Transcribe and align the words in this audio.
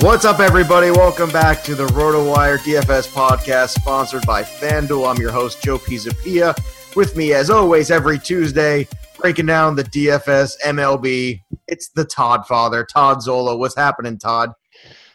What's 0.00 0.24
up, 0.24 0.38
everybody? 0.38 0.92
Welcome 0.92 1.28
back 1.30 1.64
to 1.64 1.74
the 1.74 1.86
RotoWire 1.88 2.58
DFS 2.58 3.12
podcast, 3.12 3.70
sponsored 3.70 4.24
by 4.26 4.44
FanDuel. 4.44 5.10
I'm 5.10 5.20
your 5.20 5.32
host, 5.32 5.60
Joe 5.60 5.76
Pisapia. 5.76 6.56
With 6.94 7.16
me, 7.16 7.32
as 7.32 7.50
always, 7.50 7.90
every 7.90 8.20
Tuesday, 8.20 8.86
breaking 9.18 9.46
down 9.46 9.74
the 9.74 9.82
DFS 9.82 10.54
MLB. 10.64 11.42
It's 11.66 11.88
the 11.88 12.04
Todd 12.04 12.46
father, 12.46 12.84
Todd 12.84 13.20
Zola. 13.22 13.56
What's 13.56 13.74
happening, 13.74 14.18
Todd? 14.18 14.52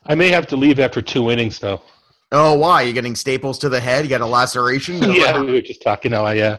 I 0.06 0.16
may 0.16 0.28
have 0.32 0.48
to 0.48 0.58
leave 0.58 0.80
after 0.80 1.02
two 1.02 1.32
innings, 1.32 1.60
though. 1.60 1.82
Oh, 2.34 2.54
why? 2.56 2.82
You're 2.82 2.94
getting 2.94 3.16
staples 3.16 3.58
to 3.60 3.70
the 3.70 3.80
head? 3.80 4.04
You 4.04 4.10
got 4.10 4.20
a 4.20 4.26
laceration? 4.26 5.02
yeah, 5.14 5.40
we 5.40 5.54
were 5.54 5.62
just 5.62 5.82
talking. 5.82 6.14
I, 6.14 6.38
uh, 6.38 6.58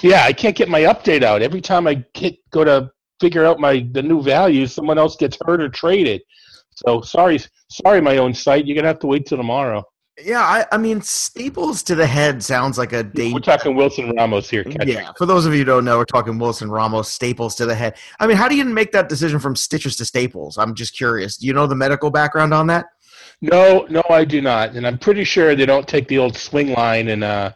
yeah, 0.00 0.22
I 0.22 0.32
can't 0.32 0.54
get 0.54 0.68
my 0.68 0.82
update 0.82 1.24
out. 1.24 1.42
Every 1.42 1.60
time 1.60 1.88
I 1.88 2.04
get, 2.14 2.36
go 2.50 2.62
to 2.62 2.92
figure 3.20 3.44
out 3.44 3.58
my 3.58 3.84
the 3.90 4.02
new 4.02 4.22
values, 4.22 4.72
someone 4.72 4.96
else 4.96 5.16
gets 5.16 5.36
hurt 5.44 5.60
or 5.60 5.68
traded. 5.68 6.22
So 6.74 7.00
sorry, 7.00 7.38
sorry, 7.70 8.00
my 8.00 8.18
own 8.18 8.34
site. 8.34 8.66
You're 8.66 8.76
gonna 8.76 8.88
have 8.88 9.00
to 9.00 9.06
wait 9.06 9.26
till 9.26 9.38
tomorrow. 9.38 9.84
Yeah, 10.22 10.42
I, 10.42 10.64
I 10.70 10.78
mean, 10.78 11.00
staples 11.00 11.82
to 11.84 11.96
the 11.96 12.06
head 12.06 12.40
sounds 12.40 12.78
like 12.78 12.92
a 12.92 13.02
date. 13.02 13.34
We're 13.34 13.40
talking 13.40 13.74
Wilson 13.74 14.14
Ramos 14.14 14.48
here. 14.48 14.62
Catcher. 14.62 14.88
Yeah, 14.88 15.10
for 15.18 15.26
those 15.26 15.44
of 15.44 15.52
you 15.52 15.60
who 15.60 15.64
don't 15.64 15.84
know, 15.84 15.98
we're 15.98 16.04
talking 16.04 16.38
Wilson 16.38 16.70
Ramos, 16.70 17.08
staples 17.08 17.56
to 17.56 17.66
the 17.66 17.74
head. 17.74 17.96
I 18.20 18.28
mean, 18.28 18.36
how 18.36 18.48
do 18.48 18.54
you 18.54 18.64
make 18.64 18.92
that 18.92 19.08
decision 19.08 19.40
from 19.40 19.56
stitches 19.56 19.96
to 19.96 20.04
staples? 20.04 20.56
I'm 20.56 20.74
just 20.76 20.96
curious. 20.96 21.36
Do 21.36 21.48
you 21.48 21.52
know 21.52 21.66
the 21.66 21.74
medical 21.74 22.12
background 22.12 22.54
on 22.54 22.68
that? 22.68 22.86
No, 23.40 23.86
no, 23.90 24.02
I 24.08 24.24
do 24.24 24.40
not, 24.40 24.76
and 24.76 24.86
I'm 24.86 24.98
pretty 24.98 25.24
sure 25.24 25.56
they 25.56 25.66
don't 25.66 25.88
take 25.88 26.06
the 26.06 26.18
old 26.18 26.36
swing 26.36 26.72
line 26.72 27.08
and 27.08 27.24
uh, 27.24 27.52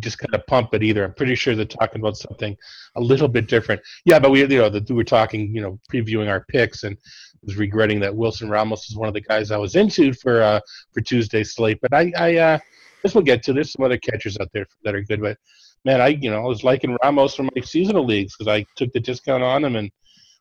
just 0.00 0.18
kind 0.18 0.34
of 0.34 0.44
pump 0.46 0.74
it 0.74 0.82
either. 0.82 1.04
I'm 1.04 1.14
pretty 1.14 1.36
sure 1.36 1.54
they're 1.54 1.64
talking 1.64 2.00
about 2.00 2.16
something 2.16 2.56
a 2.96 3.00
little 3.00 3.28
bit 3.28 3.46
different. 3.46 3.80
Yeah, 4.04 4.18
but 4.18 4.30
we, 4.30 4.40
you 4.40 4.48
know, 4.48 4.68
the, 4.68 4.84
we 4.88 4.96
were 4.96 5.04
talking, 5.04 5.54
you 5.54 5.62
know, 5.62 5.78
previewing 5.92 6.28
our 6.28 6.44
picks, 6.48 6.82
and 6.82 6.96
was 7.42 7.56
regretting 7.56 8.00
that 8.00 8.14
Wilson 8.14 8.48
Ramos 8.48 8.88
is 8.88 8.96
one 8.96 9.08
of 9.08 9.14
the 9.14 9.20
guys 9.20 9.50
I 9.50 9.56
was 9.56 9.76
into 9.76 10.12
for 10.12 10.42
uh, 10.42 10.60
for 10.92 11.00
Tuesday's 11.00 11.54
slate. 11.54 11.78
But 11.80 11.94
I, 11.94 12.12
I 12.16 12.36
uh, 12.36 12.58
this 13.02 13.14
will 13.14 13.22
get 13.22 13.42
to. 13.44 13.52
There's 13.52 13.72
some 13.72 13.84
other 13.84 13.98
catchers 13.98 14.38
out 14.38 14.48
there 14.52 14.66
that 14.84 14.94
are 14.94 15.02
good, 15.02 15.20
but 15.20 15.36
man, 15.84 16.00
I 16.00 16.08
you 16.08 16.30
know 16.30 16.38
I 16.38 16.46
was 16.46 16.64
liking 16.64 16.96
Ramos 17.02 17.34
from 17.34 17.50
my 17.54 17.62
seasonal 17.62 18.04
leagues 18.04 18.36
because 18.36 18.52
I 18.52 18.64
took 18.76 18.92
the 18.92 19.00
discount 19.00 19.42
on 19.42 19.64
him 19.64 19.76
and 19.76 19.90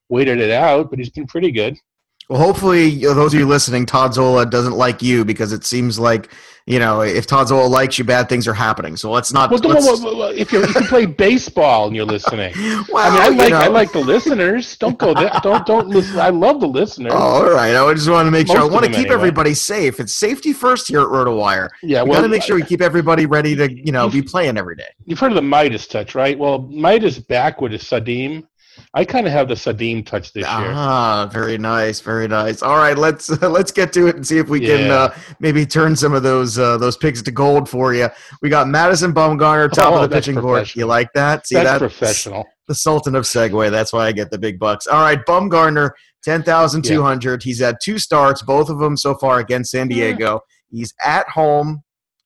waited 0.10 0.40
it 0.40 0.52
out. 0.52 0.90
But 0.90 1.00
he's 1.00 1.10
been 1.10 1.28
pretty 1.28 1.52
good. 1.52 1.76
Well, 2.32 2.40
hopefully, 2.40 2.96
those 2.96 3.34
of 3.34 3.40
you 3.42 3.46
listening, 3.46 3.86
Todd 3.86 4.14
Zola 4.14 4.46
doesn't 4.46 4.72
like 4.72 5.02
you 5.02 5.26
because 5.26 5.52
it 5.52 5.66
seems 5.66 6.00
like 6.00 6.32
you 6.66 6.80
know 6.80 7.02
if 7.02 7.28
Todd 7.28 7.50
Zola 7.50 7.68
likes 7.68 8.00
you, 8.00 8.06
bad 8.06 8.30
things 8.30 8.48
are 8.48 8.54
happening. 8.54 8.96
So 8.96 9.12
let's 9.12 9.34
not. 9.34 9.52
Well, 9.52 9.60
let's, 9.60 9.86
well, 9.86 10.18
well, 10.18 10.30
if, 10.30 10.54
you 10.54 10.64
if 10.64 10.74
you 10.74 10.82
play 10.84 11.06
baseball 11.06 11.88
and 11.88 11.96
you're 11.96 12.06
listening, 12.06 12.54
well, 12.90 13.22
I 13.22 13.30
mean, 13.30 13.42
I 13.42 13.44
like 13.44 13.50
know. 13.50 13.58
I 13.58 13.68
like 13.68 13.92
the 13.92 14.00
listeners. 14.00 14.78
Don't 14.78 14.98
go 14.98 15.14
there. 15.14 15.30
Don't 15.44 15.66
don't 15.66 15.90
listen. 15.90 16.20
I 16.20 16.30
love 16.30 16.62
the 16.62 16.70
listeners. 16.70 17.12
Oh, 17.14 17.18
all 17.18 17.50
right. 17.52 17.76
I 17.76 17.94
just 17.94 18.10
want 18.10 18.28
to 18.28 18.32
make 18.32 18.48
Most 18.48 18.56
sure. 18.56 18.66
I 18.66 18.74
want 18.74 18.86
to 18.86 18.92
keep 18.92 19.00
anyway. 19.00 19.14
everybody 19.14 19.54
safe. 19.54 20.00
It's 20.00 20.16
safety 20.16 20.54
first 20.54 20.88
here 20.88 21.02
at 21.02 21.08
RotoWire. 21.08 21.68
Yeah, 21.84 22.04
we 22.04 22.12
got 22.12 22.22
to 22.22 22.30
make 22.30 22.44
sure 22.44 22.56
we 22.56 22.64
keep 22.64 22.82
everybody 22.82 23.26
ready 23.26 23.58
to 23.58 23.70
you 23.70 23.92
know 23.92 24.08
be 24.08 24.22
playing 24.22 24.58
every 24.58 24.78
day. 24.78 24.88
You've 25.04 25.20
heard 25.20 25.34
of 25.34 25.36
the 25.36 25.42
Midas 25.42 25.86
touch, 25.86 26.16
right? 26.16 26.40
Well, 26.40 26.60
Midas 26.60 27.20
back 27.20 27.60
with 27.60 27.74
a 27.74 27.78
Sadim 27.78 28.48
I 28.94 29.06
kind 29.06 29.26
of 29.26 29.32
have 29.32 29.48
the 29.48 29.54
Sadim 29.54 30.06
touch 30.06 30.34
this 30.34 30.44
year. 30.44 30.72
Ah, 30.74 31.30
very 31.32 31.58
nice, 31.58 32.02
very 32.02 32.28
nice. 32.28 32.62
All 32.62 32.76
right, 32.76 32.98
let's 32.98 33.32
uh, 33.32 33.50
let's 33.50 33.72
get 33.72 33.94
to 33.94 34.08
it 34.08 34.18
and 34.18 34.28
see 34.28 34.38
if 34.38 34.50
we 34.50 34.62
yeah. 34.62 34.78
can 34.78 34.92
uh, 34.92 35.16
maybe 35.40 35.66
turn 35.66 35.96
some 35.96 36.14
of 36.14 36.24
those 36.24 36.60
uh, 36.60 36.78
those 36.78 36.98
picks 36.98 37.22
to 37.22 37.32
gold 37.32 37.70
for 37.70 37.94
you. 37.94 38.10
We 38.42 38.50
got 38.50 38.68
Madison 38.68 39.14
Bumgarner 39.14 39.72
top 39.72 39.94
oh, 39.94 40.04
of 40.04 40.10
the 40.10 40.16
pitching 40.16 40.36
board. 40.36 40.76
You 40.76 40.88
like 40.88 41.12
that? 41.14 41.48
See 41.48 41.56
that's 41.56 41.70
that? 41.70 41.80
professional. 41.80 42.46
The 42.68 42.76
Sultan 42.76 43.16
of 43.16 43.24
Segue. 43.24 43.72
That's 43.72 43.94
why 43.94 44.08
I 44.08 44.12
get 44.12 44.30
the 44.30 44.38
big 44.38 44.60
bucks. 44.60 44.88
All 44.88 45.02
right, 45.02 45.26
Bumgarner, 45.26 45.92
ten 46.22 46.44
thousand 46.44 46.84
two 46.84 47.02
hundred. 47.02 47.46
Yeah. 47.46 47.50
He's 47.50 47.60
had 47.62 47.78
two 47.82 47.98
starts, 47.98 48.42
both 48.42 48.70
of 48.70 48.80
them 48.80 48.98
so 48.98 49.16
far 49.16 49.40
against 49.40 49.72
San 49.72 49.88
Diego. 49.88 50.34
Yeah. 50.70 50.80
He's 50.80 50.94
at 51.02 51.30
home 51.30 51.82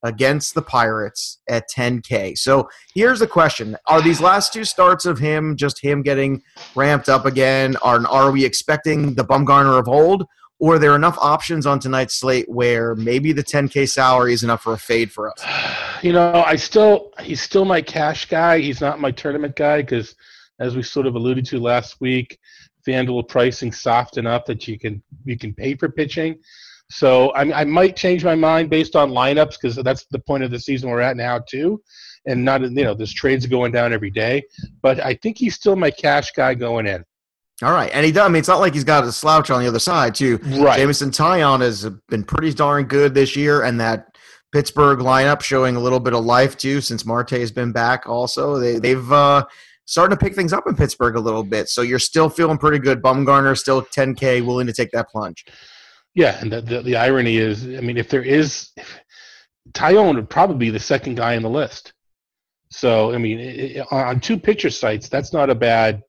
against 0.06 0.54
the 0.54 0.62
Pirates 0.62 1.40
at 1.50 1.70
10K. 1.70 2.38
So 2.38 2.70
here's 2.94 3.20
the 3.20 3.28
question 3.28 3.76
Are 3.88 4.02
these 4.02 4.22
last 4.22 4.54
two 4.54 4.64
starts 4.64 5.06
of 5.06 5.20
him 5.20 5.58
just 5.58 5.82
him 5.82 6.02
getting 6.02 6.42
ramped 6.76 7.10
up 7.10 7.26
again? 7.26 7.76
Are, 7.78 8.06
are 8.08 8.32
we 8.32 8.46
expecting 8.46 9.16
the 9.16 9.26
Bumgarner 9.26 9.78
of 9.78 9.88
old? 9.88 10.26
Or 10.58 10.76
are 10.76 10.80
there 10.80 10.96
enough 10.96 11.18
options 11.20 11.66
on 11.66 11.80
tonight's 11.80 12.16
slate 12.16 12.48
where 12.48 12.96
maybe 12.96 13.34
the 13.34 13.44
10K 13.44 13.90
salary 13.90 14.32
is 14.32 14.42
enough 14.42 14.62
for 14.62 14.72
a 14.72 14.78
fade 14.78 15.12
for 15.12 15.30
us? 15.30 15.44
You 16.02 16.12
know, 16.14 16.44
I 16.46 16.56
still, 16.58 17.14
he's 17.22 17.42
still 17.42 17.66
my 17.66 17.82
cash 17.82 18.28
guy. 18.28 18.60
He's 18.60 18.80
not 18.80 19.00
my 19.00 19.10
tournament 19.10 19.56
guy 19.56 19.82
because, 19.82 20.14
as 20.60 20.76
we 20.76 20.84
sort 20.84 21.08
of 21.08 21.16
alluded 21.16 21.46
to 21.48 21.58
last 21.58 22.00
week, 22.00 22.38
FanDuel 22.86 23.28
pricing 23.28 23.72
soft 23.72 24.18
enough 24.18 24.46
that 24.46 24.68
you 24.68 24.78
can 24.78 25.02
you 25.24 25.38
can 25.38 25.54
pay 25.54 25.74
for 25.74 25.90
pitching. 25.90 26.38
So 26.90 27.30
I, 27.32 27.62
I 27.62 27.64
might 27.64 27.96
change 27.96 28.24
my 28.24 28.36
mind 28.36 28.70
based 28.70 28.96
on 28.96 29.12
lineups 29.12 29.58
because 29.60 29.76
that's 29.78 30.06
the 30.12 30.20
point 30.20 30.44
of 30.44 30.52
the 30.52 30.60
season 30.60 30.90
we're 30.90 31.02
at 31.02 31.18
now 31.18 31.40
too, 31.40 31.82
and 32.28 32.46
not 32.46 32.62
you 32.62 32.70
know 32.70 32.94
this 32.94 33.14
trades 33.14 33.46
going 33.46 33.72
down 33.72 33.92
every 33.92 34.12
day. 34.12 34.44
But 34.82 35.00
I 35.00 35.16
think 35.16 35.38
he's 35.38 35.56
still 35.56 35.76
my 35.76 35.92
cash 35.92 36.32
guy 36.32 36.54
going 36.54 36.86
in. 36.86 37.04
All 37.64 37.72
right, 37.72 37.90
and 37.94 38.06
he 38.06 38.12
does. 38.12 38.26
I 38.26 38.28
mean, 38.28 38.40
it's 38.40 38.48
not 38.48 38.60
like 38.60 38.74
he's 38.74 38.84
got 38.84 39.04
a 39.04 39.12
slouch 39.12 39.50
on 39.50 39.62
the 39.62 39.68
other 39.68 39.80
side 39.80 40.14
too. 40.14 40.38
Right, 40.44 40.78
Jameson 40.78 41.10
Taillon 41.10 41.62
has 41.62 41.90
been 42.10 42.24
pretty 42.24 42.54
darn 42.54 42.86
good 42.86 43.14
this 43.14 43.36
year, 43.36 43.64
and 43.64 43.80
that 43.80 44.16
Pittsburgh 44.52 45.00
lineup 45.00 45.42
showing 45.42 45.76
a 45.76 45.80
little 45.80 46.00
bit 46.00 46.14
of 46.14 46.24
life 46.24 46.56
too 46.56 46.82
since 46.82 47.06
Marte 47.06 47.32
has 47.32 47.52
been 47.52 47.72
back. 47.72 48.08
Also, 48.08 48.60
they 48.60 48.80
they've. 48.80 49.12
Uh, 49.12 49.46
starting 49.88 50.18
to 50.18 50.24
pick 50.24 50.34
things 50.34 50.52
up 50.52 50.66
in 50.68 50.76
Pittsburgh 50.76 51.16
a 51.16 51.20
little 51.20 51.44
bit. 51.44 51.70
So 51.70 51.84
you're 51.84 52.00
still 52.00 52.28
feeling 52.28 52.58
pretty 52.58 52.80
good. 52.80 53.04
Bumgarner 53.04 53.56
still 53.56 53.84
10K, 53.84 54.44
willing 54.44 54.66
to 54.66 54.74
take 54.74 54.90
that 54.94 55.10
plunge. 55.10 55.46
Yeah, 56.16 56.40
and 56.42 56.52
the, 56.52 56.62
the, 56.62 56.82
the 56.82 56.96
irony 56.96 57.38
is, 57.38 57.66
I 57.66 57.82
mean, 57.82 57.98
if 57.98 58.10
there 58.10 58.24
is, 58.24 58.72
Taillon 59.74 60.16
would 60.16 60.30
probably 60.30 60.58
be 60.58 60.70
the 60.72 60.80
second 60.80 61.16
guy 61.16 61.36
on 61.36 61.44
the 61.44 61.50
list. 61.50 61.94
So, 62.72 63.14
I 63.14 63.18
mean, 63.18 63.40
it, 63.40 63.86
on 63.92 64.20
two 64.20 64.40
pitcher 64.40 64.70
sites, 64.70 65.10
that's 65.10 65.34
not 65.34 65.50
a 65.50 65.56
bad, 65.56 66.02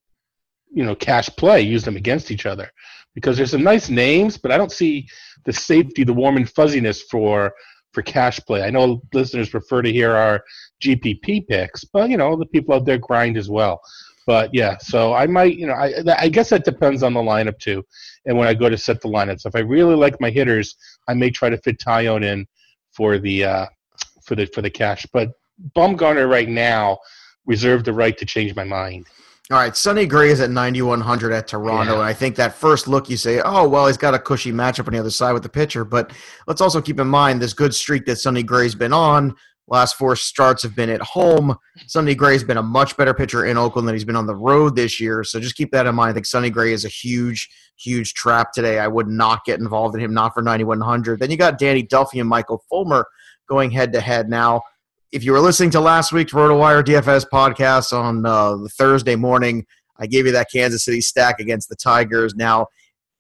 you 0.73 0.85
know, 0.85 0.95
cash 0.95 1.29
play. 1.37 1.61
Use 1.61 1.85
them 1.85 1.97
against 1.97 2.31
each 2.31 2.47
other. 2.47 2.71
because 3.17 3.37
there's 3.37 3.51
some 3.51 3.65
nice 3.65 3.89
names, 3.89 4.37
but 4.39 4.53
I 4.53 4.59
don't 4.59 4.71
see 4.71 5.09
the 5.45 5.53
safety, 5.53 6.05
the 6.05 6.13
warm 6.13 6.37
and 6.37 6.49
fuzziness 6.49 7.03
for 7.03 7.53
for 7.93 8.03
cash 8.03 8.39
play. 8.47 8.63
I 8.63 8.71
know 8.71 9.01
listeners 9.15 9.49
prefer 9.49 9.81
to 9.81 9.91
hear 9.91 10.15
our 10.15 10.45
GPP 10.83 11.49
picks, 11.49 11.83
but 11.85 12.11
you 12.11 12.19
know 12.19 12.37
the 12.37 12.47
people 12.47 12.75
out 12.75 12.85
there 12.85 12.99
grind 12.99 13.37
as 13.39 13.49
well. 13.49 13.81
But 14.27 14.51
yeah, 14.53 14.77
so 14.79 15.15
I 15.15 15.27
might, 15.27 15.57
you 15.57 15.69
know, 15.69 15.75
I, 15.75 15.95
I 16.19 16.29
guess 16.29 16.51
that 16.51 16.65
depends 16.65 17.05
on 17.05 17.15
the 17.15 17.21
lineup 17.21 17.59
too, 17.59 17.85
and 18.25 18.37
when 18.37 18.49
I 18.49 18.55
go 18.55 18.69
to 18.69 18.77
set 18.77 19.01
the 19.01 19.09
lineup. 19.09 19.41
So 19.41 19.49
if 19.49 19.55
I 19.55 19.61
really 19.61 19.95
like 19.95 20.21
my 20.21 20.31
hitters, 20.31 20.77
I 21.09 21.15
may 21.15 21.31
try 21.31 21.49
to 21.49 21.59
fit 21.59 21.79
Taillon 21.79 22.25
in 22.25 22.47
for 22.93 23.19
the 23.19 23.45
uh, 23.45 23.67
for 24.25 24.35
the 24.35 24.47
for 24.47 24.63
the 24.63 24.71
cash. 24.71 25.07
But 25.13 25.31
Bumgarner 25.77 26.29
right 26.29 26.49
now 26.49 26.99
reserve 27.47 27.85
the 27.85 27.93
right 27.93 28.19
to 28.19 28.27
change 28.27 28.55
my 28.57 28.65
mind. 28.65 29.07
All 29.53 29.59
right, 29.59 29.77
Sonny 29.77 30.07
Gray 30.07 30.31
is 30.31 30.41
at 30.41 30.51
9,100 30.51 31.33
at 31.33 31.47
Toronto, 31.47 31.93
yeah. 31.93 31.99
and 32.01 32.05
I 32.09 32.13
think 32.13 32.35
that 32.35 32.55
first 32.55 32.89
look 32.89 33.09
you 33.09 33.17
say, 33.17 33.41
oh, 33.45 33.69
well, 33.69 33.87
he's 33.87 33.97
got 33.97 34.13
a 34.13 34.19
cushy 34.19 34.51
matchup 34.51 34.89
on 34.89 34.93
the 34.93 34.99
other 34.99 35.11
side 35.11 35.35
with 35.35 35.45
the 35.45 35.49
pitcher. 35.49 35.85
But 35.85 36.13
let's 36.49 36.61
also 36.61 36.83
keep 36.83 36.99
in 36.99 37.07
mind 37.07 37.41
this 37.41 37.53
good 37.53 37.73
streak 37.73 38.07
that 38.07 38.17
Sonny 38.17 38.43
Gray's 38.43 38.75
been 38.75 38.93
on. 38.93 39.37
Last 39.69 39.97
four 39.97 40.15
starts 40.15 40.63
have 40.63 40.77
been 40.77 40.91
at 40.91 41.01
home. 41.03 41.57
Sonny 41.87 42.15
Gray's 42.15 42.45
been 42.45 42.57
a 42.57 42.63
much 42.63 42.97
better 42.97 43.13
pitcher 43.13 43.47
in 43.47 43.59
Oakland 43.59 43.89
than 43.89 43.95
he's 43.95 44.05
been 44.05 44.17
on 44.17 44.27
the 44.27 44.37
road 44.37 44.77
this 44.77 45.01
year. 45.01 45.25
So 45.25 45.41
just 45.41 45.57
keep 45.57 45.73
that 45.73 45.87
in 45.87 45.95
mind. 45.95 46.11
I 46.11 46.13
think 46.15 46.27
Sonny 46.27 46.51
Gray 46.51 46.73
is 46.73 46.85
a 46.85 46.89
huge, 46.89 47.49
huge 47.77 48.15
trap 48.15 48.53
today. 48.53 48.79
I 48.79 48.87
would 48.87 49.09
not 49.09 49.45
get 49.45 49.59
involved 49.59 49.97
in 49.97 50.01
him, 50.01 50.15
not 50.15 50.35
for 50.35 50.43
9,100. 50.43 51.19
Then 51.19 51.31
you 51.31 51.37
got 51.37 51.59
Danny 51.59 51.83
Duffy 51.83 52.21
and 52.21 52.29
Michael 52.29 52.63
Fulmer 52.69 53.07
going 53.49 53.71
head 53.71 53.93
to 53.93 54.01
head 54.01 54.29
now 54.29 54.63
if 55.13 55.25
you 55.25 55.33
were 55.33 55.41
listening 55.41 55.71
to 55.71 55.81
last 55.81 56.13
week's 56.13 56.33
RotoWire 56.33 56.85
DFS 56.85 57.27
podcast 57.33 57.97
on 57.97 58.27
uh, 58.27 58.57
the 58.57 58.69
Thursday 58.69 59.17
morning, 59.17 59.65
I 59.99 60.07
gave 60.07 60.27
you 60.27 60.33
that 60.33 60.49
Kansas 60.53 60.85
City 60.85 61.01
stack 61.01 61.41
against 61.41 61.69
the 61.69 61.77
Tigers. 61.77 62.35
Now, 62.35 62.67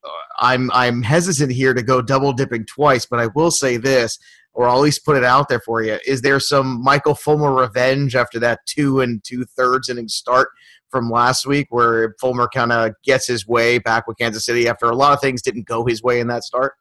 uh, 0.05 0.09
I'm 0.39 0.71
I'm 0.73 1.03
hesitant 1.03 1.53
here 1.53 1.75
to 1.75 1.83
go 1.83 2.03
double 2.03 2.33
dipping 2.33 2.67
twice, 2.67 3.07
but 3.07 3.21
I 3.21 3.29
will 3.29 3.51
say 3.51 3.77
this, 3.77 4.19
or 4.57 4.67
I'll 4.67 4.79
at 4.79 4.83
least 4.83 5.05
put 5.05 5.17
it 5.17 5.25
out 5.25 5.49
there 5.49 5.61
for 5.61 5.83
you. 5.83 5.99
Is 6.07 6.23
there 6.23 6.41
some 6.41 6.83
Michael 6.83 7.15
Fulmer 7.15 7.55
revenge 7.55 8.17
after 8.17 8.41
that 8.41 8.61
two 8.67 9.01
and 9.01 9.23
two 9.23 9.45
thirds 9.45 9.91
inning 9.91 10.09
start 10.09 10.49
from 10.91 11.11
last 11.11 11.47
week, 11.47 11.67
where 11.69 12.15
Fulmer 12.21 12.49
kind 12.53 12.73
of 12.73 12.93
gets 13.05 13.27
his 13.27 13.47
way 13.47 13.79
back 13.79 14.09
with 14.09 14.17
Kansas 14.17 14.47
City 14.47 14.67
after 14.67 14.87
a 14.87 14.97
lot 14.97 15.13
of 15.13 15.21
things 15.21 15.43
didn't 15.43 15.67
go 15.67 15.85
his 15.85 16.03
way 16.03 16.21
in 16.21 16.27
that 16.29 16.43
start? 16.43 16.73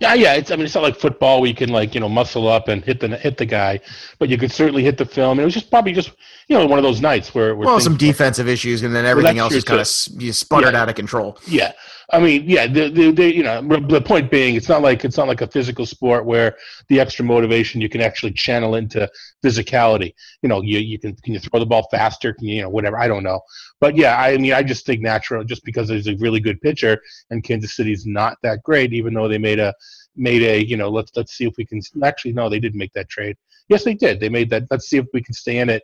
Yeah, 0.00 0.14
yeah. 0.14 0.34
It's 0.34 0.50
I 0.50 0.56
mean 0.56 0.66
it's 0.66 0.74
not 0.74 0.82
like 0.82 0.96
football 0.96 1.40
where 1.40 1.48
you 1.48 1.54
can 1.54 1.70
like 1.70 1.94
you 1.94 2.00
know 2.00 2.08
muscle 2.08 2.48
up 2.48 2.68
and 2.68 2.84
hit 2.84 3.00
the 3.00 3.16
hit 3.16 3.38
the 3.38 3.46
guy, 3.46 3.80
but 4.18 4.28
you 4.28 4.36
could 4.36 4.52
certainly 4.52 4.82
hit 4.82 4.98
the 4.98 5.06
film. 5.06 5.38
And 5.38 5.40
it 5.40 5.44
was 5.44 5.54
just 5.54 5.70
probably 5.70 5.92
just 5.92 6.12
you 6.48 6.58
know 6.58 6.66
one 6.66 6.78
of 6.78 6.82
those 6.82 7.00
nights 7.00 7.34
where, 7.34 7.54
where 7.54 7.66
well 7.66 7.80
some 7.80 7.96
defensive 7.96 8.48
issues 8.48 8.82
and 8.82 8.94
then 8.94 9.06
everything 9.06 9.36
well, 9.36 9.46
else 9.46 9.54
is 9.54 9.64
kind 9.64 9.80
of 9.80 10.22
you 10.22 10.32
sputtered 10.32 10.74
yeah. 10.74 10.82
out 10.82 10.88
of 10.88 10.96
control. 10.96 11.38
Yeah, 11.46 11.72
I 12.12 12.20
mean, 12.20 12.44
yeah, 12.46 12.66
the, 12.66 12.90
the, 12.90 13.10
the, 13.10 13.34
you 13.34 13.42
know, 13.42 13.62
the 13.62 14.00
point 14.00 14.30
being, 14.30 14.56
it's 14.56 14.68
not 14.68 14.82
like 14.82 15.04
it's 15.04 15.16
not 15.16 15.26
like 15.26 15.40
a 15.40 15.46
physical 15.46 15.86
sport 15.86 16.26
where 16.26 16.56
the 16.88 17.00
extra 17.00 17.24
motivation 17.24 17.80
you 17.80 17.88
can 17.88 18.00
actually 18.00 18.32
channel 18.32 18.74
into 18.74 19.10
physicality. 19.44 20.14
You 20.42 20.48
know, 20.48 20.62
you, 20.62 20.78
you 20.78 20.98
can 20.98 21.16
can 21.16 21.32
you 21.34 21.40
throw 21.40 21.60
the 21.60 21.66
ball 21.66 21.88
faster? 21.90 22.34
Can 22.34 22.46
you, 22.46 22.56
you 22.56 22.62
know, 22.62 22.68
whatever? 22.68 22.98
I 22.98 23.08
don't 23.08 23.22
know, 23.22 23.40
but 23.80 23.96
yeah, 23.96 24.20
I 24.20 24.36
mean, 24.36 24.52
I 24.52 24.62
just 24.62 24.84
think 24.84 25.00
natural, 25.00 25.44
just 25.44 25.64
because 25.64 25.88
there's 25.88 26.08
a 26.08 26.16
really 26.16 26.40
good 26.40 26.60
pitcher 26.60 27.00
and 27.30 27.42
Kansas 27.42 27.74
City's 27.74 28.06
not 28.06 28.36
that 28.42 28.62
great, 28.62 28.92
even 28.92 29.14
though 29.14 29.28
they 29.28 29.38
made 29.38 29.58
a 29.58 29.72
made 30.16 30.42
a 30.42 30.64
you 30.64 30.76
know 30.76 30.88
let's 30.88 31.10
let's 31.16 31.32
see 31.32 31.44
if 31.44 31.54
we 31.56 31.64
can 31.64 31.80
actually 32.02 32.32
no 32.32 32.48
they 32.48 32.60
didn't 32.60 32.78
make 32.78 32.92
that 32.92 33.08
trade 33.08 33.36
yes 33.68 33.84
they 33.84 33.94
did 33.94 34.20
they 34.20 34.28
made 34.28 34.48
that 34.48 34.64
let's 34.70 34.88
see 34.88 34.96
if 34.96 35.06
we 35.12 35.22
can 35.22 35.34
stay 35.34 35.58
in 35.58 35.68
it 35.68 35.82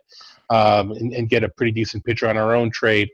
um, 0.49 0.91
and, 0.91 1.13
and 1.13 1.29
get 1.29 1.43
a 1.43 1.49
pretty 1.49 1.71
decent 1.71 2.03
pitcher 2.03 2.27
on 2.27 2.37
our 2.37 2.55
own 2.55 2.69
trade 2.71 3.09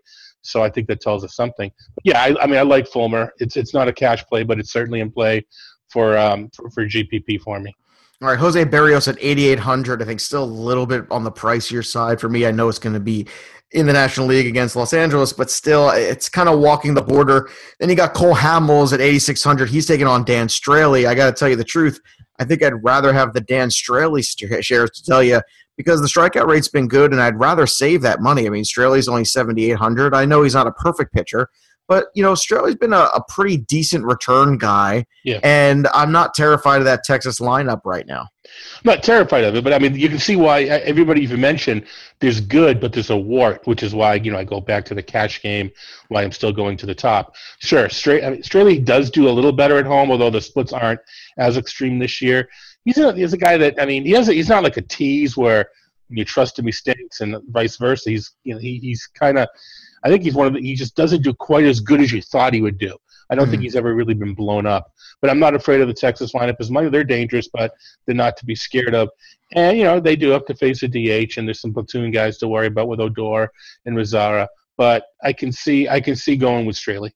so 0.47 0.63
I 0.63 0.69
think 0.69 0.88
that 0.88 1.01
tells 1.01 1.23
us 1.23 1.35
something. 1.35 1.71
But 1.95 2.03
yeah, 2.05 2.21
I, 2.21 2.44
I, 2.44 2.47
mean, 2.47 2.57
I 2.57 2.61
like 2.61 2.88
Fulmer. 2.88 3.31
It's 3.39 3.57
it's 3.57 3.73
not 3.73 3.88
a 3.88 3.94
cash 3.94 4.25
play, 4.25 4.44
but 4.44 4.59
it's 4.59 4.71
certainly 4.71 5.01
in 5.01 5.11
play 5.11 5.45
for 5.89 6.17
um 6.17 6.49
for, 6.55 6.69
for 6.71 6.85
GPP 6.85 7.41
for 7.41 7.59
me. 7.59 7.73
All 8.21 8.29
right, 8.29 8.39
Jose 8.39 8.65
Berrios 8.65 9.07
at 9.07 9.15
8,800. 9.21 10.01
I 10.01 10.05
think 10.05 10.19
still 10.19 10.44
a 10.44 10.45
little 10.45 10.88
bit 10.88 11.05
on 11.11 11.23
the 11.23 11.31
pricier 11.31 11.85
side 11.85 12.19
for 12.19 12.29
me. 12.29 12.47
I 12.47 12.51
know 12.51 12.67
it's 12.67 12.79
going 12.79 12.95
to 12.95 12.99
be 12.99 13.27
in 13.73 13.85
the 13.85 13.94
National 13.94 14.25
League 14.25 14.47
against 14.47 14.75
Los 14.75 14.91
Angeles, 14.91 15.33
but 15.33 15.51
still, 15.51 15.91
it's 15.91 16.27
kind 16.27 16.49
of 16.49 16.57
walking 16.57 16.95
the 16.95 17.01
border. 17.01 17.47
Then 17.79 17.89
you 17.89 17.95
got 17.95 18.15
Cole 18.15 18.33
Hamels 18.33 18.91
at 18.91 19.01
8,600. 19.01 19.69
He's 19.69 19.85
taking 19.85 20.07
on 20.07 20.23
Dan 20.23 20.47
Straily. 20.47 21.07
I 21.07 21.13
got 21.13 21.27
to 21.27 21.31
tell 21.31 21.47
you 21.47 21.55
the 21.55 21.63
truth. 21.63 21.99
I 22.39 22.44
think 22.44 22.63
I'd 22.63 22.83
rather 22.83 23.13
have 23.13 23.33
the 23.33 23.41
Dan 23.41 23.69
Straily 23.69 24.25
shares 24.63 24.89
to 24.91 25.03
tell 25.03 25.21
you 25.21 25.41
because 25.77 26.01
the 26.01 26.07
strikeout 26.07 26.47
rate's 26.47 26.68
been 26.68 26.88
good, 26.88 27.12
and 27.13 27.21
I'd 27.21 27.39
rather 27.39 27.68
save 27.68 28.01
that 28.01 28.21
money. 28.21 28.47
I 28.47 28.50
mean, 28.50 28.63
Straily's 28.63 29.07
only 29.07 29.24
7,800. 29.24 30.13
I 30.13 30.25
know 30.25 30.44
he's 30.44 30.56
not 30.56 30.68
a 30.68 30.71
perfect 30.71 31.13
pitcher, 31.13 31.50
but 31.88 32.07
you 32.15 32.24
know, 32.24 32.33
Straily's 32.33 32.75
been 32.75 32.94
a, 32.94 33.07
a 33.15 33.24
pretty 33.29 33.57
decent 33.57 34.03
return 34.03 34.57
guy, 34.57 35.06
yeah. 35.24 35.39
and 35.44 35.88
I'm 35.94 36.12
not 36.12 36.33
terrified 36.33 36.79
of 36.79 36.85
that 36.85 37.03
Texas 37.06 37.39
lineup 37.39 37.81
right 37.85 38.06
now. 38.06 38.27
I'm 38.75 38.81
not 38.85 39.03
terrified 39.03 39.44
of 39.44 39.56
it, 39.56 39.63
but 39.63 39.74
I 39.74 39.79
mean, 39.79 39.95
you 39.95 40.09
can 40.09 40.19
see 40.19 40.35
why 40.35 40.63
everybody 40.63 41.21
even 41.21 41.39
mentioned 41.39 41.85
there's 42.19 42.41
good, 42.41 42.80
but 42.80 42.91
there's 42.91 43.09
a 43.09 43.18
wart, 43.18 43.62
which 43.65 43.83
is 43.83 43.94
why 43.94 44.15
you 44.15 44.31
know 44.31 44.38
I 44.38 44.44
go 44.44 44.59
back 44.59 44.83
to 44.85 44.95
the 44.95 45.03
cash 45.03 45.41
game, 45.41 45.69
why 46.09 46.23
I'm 46.23 46.31
still 46.31 46.51
going 46.51 46.75
to 46.77 46.85
the 46.85 46.95
top. 46.95 47.35
Sure, 47.59 47.88
straight. 47.88 48.23
I 48.23 48.31
mean, 48.31 48.41
Straily 48.41 48.83
does 48.83 49.09
do 49.09 49.30
a 49.30 49.31
little 49.31 49.51
better 49.53 49.77
at 49.77 49.85
home, 49.85 50.12
although 50.12 50.31
the 50.31 50.41
splits 50.41 50.73
aren't 50.73 51.01
as 51.38 51.56
extreme 51.56 52.00
this 52.00 52.21
year 52.21 52.50
he's 52.88 52.98
a 52.98 53.13
he's 53.13 53.34
a 53.34 53.38
guy 53.38 53.57
that 53.57 53.80
I 53.80 53.86
mean 53.86 54.06
he 54.06 54.12
has 54.12 54.30
a, 54.30 54.34
he's 54.34 54.50
not 54.50 54.63
like 54.63 54.78
a 54.78 54.81
tease 54.81 55.36
where 55.36 55.69
you 56.10 56.24
trust 56.24 56.57
him 56.57 56.66
he 56.66 56.72
stinks 56.72 57.19
and 57.19 57.36
vice 57.50 57.75
versa. 57.75 58.10
He's 58.10 58.31
you 58.44 58.54
know 58.54 58.60
he, 58.60 58.80
he's 58.80 59.06
kind 59.07 59.38
of 59.38 59.50
I 60.04 60.10
think 60.10 60.24
he's 60.24 60.36
one 60.36 60.48
of 60.48 60.54
the, 60.54 60.62
he 60.62 60.74
just 60.74 60.95
doesn't 60.95 61.22
do 61.22 61.34
quite 61.34 61.66
as 61.66 61.81
good 61.81 62.00
as 62.00 62.12
you 62.12 62.22
thought 62.22 62.54
he 62.54 62.62
would 62.62 62.78
do. 62.78 62.95
I 63.30 63.36
don't 63.36 63.48
mm 63.48 63.50
think 63.50 63.60
hmm. 63.60 63.63
he's 63.63 63.75
ever 63.75 63.94
really 63.94 64.13
been 64.13 64.34
blown 64.34 64.66
up. 64.66 64.94
But 65.19 65.30
I'm 65.30 65.39
not 65.39 65.54
afraid 65.54 65.81
of 65.81 65.89
the 65.89 65.94
Texas 65.94 66.31
lineup 66.31 66.56
as 66.62 66.72
much. 66.72 66.89
They're 66.92 67.04
dangerous, 67.04 67.50
but 67.50 67.74
they're 68.06 68.16
not 68.16 68.38
to 68.38 68.45
be 68.45 68.56
scared 68.56 68.95
of. 68.95 69.10
And 69.54 69.78
you 69.78 69.83
know 69.83 70.00
they 70.00 70.16
do 70.16 70.30
have 70.30 70.45
to 70.45 70.56
face 70.56 70.81
a 70.83 70.88
DH, 70.88 71.38
and 71.38 71.45
there's 71.45 71.60
some 71.60 71.74
platoon 71.74 72.12
guys 72.12 72.38
to 72.38 72.48
worry 72.48 72.68
about 72.68 72.88
with 72.88 73.01
Odor 73.01 73.51
and 73.86 73.98
Mazara. 73.98 74.48
But 74.78 75.06
I 75.24 75.33
can 75.33 75.51
see 75.51 75.90
I 75.90 76.00
can 76.00 76.16
see 76.16 76.38
going 76.38 76.66
with 76.66 76.78
Straily. 76.78 77.12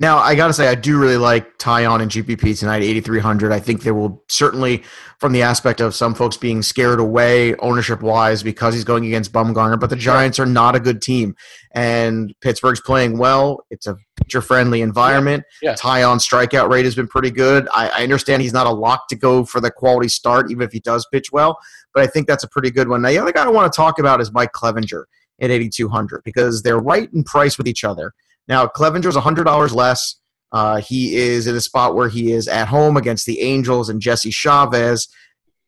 Now, 0.00 0.18
I 0.18 0.34
got 0.34 0.46
to 0.48 0.52
say, 0.52 0.68
I 0.68 0.74
do 0.74 0.98
really 0.98 1.16
like 1.16 1.58
Taillon 1.58 2.00
and 2.00 2.10
GPP 2.10 2.58
tonight, 2.58 2.82
8,300. 2.82 3.52
I 3.52 3.58
think 3.58 3.82
there 3.82 3.94
will 3.94 4.22
certainly, 4.28 4.82
from 5.18 5.32
the 5.32 5.42
aspect 5.42 5.80
of 5.80 5.94
some 5.94 6.14
folks 6.14 6.36
being 6.36 6.62
scared 6.62 7.00
away 7.00 7.54
ownership 7.56 8.00
wise 8.00 8.42
because 8.42 8.74
he's 8.74 8.84
going 8.84 9.04
against 9.04 9.32
Bumgarner, 9.32 9.78
but 9.78 9.90
the 9.90 9.96
Giants 9.96 10.38
are 10.38 10.46
not 10.46 10.74
a 10.74 10.80
good 10.80 11.02
team. 11.02 11.34
And 11.74 12.34
Pittsburgh's 12.40 12.80
playing 12.80 13.18
well. 13.18 13.64
It's 13.70 13.86
a 13.86 13.96
pitcher 14.16 14.40
friendly 14.40 14.80
environment. 14.80 15.44
Yeah. 15.60 15.70
yeah. 15.70 15.76
Taillon 15.76 16.18
strikeout 16.18 16.70
rate 16.70 16.84
has 16.84 16.94
been 16.94 17.08
pretty 17.08 17.30
good. 17.30 17.68
I, 17.74 17.88
I 17.88 18.02
understand 18.04 18.42
he's 18.42 18.52
not 18.52 18.66
a 18.66 18.72
lock 18.72 19.08
to 19.08 19.16
go 19.16 19.44
for 19.44 19.60
the 19.60 19.70
quality 19.70 20.08
start, 20.08 20.50
even 20.50 20.64
if 20.64 20.72
he 20.72 20.80
does 20.80 21.06
pitch 21.12 21.32
well, 21.32 21.58
but 21.92 22.02
I 22.02 22.06
think 22.06 22.26
that's 22.26 22.44
a 22.44 22.48
pretty 22.48 22.70
good 22.70 22.88
one. 22.88 23.02
Now, 23.02 23.08
the 23.08 23.18
other 23.18 23.32
guy 23.32 23.44
I 23.44 23.48
want 23.48 23.72
to 23.72 23.76
talk 23.76 23.98
about 23.98 24.20
is 24.20 24.32
Mike 24.32 24.52
Clevinger 24.52 25.04
at 25.40 25.50
8,200 25.50 26.22
because 26.24 26.62
they're 26.62 26.78
right 26.78 27.12
in 27.12 27.24
price 27.24 27.58
with 27.58 27.66
each 27.66 27.84
other. 27.84 28.14
Now, 28.48 28.66
Clevinger's 28.66 29.16
$100 29.16 29.74
less. 29.74 30.16
Uh, 30.52 30.80
he 30.80 31.16
is 31.16 31.46
in 31.46 31.56
a 31.56 31.60
spot 31.60 31.94
where 31.94 32.08
he 32.08 32.32
is 32.32 32.46
at 32.46 32.68
home 32.68 32.96
against 32.96 33.26
the 33.26 33.40
Angels 33.40 33.88
and 33.88 34.00
Jesse 34.00 34.30
Chavez. 34.30 35.08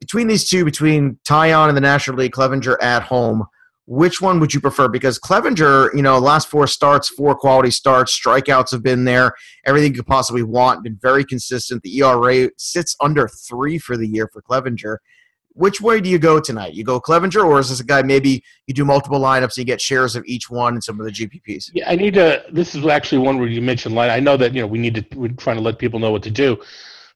Between 0.01 0.29
these 0.29 0.49
two, 0.49 0.65
between 0.65 1.19
Taillon 1.25 1.69
and 1.69 1.77
the 1.77 1.81
National 1.81 2.19
League, 2.19 2.33
Clevinger 2.33 2.77
at 2.81 3.03
home, 3.03 3.45
which 3.87 4.21
one 4.21 4.41
would 4.41 4.53
you 4.53 4.61
prefer? 4.61 4.89
Because 4.89 5.19
Clevinger, 5.19 5.95
you 5.95 6.03
know, 6.03 6.19
last 6.19 6.49
four 6.49 6.67
starts, 6.67 7.09
four 7.09 7.35
quality 7.35 7.71
starts, 7.71 8.19
strikeouts 8.19 8.71
have 8.73 8.83
been 8.83 9.05
there, 9.05 9.33
everything 9.65 9.93
you 9.93 9.97
could 9.97 10.07
possibly 10.07 10.43
want, 10.43 10.83
been 10.83 10.99
very 11.01 11.25
consistent. 11.25 11.83
The 11.83 11.99
ERA 11.99 12.51
sits 12.59 12.97
under 13.01 13.29
three 13.29 13.79
for 13.79 13.97
the 13.97 14.07
year 14.07 14.29
for 14.33 14.43
Clevinger 14.43 14.99
which 15.57 15.81
way 15.81 16.01
do 16.01 16.11
you 16.11 16.19
go 16.19 16.39
tonight? 16.39 16.75
You 16.75 16.85
go 16.85 17.01
Clevinger, 17.01 17.43
or 17.43 17.59
is 17.59 17.71
this 17.71 17.81
a 17.81 17.85
guy 17.85 18.03
maybe 18.03 18.45
you 18.67 18.75
do 18.75 18.85
multiple 18.85 19.19
lineups 19.19 19.43
and 19.43 19.59
you 19.59 19.65
get 19.65 19.81
shares 19.81 20.15
of 20.15 20.23
each 20.27 20.51
one 20.51 20.75
and 20.75 20.85
some 20.85 21.01
of 21.01 21.07
the 21.07 21.13
GPPs? 21.13 21.71
Yeah, 21.73 21.91
I 21.91 21.97
need 21.97 22.15
to. 22.15 22.45
This 22.53 22.75
is 22.75 22.87
actually 22.87 23.19
one 23.19 23.39
where 23.39 23.49
you 23.49 23.63
mentioned 23.63 23.95
line. 23.95 24.11
I 24.11 24.21
know 24.21 24.37
that 24.37 24.55
you 24.55 24.61
know 24.61 24.67
we 24.67 24.79
need 24.79 24.95
to. 24.97 25.19
We're 25.19 25.29
trying 25.33 25.57
to 25.57 25.63
let 25.63 25.79
people 25.79 25.99
know 25.99 26.13
what 26.13 26.23
to 26.25 26.31
do. 26.31 26.59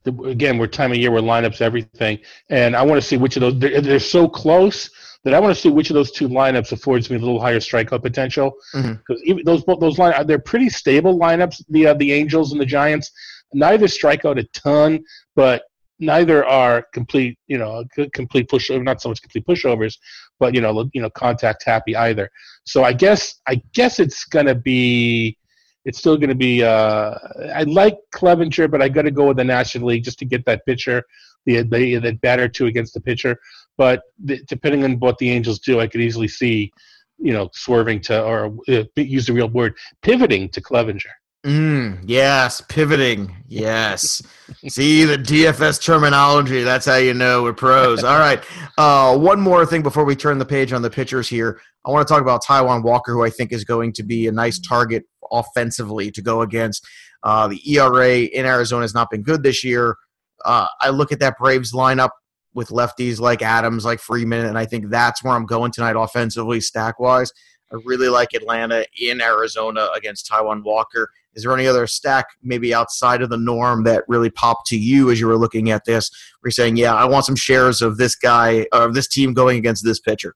The, 0.04 0.18
again, 0.22 0.56
we're 0.56 0.68
time 0.68 0.90
of 0.90 0.96
year 0.96 1.10
where 1.10 1.20
lineups 1.20 1.60
everything, 1.60 2.18
and 2.48 2.74
I 2.74 2.82
want 2.82 3.00
to 3.00 3.06
see 3.06 3.18
which 3.18 3.36
of 3.36 3.42
those. 3.42 3.58
They're, 3.58 3.80
they're, 3.82 3.98
so 3.98 4.26
close 4.26 4.88
that 5.24 5.34
I 5.34 5.38
want 5.38 5.54
to 5.54 5.60
see 5.60 5.68
which 5.68 5.90
of 5.90 5.94
those 5.94 6.10
two 6.10 6.26
lineups 6.26 6.72
affords 6.72 7.10
me 7.10 7.16
a 7.16 7.18
little 7.18 7.40
higher 7.40 7.60
strikeout 7.60 8.00
potential. 8.00 8.54
Because 8.72 9.22
mm-hmm. 9.28 9.40
those 9.44 9.62
those 9.78 9.98
line 9.98 10.26
they're 10.26 10.38
pretty 10.38 10.70
stable 10.70 11.18
lineups. 11.18 11.62
The 11.68 11.88
uh, 11.88 11.94
the 11.94 12.12
Angels 12.12 12.52
and 12.52 12.60
the 12.60 12.66
Giants 12.66 13.10
neither 13.52 13.88
strike 13.88 14.24
out 14.24 14.38
a 14.38 14.44
ton, 14.44 15.04
but 15.36 15.64
neither 16.00 16.44
are 16.44 16.84
complete, 16.92 17.38
you 17.46 17.58
know, 17.58 17.84
complete 18.12 18.48
push 18.48 18.70
not 18.70 19.00
so 19.00 19.08
much 19.10 19.22
complete 19.22 19.46
pushovers, 19.46 19.98
but 20.38 20.54
you 20.54 20.60
know, 20.60 20.88
you 20.92 21.02
know, 21.02 21.10
contact 21.10 21.62
happy 21.64 21.94
either. 21.94 22.30
So 22.64 22.82
I 22.82 22.92
guess 22.92 23.40
I 23.46 23.62
guess 23.74 24.00
it's 24.00 24.24
gonna 24.24 24.54
be 24.54 25.38
it's 25.84 25.98
still 25.98 26.18
to 26.18 26.34
be. 26.34 26.62
Uh, 26.62 27.14
I 27.54 27.62
like 27.64 27.98
Clevinger, 28.12 28.70
but 28.70 28.82
I 28.82 28.88
got 28.88 29.02
to 29.02 29.10
go 29.10 29.28
with 29.28 29.36
the 29.38 29.44
National 29.44 29.88
League 29.88 30.04
just 30.04 30.18
to 30.18 30.24
get 30.24 30.44
that 30.46 30.64
pitcher, 30.66 31.02
the 31.46 31.62
the 31.62 31.96
that 31.96 32.20
batter 32.20 32.48
two 32.48 32.66
against 32.66 32.94
the 32.94 33.00
pitcher. 33.00 33.38
But 33.78 34.02
the, 34.22 34.42
depending 34.46 34.84
on 34.84 34.98
what 34.98 35.18
the 35.18 35.30
Angels 35.30 35.58
do, 35.58 35.80
I 35.80 35.86
could 35.86 36.02
easily 36.02 36.28
see, 36.28 36.70
you 37.18 37.32
know, 37.32 37.48
swerving 37.54 38.00
to 38.02 38.22
or 38.22 38.56
uh, 38.68 38.84
use 38.96 39.26
the 39.26 39.32
real 39.32 39.48
word, 39.48 39.74
pivoting 40.02 40.50
to 40.50 40.60
Clevinger. 40.60 41.14
Mm, 41.44 42.02
yes, 42.04 42.60
pivoting. 42.68 43.34
Yes. 43.48 44.20
See 44.68 45.04
the 45.04 45.16
DFS 45.16 45.82
terminology. 45.82 46.62
That's 46.62 46.84
how 46.84 46.96
you 46.96 47.14
know 47.14 47.42
we're 47.42 47.54
pros. 47.54 48.04
All 48.04 48.18
right. 48.18 48.44
Uh, 48.76 49.16
one 49.16 49.40
more 49.40 49.64
thing 49.64 49.82
before 49.82 50.04
we 50.04 50.14
turn 50.14 50.38
the 50.38 50.44
page 50.44 50.72
on 50.74 50.82
the 50.82 50.90
pitchers 50.90 51.28
here. 51.28 51.58
I 51.86 51.90
want 51.90 52.06
to 52.06 52.12
talk 52.12 52.20
about 52.20 52.44
Taijuan 52.44 52.82
Walker, 52.82 53.14
who 53.14 53.24
I 53.24 53.30
think 53.30 53.52
is 53.52 53.64
going 53.64 53.94
to 53.94 54.02
be 54.02 54.26
a 54.26 54.32
nice 54.32 54.58
target 54.58 55.04
offensively 55.32 56.10
to 56.10 56.20
go 56.20 56.42
against. 56.42 56.86
Uh, 57.22 57.48
the 57.48 57.60
ERA 57.74 58.18
in 58.18 58.44
Arizona 58.44 58.82
has 58.82 58.94
not 58.94 59.08
been 59.10 59.22
good 59.22 59.42
this 59.42 59.64
year. 59.64 59.96
Uh, 60.44 60.66
I 60.80 60.90
look 60.90 61.10
at 61.10 61.20
that 61.20 61.38
Braves 61.38 61.72
lineup 61.72 62.10
with 62.52 62.68
lefties 62.68 63.18
like 63.18 63.40
Adams, 63.40 63.84
like 63.84 64.00
Freeman, 64.00 64.44
and 64.44 64.58
I 64.58 64.66
think 64.66 64.90
that's 64.90 65.22
where 65.22 65.34
I'm 65.34 65.46
going 65.46 65.72
tonight 65.72 65.96
offensively, 65.96 66.60
stack 66.60 66.98
wise. 66.98 67.32
I 67.72 67.76
really 67.84 68.08
like 68.08 68.34
Atlanta 68.34 68.84
in 69.00 69.20
Arizona 69.20 69.88
against 69.96 70.30
Taijuan 70.30 70.62
Walker. 70.64 71.10
Is 71.34 71.44
there 71.44 71.54
any 71.54 71.66
other 71.68 71.86
stack 71.86 72.26
maybe 72.42 72.74
outside 72.74 73.22
of 73.22 73.30
the 73.30 73.36
norm 73.36 73.84
that 73.84 74.02
really 74.08 74.30
popped 74.30 74.66
to 74.68 74.76
you 74.76 75.10
as 75.10 75.20
you 75.20 75.28
were 75.28 75.36
looking 75.36 75.70
at 75.70 75.84
this? 75.84 76.10
Where 76.40 76.48
you're 76.48 76.52
saying, 76.52 76.76
yeah, 76.76 76.94
I 76.94 77.04
want 77.04 77.24
some 77.24 77.36
shares 77.36 77.82
of 77.82 77.96
this 77.96 78.16
guy 78.16 78.66
of 78.72 78.94
this 78.94 79.06
team 79.06 79.32
going 79.32 79.58
against 79.58 79.84
this 79.84 80.00
pitcher. 80.00 80.34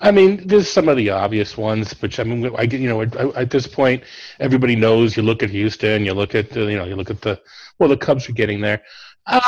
I 0.00 0.10
mean, 0.10 0.46
there's 0.46 0.68
some 0.68 0.88
of 0.88 0.96
the 0.96 1.10
obvious 1.10 1.56
ones, 1.56 1.92
which 2.02 2.20
I 2.20 2.24
mean, 2.24 2.54
I 2.56 2.66
get 2.66 2.80
you 2.80 2.88
know 2.88 3.02
at, 3.02 3.16
at, 3.16 3.50
this 3.50 3.66
point, 3.66 4.02
everybody 4.40 4.76
knows. 4.76 5.16
You 5.16 5.22
look 5.22 5.42
at 5.42 5.50
Houston, 5.50 6.04
you 6.04 6.12
look 6.12 6.34
at 6.34 6.50
the, 6.50 6.64
you 6.64 6.76
know, 6.76 6.84
you 6.84 6.96
look 6.96 7.10
at 7.10 7.22
the 7.22 7.40
well, 7.78 7.88
the 7.88 7.96
Cubs 7.96 8.28
are 8.28 8.32
getting 8.32 8.60
there. 8.60 8.82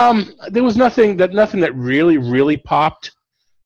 Um, 0.00 0.32
there 0.48 0.64
was 0.64 0.76
nothing 0.76 1.16
that 1.18 1.32
nothing 1.32 1.60
that 1.60 1.74
really 1.74 2.18
really 2.18 2.56
popped. 2.56 3.12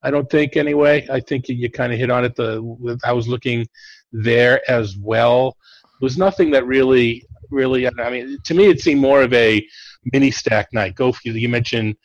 I 0.03 0.11
don't 0.11 0.29
think 0.31 0.57
anyway. 0.57 1.07
I 1.11 1.21
think 1.21 1.49
you, 1.49 1.55
you 1.55 1.71
kind 1.71 1.93
of 1.93 1.99
hit 1.99 2.11
on 2.11 2.25
it. 2.25 2.35
The 2.35 2.99
I 3.05 3.13
was 3.13 3.29
looking 3.29 3.69
there 4.13 4.69
as 4.71 4.97
well. 4.97 5.57
There 6.01 6.07
was 6.07 6.19
nothing 6.19 6.51
that 6.53 6.67
really 6.67 7.27
really. 7.51 7.87
I 7.87 8.11
mean, 8.11 8.39
to 8.45 8.55
me, 8.55 8.67
it 8.67 8.81
seemed 8.81 9.01
more 9.01 9.23
of 9.23 9.33
a 9.33 9.67
mini 10.13 10.31
stack 10.31 10.73
night. 10.73 10.95
Go 10.95 11.13
for 11.13 11.29
you 11.29 11.49
mentioned 11.49 11.97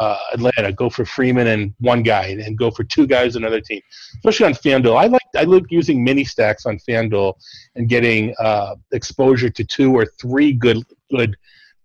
uh, 0.00 0.16
Atlanta, 0.32 0.72
go 0.72 0.88
for 0.88 1.04
Freeman 1.04 1.48
and 1.48 1.74
one 1.78 2.02
guy, 2.02 2.26
and 2.26 2.56
go 2.56 2.70
for 2.70 2.84
two 2.84 3.06
guys 3.06 3.36
another 3.36 3.60
team. 3.60 3.80
Especially 4.14 4.46
on 4.46 4.52
FanDuel, 4.54 4.96
I 4.96 5.06
like 5.06 5.22
I 5.36 5.44
like 5.44 5.64
using 5.70 6.02
mini 6.02 6.24
stacks 6.24 6.66
on 6.66 6.78
FanDuel 6.78 7.34
and 7.76 7.88
getting 7.88 8.34
uh, 8.38 8.76
exposure 8.92 9.50
to 9.50 9.64
two 9.64 9.92
or 9.92 10.06
three 10.06 10.52
good 10.52 10.82
good 11.10 11.36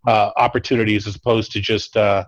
uh, 0.07 0.31
opportunities 0.37 1.07
as 1.07 1.15
opposed 1.15 1.51
to 1.53 1.59
just 1.59 1.97
uh, 1.97 2.25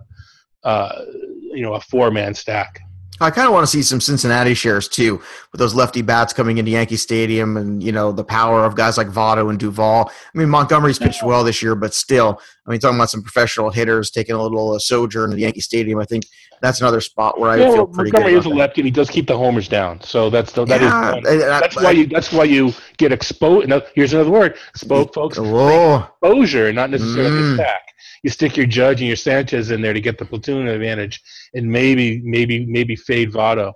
uh, 0.64 1.04
you 1.52 1.62
know 1.62 1.74
a 1.74 1.80
four 1.80 2.10
man 2.10 2.34
stack. 2.34 2.80
I 3.20 3.30
kind 3.30 3.48
of 3.48 3.52
want 3.52 3.64
to 3.64 3.70
see 3.70 3.82
some 3.82 4.00
Cincinnati 4.00 4.54
shares 4.54 4.86
too, 4.86 5.20
with 5.50 5.58
those 5.58 5.74
lefty 5.74 6.02
bats 6.02 6.32
coming 6.32 6.58
into 6.58 6.70
Yankee 6.70 6.96
Stadium, 6.96 7.56
and 7.56 7.82
you 7.82 7.90
know 7.90 8.12
the 8.12 8.24
power 8.24 8.64
of 8.64 8.76
guys 8.76 8.96
like 8.96 9.08
Votto 9.08 9.50
and 9.50 9.58
Duvall. 9.58 10.10
I 10.10 10.38
mean 10.38 10.48
Montgomery's 10.48 10.98
pitched 10.98 11.24
well 11.24 11.42
this 11.42 11.60
year, 11.60 11.74
but 11.74 11.94
still, 11.94 12.40
I 12.66 12.70
mean 12.70 12.78
talking 12.78 12.96
about 12.96 13.10
some 13.10 13.22
professional 13.22 13.70
hitters 13.70 14.10
taking 14.10 14.36
a 14.36 14.42
little 14.42 14.72
uh, 14.72 14.78
sojourn 14.78 15.32
at 15.32 15.38
Yankee 15.38 15.60
Stadium. 15.60 15.98
I 15.98 16.04
think 16.04 16.26
that's 16.62 16.80
another 16.80 17.00
spot 17.00 17.40
where 17.40 17.50
I 17.50 17.56
yeah, 17.56 17.72
feel 17.72 17.86
pretty 17.86 18.12
Montgomery 18.12 18.34
good. 18.34 18.38
is 18.38 18.46
a 18.46 18.50
lefty, 18.50 18.82
and 18.82 18.86
he 18.86 18.92
does 18.92 19.10
keep 19.10 19.26
the 19.26 19.36
homers 19.36 19.68
down, 19.68 20.00
so 20.00 20.30
that's 20.30 20.52
the, 20.52 20.64
that 20.66 20.80
yeah, 20.80 21.16
is, 21.16 21.40
that's 21.42 21.76
I, 21.76 21.82
why 21.82 21.90
you 21.90 22.06
that's 22.06 22.32
why 22.32 22.44
you 22.44 22.72
get 22.98 23.10
exposed. 23.10 23.68
Here's 23.94 24.12
another 24.12 24.30
word, 24.30 24.56
exposed 24.70 25.12
folks. 25.12 25.38
Exposure, 25.38 26.72
not 26.72 26.90
necessarily 26.90 27.30
mm. 27.30 27.54
stack 27.56 27.82
you 28.22 28.30
stick 28.30 28.56
your 28.56 28.66
Judge 28.66 29.00
and 29.00 29.06
your 29.06 29.16
Sanchez 29.16 29.70
in 29.70 29.80
there 29.80 29.92
to 29.92 30.00
get 30.00 30.18
the 30.18 30.24
platoon 30.24 30.68
advantage, 30.68 31.20
and 31.54 31.70
maybe 31.70 32.20
maybe 32.22 32.66
maybe 32.66 32.96
fade 32.96 33.32
Votto. 33.32 33.72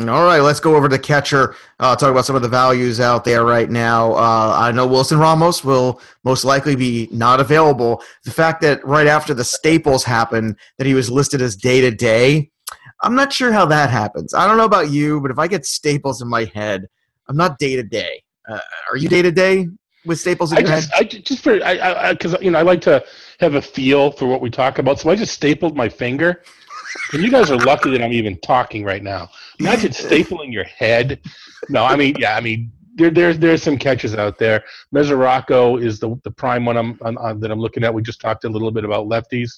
All 0.00 0.24
right, 0.24 0.40
let's 0.40 0.58
go 0.58 0.74
over 0.74 0.88
to 0.88 0.98
catcher. 0.98 1.54
Uh, 1.78 1.94
talk 1.94 2.10
about 2.10 2.24
some 2.24 2.34
of 2.34 2.42
the 2.42 2.48
values 2.48 2.98
out 2.98 3.24
there 3.24 3.44
right 3.44 3.70
now. 3.70 4.12
Uh, 4.14 4.54
I 4.58 4.72
know 4.72 4.86
Wilson 4.86 5.18
Ramos 5.18 5.62
will 5.62 6.00
most 6.24 6.44
likely 6.44 6.74
be 6.74 7.08
not 7.12 7.40
available. 7.40 8.02
The 8.24 8.30
fact 8.30 8.62
that 8.62 8.84
right 8.86 9.06
after 9.06 9.34
the 9.34 9.44
Staples 9.44 10.02
happened, 10.02 10.56
that 10.78 10.86
he 10.86 10.94
was 10.94 11.10
listed 11.10 11.42
as 11.42 11.54
day 11.54 11.82
to 11.82 11.90
day, 11.90 12.50
I'm 13.02 13.14
not 13.14 13.32
sure 13.32 13.52
how 13.52 13.66
that 13.66 13.90
happens. 13.90 14.32
I 14.32 14.46
don't 14.46 14.56
know 14.56 14.64
about 14.64 14.90
you, 14.90 15.20
but 15.20 15.30
if 15.30 15.38
I 15.38 15.46
get 15.46 15.66
Staples 15.66 16.22
in 16.22 16.28
my 16.28 16.44
head, 16.54 16.88
I'm 17.28 17.36
not 17.36 17.58
day 17.58 17.76
to 17.76 17.82
day. 17.82 18.22
Are 18.48 18.96
you 18.96 19.08
day 19.08 19.22
to 19.22 19.30
day 19.30 19.68
with 20.04 20.18
Staples 20.18 20.52
in 20.52 20.58
I 20.58 20.60
your 20.62 20.70
just, 20.70 20.92
head? 20.92 21.00
I 21.00 21.04
just 21.04 21.42
for 21.44 21.62
I 21.62 22.12
because 22.12 22.36
you 22.40 22.50
know 22.50 22.58
I 22.58 22.62
like 22.62 22.80
to 22.82 23.04
have 23.42 23.54
a 23.56 23.62
feel 23.62 24.10
for 24.12 24.26
what 24.26 24.40
we 24.40 24.48
talk 24.48 24.78
about. 24.78 25.00
So 25.00 25.10
I 25.10 25.16
just 25.16 25.34
stapled 25.34 25.76
my 25.76 25.88
finger. 25.88 26.42
And 27.12 27.22
you 27.22 27.30
guys 27.30 27.50
are 27.50 27.58
lucky 27.58 27.90
that 27.90 28.02
I'm 28.02 28.12
even 28.12 28.38
talking 28.40 28.84
right 28.84 29.02
now. 29.02 29.28
Imagine 29.58 29.90
stapling 29.92 30.52
your 30.52 30.64
head. 30.64 31.20
No, 31.68 31.84
I 31.84 31.96
mean, 31.96 32.14
yeah, 32.18 32.36
I 32.36 32.40
mean, 32.40 32.70
there, 32.94 33.10
there's 33.10 33.38
there's 33.38 33.62
some 33.62 33.78
catches 33.78 34.14
out 34.14 34.38
there. 34.38 34.62
Mesoraco 34.94 35.82
is 35.82 35.98
the 35.98 36.20
the 36.24 36.30
prime 36.30 36.64
one 36.64 36.76
I'm, 36.76 36.98
on, 37.02 37.40
that 37.40 37.50
I'm 37.50 37.58
looking 37.58 37.84
at. 37.84 37.92
We 37.92 38.02
just 38.02 38.20
talked 38.20 38.44
a 38.44 38.48
little 38.48 38.70
bit 38.70 38.84
about 38.84 39.06
lefties. 39.06 39.50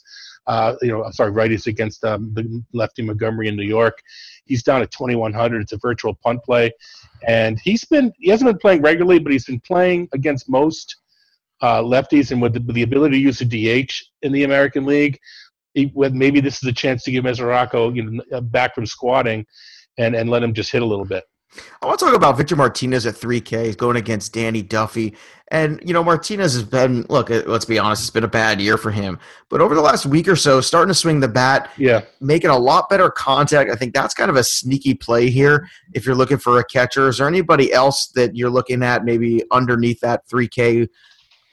Uh, 0.47 0.77
you 0.83 0.89
know, 0.89 1.05
sorry, 1.11 1.33
righties 1.33 1.67
against 1.67 2.05
um, 2.05 2.33
the 2.35 2.63
lefty 2.73 3.03
Montgomery 3.03 3.49
in 3.49 3.57
New 3.57 3.65
York. 3.65 4.03
He's 4.45 4.63
down 4.63 4.83
at 4.83 4.91
2100. 4.91 5.63
It's 5.63 5.73
a 5.73 5.79
virtual 5.79 6.15
punt 6.15 6.45
play, 6.45 6.71
and 7.27 7.59
he's 7.65 7.85
been 7.85 8.13
he 8.19 8.31
hasn't 8.31 8.49
been 8.49 8.59
playing 8.59 8.83
regularly, 8.83 9.19
but 9.19 9.33
he's 9.33 9.47
been 9.47 9.61
playing 9.61 10.09
against 10.13 10.49
most 10.49 10.97
uh, 11.65 11.83
lefties, 11.83 12.31
and 12.31 12.43
with 12.43 12.53
the, 12.53 12.61
with 12.61 12.77
the, 12.77 12.83
ability 12.83 13.17
to 13.17 13.23
use 13.23 13.41
a 13.41 13.45
DH 13.47 13.91
in 14.21 14.33
the 14.33 14.45
American 14.45 14.85
League, 14.85 15.19
he, 15.73 15.91
maybe 15.95 16.39
this 16.41 16.63
is 16.63 16.69
a 16.69 16.73
chance 16.73 17.03
to 17.05 17.11
give 17.11 17.25
Mesoraco 17.25 17.95
you 17.97 18.03
know, 18.03 18.23
uh, 18.35 18.41
back 18.43 18.75
from 18.75 18.85
squatting 18.85 19.47
and, 19.97 20.15
and 20.15 20.29
let 20.29 20.43
him 20.43 20.53
just 20.53 20.71
hit 20.71 20.83
a 20.83 20.85
little 20.85 21.07
bit. 21.07 21.25
I 21.81 21.87
want 21.87 21.99
to 22.01 22.05
talk 22.05 22.15
about 22.15 22.37
Victor 22.37 22.55
Martinez 22.55 23.07
at 23.07 23.15
3K. 23.15 23.65
He's 23.65 23.77
going 23.77 23.97
against 23.97 24.35
Danny 24.35 24.61
Duffy. 24.61 25.17
And, 25.49 25.81
you 25.87 25.95
know, 25.95 26.05
Martinez 26.05 26.53
has 26.53 26.65
been, 26.65 27.07
look, 27.09 27.31
uh, 27.31 27.45
let's 27.47 27.65
be 27.65 27.79
honest, 27.79 28.03
it's 28.03 28.11
been 28.11 28.25
a 28.25 28.29
bad 28.29 28.61
year 28.61 28.77
for 28.77 28.91
him. 28.91 29.19
But 29.49 29.63
over 29.63 29.75
the 29.75 29.81
last 29.81 30.05
week 30.05 30.29
or 30.29 30.37
so, 30.37 30.61
starting 30.61 30.89
to 30.89 30.95
swing 30.95 31.21
the 31.21 31.29
bat, 31.29 31.71
yeah, 31.79 32.03
making 32.21 32.51
a 32.51 32.59
lot 32.59 32.91
better 32.91 33.09
contact. 33.09 33.71
I 33.71 33.77
think 33.77 33.95
that's 33.95 34.13
kind 34.13 34.31
of 34.31 34.37
a 34.37 34.45
sneaky 34.45 34.95
play 34.95 35.31
here 35.31 35.67
if 35.95 36.05
you're 36.05 36.17
looking 36.17 36.39
for 36.39 36.59
a 36.59 36.65
catcher. 36.65 37.09
Is 37.09 37.19
there 37.19 37.29
anybody 37.29 37.73
else 37.73 38.09
that 38.17 38.37
you're 38.37 38.51
looking 38.51 38.83
at 38.83 39.05
maybe 39.05 39.43
underneath 39.51 40.01
that 40.01 40.29
3K 40.29 40.89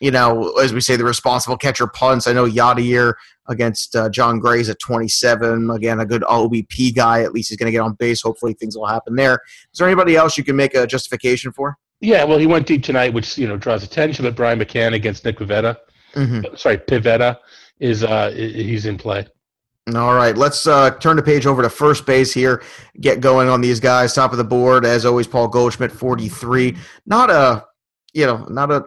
you 0.02 0.10
know, 0.10 0.52
as 0.54 0.74
we 0.74 0.82
say, 0.82 0.96
the 0.96 1.06
responsible 1.06 1.56
catcher 1.56 1.88
punts. 1.88 2.26
I 2.26 2.34
know 2.34 2.50
Yadier 2.50 3.14
against 3.48 3.96
uh, 3.96 4.10
Jon 4.10 4.40
Gray's 4.40 4.68
at 4.68 4.80
27. 4.80 5.70
Again, 5.70 6.00
a 6.00 6.06
good 6.06 6.24
OBP 6.24 6.96
guy. 6.96 7.22
At 7.22 7.34
least 7.34 7.50
he's 7.50 7.58
going 7.58 7.68
to 7.68 7.72
get 7.72 7.82
on 7.82 7.94
base. 7.94 8.22
Hopefully, 8.22 8.54
things 8.54 8.76
will 8.76 8.88
happen 8.88 9.16
there. 9.16 9.36
Is 9.72 9.78
there 9.78 9.88
anybody 9.88 10.16
else 10.16 10.38
you 10.38 10.44
can 10.44 10.56
make 10.56 10.74
a 10.74 10.88
justification 10.88 11.52
for? 11.52 11.78
Yeah, 12.00 12.24
well, 12.24 12.40
he 12.40 12.48
went 12.48 12.66
deep 12.66 12.84
tonight, 12.84 13.14
which 13.14 13.38
you 13.38 13.48
know 13.48 13.58
draws 13.58 13.84
attention. 13.84 14.26
But 14.26 14.36
Brian 14.36 14.60
McCann 14.60 14.96
against 14.96 15.24
Nick 15.24 15.38
Pivetta, 15.38 15.78
mm-hmm. 16.16 16.56
sorry, 16.56 16.80
Pivetta 16.80 17.38
is 17.80 18.04
uh, 18.04 18.32
he's 18.32 18.88
in 18.88 18.98
play. 18.98 19.28
All 19.96 20.16
right, 20.16 20.36
let's 20.36 20.66
uh, 20.66 20.92
turn 20.98 21.16
the 21.16 21.24
page 21.24 21.46
over 21.46 21.62
to 21.62 21.70
first 21.70 22.08
base 22.08 22.34
here. 22.34 22.64
Get 23.00 23.20
going 23.20 23.50
on 23.50 23.62
these 23.62 23.80
guys. 23.80 24.14
Top 24.14 24.32
of 24.32 24.40
the 24.40 24.44
board, 24.44 24.84
as 24.84 25.06
always, 25.06 25.28
Paul 25.28 25.48
Goldschmidt, 25.48 25.92
43. 25.92 26.76
Not 27.06 27.30
a, 27.30 27.66
you 28.14 28.26
know, 28.26 28.46
not 28.50 28.72
a 28.72 28.86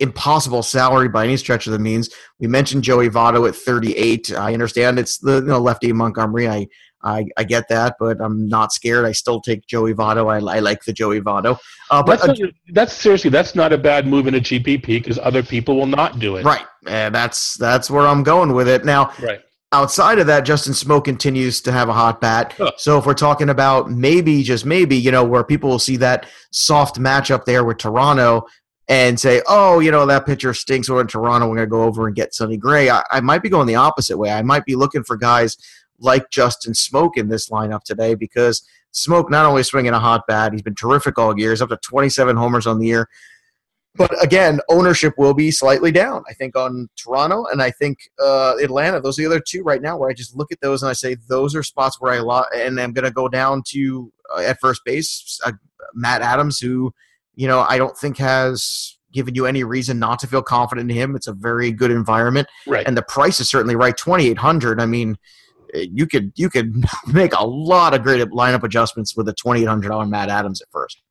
impossible 0.00 0.62
salary 0.62 1.08
by 1.08 1.24
any 1.24 1.36
stretch 1.36 1.66
of 1.66 1.72
the 1.72 1.78
means. 1.78 2.10
We 2.40 2.46
mentioned 2.46 2.84
Joey 2.84 3.08
Votto 3.08 3.48
at 3.48 3.54
38. 3.54 4.32
I 4.32 4.52
understand 4.52 4.98
it's 4.98 5.18
the 5.18 5.36
you 5.36 5.46
know, 5.46 5.58
lefty 5.58 5.92
Montgomery. 5.92 6.48
I, 6.48 6.66
I 7.02 7.26
I 7.36 7.44
get 7.44 7.68
that, 7.68 7.96
but 8.00 8.20
I'm 8.20 8.48
not 8.48 8.72
scared. 8.72 9.04
I 9.04 9.12
still 9.12 9.40
take 9.40 9.66
Joey 9.66 9.94
Votto. 9.94 10.32
I, 10.32 10.56
I 10.56 10.60
like 10.60 10.84
the 10.84 10.92
Joey 10.92 11.20
Votto. 11.20 11.58
Uh, 11.90 12.02
but 12.02 12.20
that's, 12.22 12.40
uh, 12.40 12.46
that's, 12.72 12.92
seriously 12.94 13.30
that's 13.30 13.54
not 13.54 13.72
a 13.72 13.78
bad 13.78 14.06
move 14.06 14.26
in 14.26 14.34
a 14.34 14.40
GPP 14.40 14.86
because 14.86 15.18
other 15.18 15.42
people 15.42 15.76
will 15.76 15.86
not 15.86 16.18
do 16.18 16.36
it. 16.36 16.44
Right, 16.44 16.64
and 16.86 17.14
that's 17.14 17.54
that's 17.58 17.90
where 17.90 18.06
I'm 18.06 18.22
going 18.22 18.54
with 18.54 18.68
it 18.68 18.84
now. 18.84 19.12
Right. 19.22 19.40
Outside 19.72 20.20
of 20.20 20.28
that, 20.28 20.44
Justin 20.44 20.72
Smoak 20.72 21.04
continues 21.04 21.60
to 21.62 21.72
have 21.72 21.88
a 21.88 21.92
hot 21.92 22.20
bat. 22.20 22.54
Huh. 22.56 22.70
So 22.76 22.96
if 22.96 23.06
we're 23.06 23.14
talking 23.14 23.48
about 23.48 23.90
maybe, 23.90 24.44
just 24.44 24.64
maybe, 24.64 24.96
you 24.96 25.10
know, 25.10 25.24
where 25.24 25.42
people 25.42 25.68
will 25.68 25.80
see 25.80 25.96
that 25.96 26.26
soft 26.52 27.00
matchup 27.00 27.44
there 27.44 27.64
with 27.64 27.78
Toronto, 27.78 28.46
and 28.88 29.18
say, 29.18 29.40
oh, 29.46 29.80
you 29.80 29.90
know, 29.90 30.04
that 30.06 30.26
pitcher 30.26 30.52
stinks. 30.52 30.90
We're 30.90 31.00
in 31.00 31.06
Toronto. 31.06 31.48
We're 31.48 31.56
going 31.56 31.66
to 31.66 31.70
go 31.70 31.84
over 31.84 32.06
and 32.06 32.14
get 32.14 32.34
Sonny 32.34 32.56
Gray. 32.56 32.90
I, 32.90 33.02
I, 33.10 33.20
might 33.20 33.42
be 33.42 33.48
going 33.48 33.66
the 33.66 33.76
opposite 33.76 34.18
way. 34.18 34.30
I 34.30 34.42
might 34.42 34.64
be 34.66 34.74
looking 34.74 35.02
for 35.02 35.16
guys 35.16 35.56
like 35.98 36.30
Justin 36.30 36.74
Smoak 36.74 37.16
in 37.16 37.28
this 37.28 37.48
lineup 37.48 37.84
today 37.84 38.14
because 38.14 38.66
Smoak 38.92 39.30
not 39.30 39.46
only 39.46 39.62
swinging 39.62 39.94
a 39.94 39.98
hot 39.98 40.26
bat, 40.28 40.52
he's 40.52 40.62
been 40.62 40.74
terrific 40.74 41.18
all 41.18 41.38
year. 41.38 41.50
He's 41.50 41.62
up 41.62 41.70
to 41.70 41.78
27 41.78 42.36
homers 42.36 42.66
on 42.66 42.78
the 42.78 42.86
year. 42.86 43.08
But 43.96 44.22
again, 44.22 44.60
ownership 44.68 45.14
will 45.16 45.34
be 45.34 45.52
slightly 45.52 45.92
down, 45.92 46.24
I 46.28 46.34
think, 46.34 46.56
on 46.56 46.88
Toronto 46.96 47.46
and 47.46 47.62
I 47.62 47.70
think 47.70 48.10
uh, 48.20 48.54
Atlanta. 48.60 49.00
Those 49.00 49.18
are 49.18 49.22
the 49.22 49.26
other 49.26 49.40
two 49.40 49.62
right 49.62 49.80
now 49.80 49.96
where 49.96 50.10
I 50.10 50.14
just 50.14 50.36
look 50.36 50.50
at 50.50 50.60
those 50.60 50.82
and 50.82 50.90
I 50.90 50.94
say, 50.94 51.14
those 51.28 51.54
are 51.54 51.62
spots 51.62 52.00
where 52.00 52.12
I 52.12 52.18
lo- 52.18 52.44
and 52.54 52.78
I'm 52.80 52.92
going 52.92 53.04
to 53.04 53.12
go 53.12 53.28
down 53.28 53.62
to 53.68 54.12
uh, 54.36 54.40
at 54.40 54.58
first 54.60 54.82
base, 54.84 55.40
uh, 55.46 55.52
Matt 55.94 56.20
Adams, 56.20 56.58
who– 56.58 56.92
you 57.36 57.48
know, 57.48 57.60
I 57.68 57.78
don't 57.78 57.96
think 57.96 58.18
has 58.18 58.96
given 59.12 59.34
you 59.34 59.46
any 59.46 59.64
reason 59.64 59.98
not 59.98 60.18
to 60.18 60.26
feel 60.26 60.42
confident 60.42 60.90
in 60.90 60.96
him. 60.96 61.16
It's 61.16 61.28
a 61.28 61.32
very 61.32 61.72
good 61.72 61.90
environment, 61.90 62.48
right? 62.66 62.86
And 62.86 62.96
the 62.96 63.02
price 63.02 63.40
is 63.40 63.48
certainly 63.48 63.76
right. 63.76 63.96
Twenty 63.96 64.28
eight 64.28 64.38
hundred. 64.38 64.80
I 64.80 64.86
mean, 64.86 65.16
eh, 65.74 65.86
you 65.90 66.06
could 66.06 66.32
you 66.36 66.50
could 66.50 66.84
make 67.06 67.32
a 67.34 67.44
lot 67.44 67.94
of 67.94 68.02
great 68.02 68.20
lineup 68.28 68.62
adjustments 68.62 69.16
with 69.16 69.28
a 69.28 69.32
twenty 69.34 69.62
eight 69.62 69.68
hundred 69.68 69.88
dollar 69.88 70.06
Matt 70.06 70.28
Adams 70.28 70.60
at 70.60 70.68
first. 70.70 71.02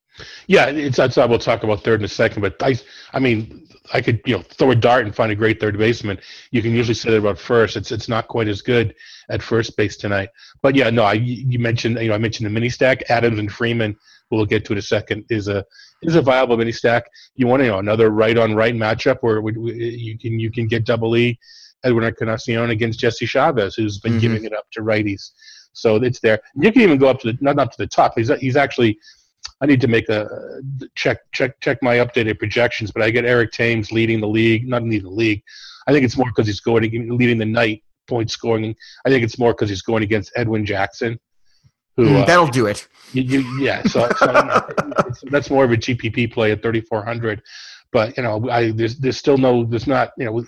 Yeah, 0.48 0.68
it's 0.68 0.98
that's 0.98 1.18
we'll 1.18 1.40
talk 1.40 1.64
about 1.64 1.84
third 1.84 2.02
in 2.02 2.06
a 2.06 2.10
second. 2.10 2.42
But 2.42 2.62
I, 2.62 2.78
I 3.14 3.20
mean, 3.20 3.68
I 3.94 4.02
could 4.02 4.22
you 4.26 4.38
know 4.38 4.44
throw 4.44 4.72
a 4.72 4.76
dart 4.76 5.06
and 5.06 5.16
find 5.16 5.32
a 5.32 5.36
great 5.36 5.60
third 5.60 5.78
baseman. 5.78 6.20
You 6.52 6.62
can 6.62 6.72
usually 6.72 6.94
say 6.94 7.12
that 7.12 7.18
about 7.18 7.40
first. 7.40 7.76
It's 7.76 7.92
it's 7.92 8.08
not 8.08 8.28
quite 8.28 8.48
as 8.48 8.62
good 8.62 8.94
at 9.30 9.42
first 9.42 9.76
base 9.76 9.98
tonight. 9.98 10.30
But 10.62 10.76
yeah, 10.76 10.90
no, 10.90 11.04
I 11.04 11.14
you 11.14 11.58
mentioned 11.58 12.00
you 12.00 12.10
know 12.10 12.16
I 12.16 12.20
mentioned 12.20 12.46
the 12.46 12.52
mini 12.52 12.70
stack 12.70 13.10
Adams 13.10 13.40
and 13.40 13.52
Freeman. 13.52 13.98
We'll 14.30 14.46
get 14.46 14.66
to 14.66 14.74
it 14.74 14.76
in 14.76 14.80
a 14.80 14.84
second. 14.84 15.26
Is 15.30 15.48
a 15.48 15.66
is 16.04 16.16
a 16.16 16.22
viable 16.22 16.58
mini 16.58 16.72
stack. 16.72 17.06
You 17.36 17.48
want 17.48 17.62
to 17.62 17.68
know 17.68 17.80
another 17.80 18.10
right 18.10 18.38
on 18.38 18.56
right 18.56 18.76
matchup 18.76 19.18
where 19.22 19.42
we, 19.42 19.54
we, 19.54 19.74
you 19.74 20.18
can 20.18 20.40
you 20.40 20.52
can 20.52 20.68
get 20.68 20.86
double 20.86 21.16
E 21.18 21.40
Edwin 21.84 22.04
Encarnacion 22.04 22.70
against 22.70 23.00
Jesse 23.00 23.26
Chavez, 23.26 23.76
who's 23.76 24.00
been 24.00 24.14
mm-hmm. 24.14 24.22
giving 24.22 24.46
it 24.46 24.54
up 24.54 24.66
to 24.72 24.82
righties. 24.82 25.32
So 25.74 25.96
it's 25.96 26.20
there. 26.20 26.40
You 26.56 26.72
can 26.72 26.82
even 26.82 26.98
go 26.98 27.08
up 27.08 27.20
to 27.22 27.32
the 27.32 27.38
not 27.42 27.60
up 27.60 27.72
to 27.72 27.78
the 27.78 27.88
top. 27.88 28.14
He's 28.16 28.32
he's 28.40 28.56
actually 28.56 28.98
I 29.62 29.66
need 29.66 29.82
to 29.82 29.88
make 29.88 30.10
a 30.10 30.62
check 30.96 31.20
check 31.34 31.60
check 31.60 31.82
my 31.82 31.98
updated 31.98 32.40
projections, 32.40 32.92
but 32.92 33.02
I 33.02 33.10
get 33.10 33.26
Eric 33.26 33.52
Thames 33.52 33.92
leading 33.92 34.22
the 34.22 34.28
league, 34.28 34.68
not 34.68 34.84
leading 34.84 35.04
the 35.04 35.10
league. 35.10 35.44
I 35.88 35.92
think 35.92 36.06
it's 36.06 36.18
more 36.18 36.28
because 36.28 36.48
he's 36.48 36.62
going 36.62 36.84
leading 37.18 37.38
the 37.38 37.46
night 37.46 37.84
point 38.08 38.32
scoring. 38.32 38.76
I 39.06 39.10
think 39.10 39.24
it's 39.24 39.40
more 39.40 39.54
because 39.54 39.70
he's 39.70 39.82
going 39.82 40.04
against 40.04 40.32
Edwin 40.36 40.66
Jackson. 40.66 41.20
Who, 41.96 42.06
mm, 42.06 42.26
that'll 42.26 42.46
uh, 42.46 42.52
do 42.52 42.66
it. 42.66 42.88
You, 43.14 43.22
you, 43.22 43.64
yeah, 43.64 43.84
so, 43.84 44.10
so 44.18 44.26
that's 45.30 45.50
more 45.52 45.64
of 45.64 45.72
a 45.72 45.78
GPP 45.78 46.34
play 46.34 46.52
at 46.52 46.64
3,400. 46.64 47.42
But 47.94 48.18
you 48.18 48.24
know, 48.24 48.50
I 48.50 48.72
there's 48.72 48.98
there's 48.98 49.18
still 49.18 49.38
no 49.38 49.64
there's 49.64 49.86
not 49.86 50.14
you 50.18 50.26
know 50.26 50.44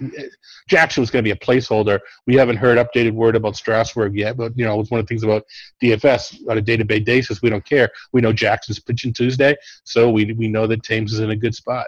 Jackson 0.67 1.01
was 1.01 1.11
going 1.11 1.23
to 1.23 1.27
be 1.27 1.31
a 1.31 1.35
placeholder. 1.35 1.99
We 2.25 2.35
haven't 2.35 2.57
heard 2.57 2.79
updated 2.79 3.13
word 3.13 3.35
about 3.35 3.55
Strasburg 3.55 4.17
yet, 4.17 4.35
but 4.35 4.57
you 4.57 4.65
know 4.65 4.79
it's 4.81 4.89
one 4.89 4.99
of 4.99 5.05
the 5.05 5.07
things 5.07 5.23
about 5.23 5.45
DFS 5.81 6.49
on 6.49 6.57
a 6.57 6.61
day-to-day 6.61 7.01
basis. 7.01 7.43
We 7.43 7.51
don't 7.51 7.63
care. 7.63 7.91
We 8.11 8.21
know 8.21 8.33
Jackson's 8.33 8.79
pitching 8.79 9.13
Tuesday, 9.13 9.55
so 9.83 10.09
we 10.09 10.33
we 10.33 10.47
know 10.47 10.65
that 10.65 10.81
Thames 10.81 11.13
is 11.13 11.19
in 11.19 11.29
a 11.29 11.35
good 11.35 11.53
spot. 11.53 11.85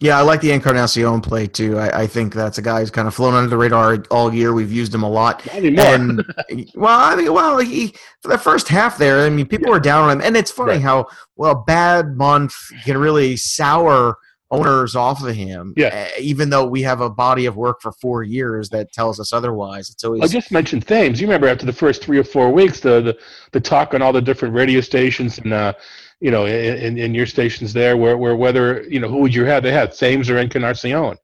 Yeah, 0.00 0.18
I 0.18 0.22
like 0.22 0.40
the 0.40 0.50
Encarnacion 0.52 1.20
play 1.20 1.46
too. 1.46 1.78
I, 1.78 2.02
I, 2.02 2.06
think 2.06 2.32
that's 2.32 2.56
a 2.56 2.62
guy 2.62 2.80
who's 2.80 2.90
kind 2.90 3.06
of 3.06 3.14
flown 3.14 3.34
under 3.34 3.50
the 3.50 3.58
radar 3.58 4.02
all 4.10 4.32
year. 4.32 4.54
We've 4.54 4.72
used 4.72 4.94
him 4.94 5.02
a 5.02 5.08
lot. 5.08 5.46
And 5.52 6.24
well, 6.74 6.98
I 6.98 7.16
mean, 7.16 7.30
well, 7.34 7.58
he 7.58 7.94
for 8.22 8.28
the 8.28 8.38
first 8.38 8.66
half 8.68 8.96
there, 8.96 9.26
I 9.26 9.28
mean, 9.28 9.46
people 9.46 9.68
yeah. 9.68 9.72
were 9.72 9.80
down 9.80 10.08
on 10.08 10.18
him, 10.18 10.26
and 10.26 10.38
it's 10.38 10.50
funny 10.50 10.72
right. 10.72 10.82
how 10.82 11.06
well 11.36 11.54
bad 11.66 12.16
month 12.16 12.54
can 12.84 12.96
really 12.96 13.36
sour 13.36 14.16
owners 14.50 14.96
off 14.96 15.22
of 15.22 15.34
him. 15.34 15.74
Yeah. 15.76 15.88
Uh, 15.88 16.20
even 16.20 16.48
though 16.48 16.66
we 16.66 16.80
have 16.82 17.02
a 17.02 17.10
body 17.10 17.44
of 17.44 17.56
work 17.56 17.82
for 17.82 17.92
four 17.92 18.22
years 18.22 18.70
that 18.70 18.90
tells 18.92 19.20
us 19.20 19.34
otherwise. 19.34 19.90
It's 19.90 20.02
always. 20.02 20.22
I 20.22 20.28
just 20.28 20.50
mentioned 20.50 20.86
Thames. 20.86 21.20
You 21.20 21.26
remember 21.26 21.46
after 21.46 21.66
the 21.66 21.74
first 21.74 22.02
three 22.02 22.18
or 22.18 22.24
four 22.24 22.50
weeks, 22.50 22.80
the 22.80 23.02
the, 23.02 23.18
the 23.52 23.60
talk 23.60 23.92
on 23.92 24.00
all 24.00 24.14
the 24.14 24.22
different 24.22 24.54
radio 24.54 24.80
stations 24.80 25.38
and. 25.38 25.52
Uh, 25.52 25.74
you 26.20 26.30
know, 26.30 26.46
in, 26.46 26.98
in 26.98 27.14
your 27.14 27.26
stations 27.26 27.72
there, 27.72 27.96
where, 27.96 28.16
where 28.16 28.36
whether 28.36 28.82
you 28.82 29.00
know 29.00 29.08
who 29.08 29.18
would 29.18 29.34
you 29.34 29.44
have? 29.44 29.62
They 29.62 29.72
had 29.72 29.92
Thames 29.92 30.28
or 30.28 30.38
Encarnacion, 30.38 31.16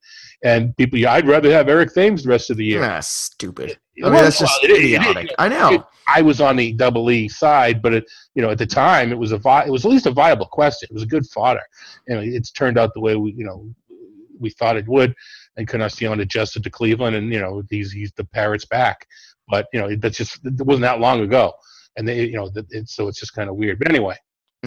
and 0.42 0.76
people. 0.76 0.98
Yeah, 0.98 1.12
I'd 1.12 1.28
rather 1.28 1.50
have 1.52 1.68
Eric 1.68 1.94
Thames 1.94 2.24
the 2.24 2.30
rest 2.30 2.50
of 2.50 2.56
the 2.56 2.64
year. 2.64 3.00
Stupid. 3.02 3.78
I 4.02 4.10
mean, 4.10 4.14
that's 4.14 4.38
just 4.38 4.58
well, 4.62 4.76
idiotic. 4.76 5.24
It, 5.24 5.30
it, 5.30 5.36
I 5.38 5.48
know. 5.48 5.86
I 6.08 6.22
was 6.22 6.40
on 6.40 6.56
the 6.56 6.72
double 6.72 7.10
E 7.10 7.28
side, 7.28 7.82
but 7.82 7.92
it, 7.92 8.04
you 8.34 8.42
know, 8.42 8.50
at 8.50 8.58
the 8.58 8.66
time, 8.66 9.10
it 9.12 9.18
was 9.18 9.32
a 9.32 9.38
vi- 9.38 9.64
it 9.64 9.70
was 9.70 9.84
at 9.84 9.90
least 9.90 10.06
a 10.06 10.10
viable 10.10 10.46
question. 10.46 10.88
It 10.90 10.94
was 10.94 11.02
a 11.02 11.06
good 11.06 11.26
fodder, 11.26 11.62
and 12.08 12.20
it's 12.20 12.52
turned 12.52 12.78
out 12.78 12.94
the 12.94 13.00
way 13.00 13.16
we, 13.16 13.32
you 13.32 13.44
know, 13.44 13.68
we 14.38 14.50
thought 14.50 14.76
it 14.76 14.88
would. 14.88 15.14
And 15.56 15.62
Encarnacion 15.62 16.20
adjusted 16.20 16.62
to 16.64 16.70
Cleveland, 16.70 17.16
and 17.16 17.32
you 17.32 17.40
know, 17.40 17.62
he's 17.70 17.92
he's 17.92 18.12
the 18.12 18.24
Parrots 18.24 18.64
back. 18.64 19.06
But 19.48 19.66
you 19.72 19.80
know, 19.80 19.94
that's 19.96 20.18
just 20.18 20.44
it 20.44 20.64
wasn't 20.64 20.82
that 20.82 21.00
long 21.00 21.20
ago, 21.20 21.54
and 21.96 22.06
they, 22.06 22.24
you 22.24 22.36
know, 22.36 22.50
it, 22.54 22.88
so 22.88 23.08
it's 23.08 23.18
just 23.18 23.34
kind 23.34 23.48
of 23.50 23.56
weird. 23.56 23.78
But 23.78 23.88
anyway, 23.88 24.16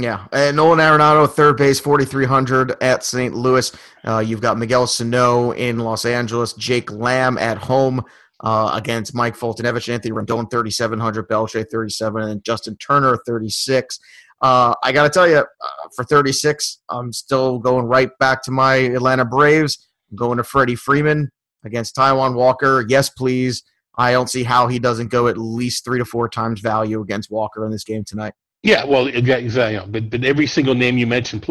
yeah, 0.02 0.28
and 0.32 0.56
Nolan 0.56 0.80
Arenado, 0.80 1.30
third 1.30 1.58
base, 1.58 1.80
4,300 1.80 2.82
at 2.82 3.04
St. 3.04 3.34
Louis. 3.34 3.72
Uh, 4.06 4.20
you've 4.20 4.42
got 4.42 4.58
Miguel 4.58 4.88
Sano 4.88 5.52
in 5.52 5.80
Los 5.80 6.06
Angeles, 6.06 6.54
Jake 6.54 6.92
Lamb 6.92 7.38
at 7.38 7.58
home 7.58 8.04
uh, 8.42 8.72
against 8.74 9.16
Mike 9.16 9.36
Foltynewicz, 9.36 9.92
Anthony 9.92 10.14
Rendon, 10.14 10.50
3,700, 10.50 11.28
Beltre, 11.28 11.66
37, 11.70 12.22
and 12.24 12.44
Justin 12.44 12.76
Turner, 12.78 13.18
36. 13.26 14.00
Uh, 14.42 14.74
I 14.84 14.92
got 14.92 15.04
to 15.04 15.10
tell 15.10 15.28
you, 15.28 15.38
uh, 15.38 15.90
for 15.96 16.04
36, 16.06 16.80
I'm 16.90 17.12
still 17.12 17.60
going 17.60 17.86
right 17.86 18.10
back 18.20 18.44
to 18.44 18.52
my 18.52 18.76
Atlanta 18.76 19.26
Braves. 19.26 19.88
I'm 20.10 20.18
going 20.18 20.38
to 20.38 20.44
Freddie 20.44 20.76
Freeman 20.76 21.30
against 21.66 21.96
Taijuan 21.96 22.36
Walker. 22.36 22.86
Yes, 22.88 23.10
please. 23.10 23.64
I 23.98 24.14
don't 24.14 24.30
see 24.30 24.44
how 24.44 24.68
he 24.68 24.80
doesn't 24.80 25.10
go 25.10 25.28
at 25.28 25.38
least 25.38 25.84
three 25.84 26.00
to 26.00 26.06
four 26.06 26.30
times 26.30 26.62
value 26.62 27.02
against 27.02 27.30
Walker 27.30 27.66
in 27.66 27.72
this 27.72 27.84
game 27.84 28.06
tonight. 28.06 28.34
Yeah, 28.62 28.84
well, 28.84 29.08
exactly. 29.08 29.80
But, 29.90 30.10
but 30.10 30.26
every 30.26 30.46
single 30.46 30.76
name 30.76 30.98
you 30.98 31.08
mentioned, 31.08 31.44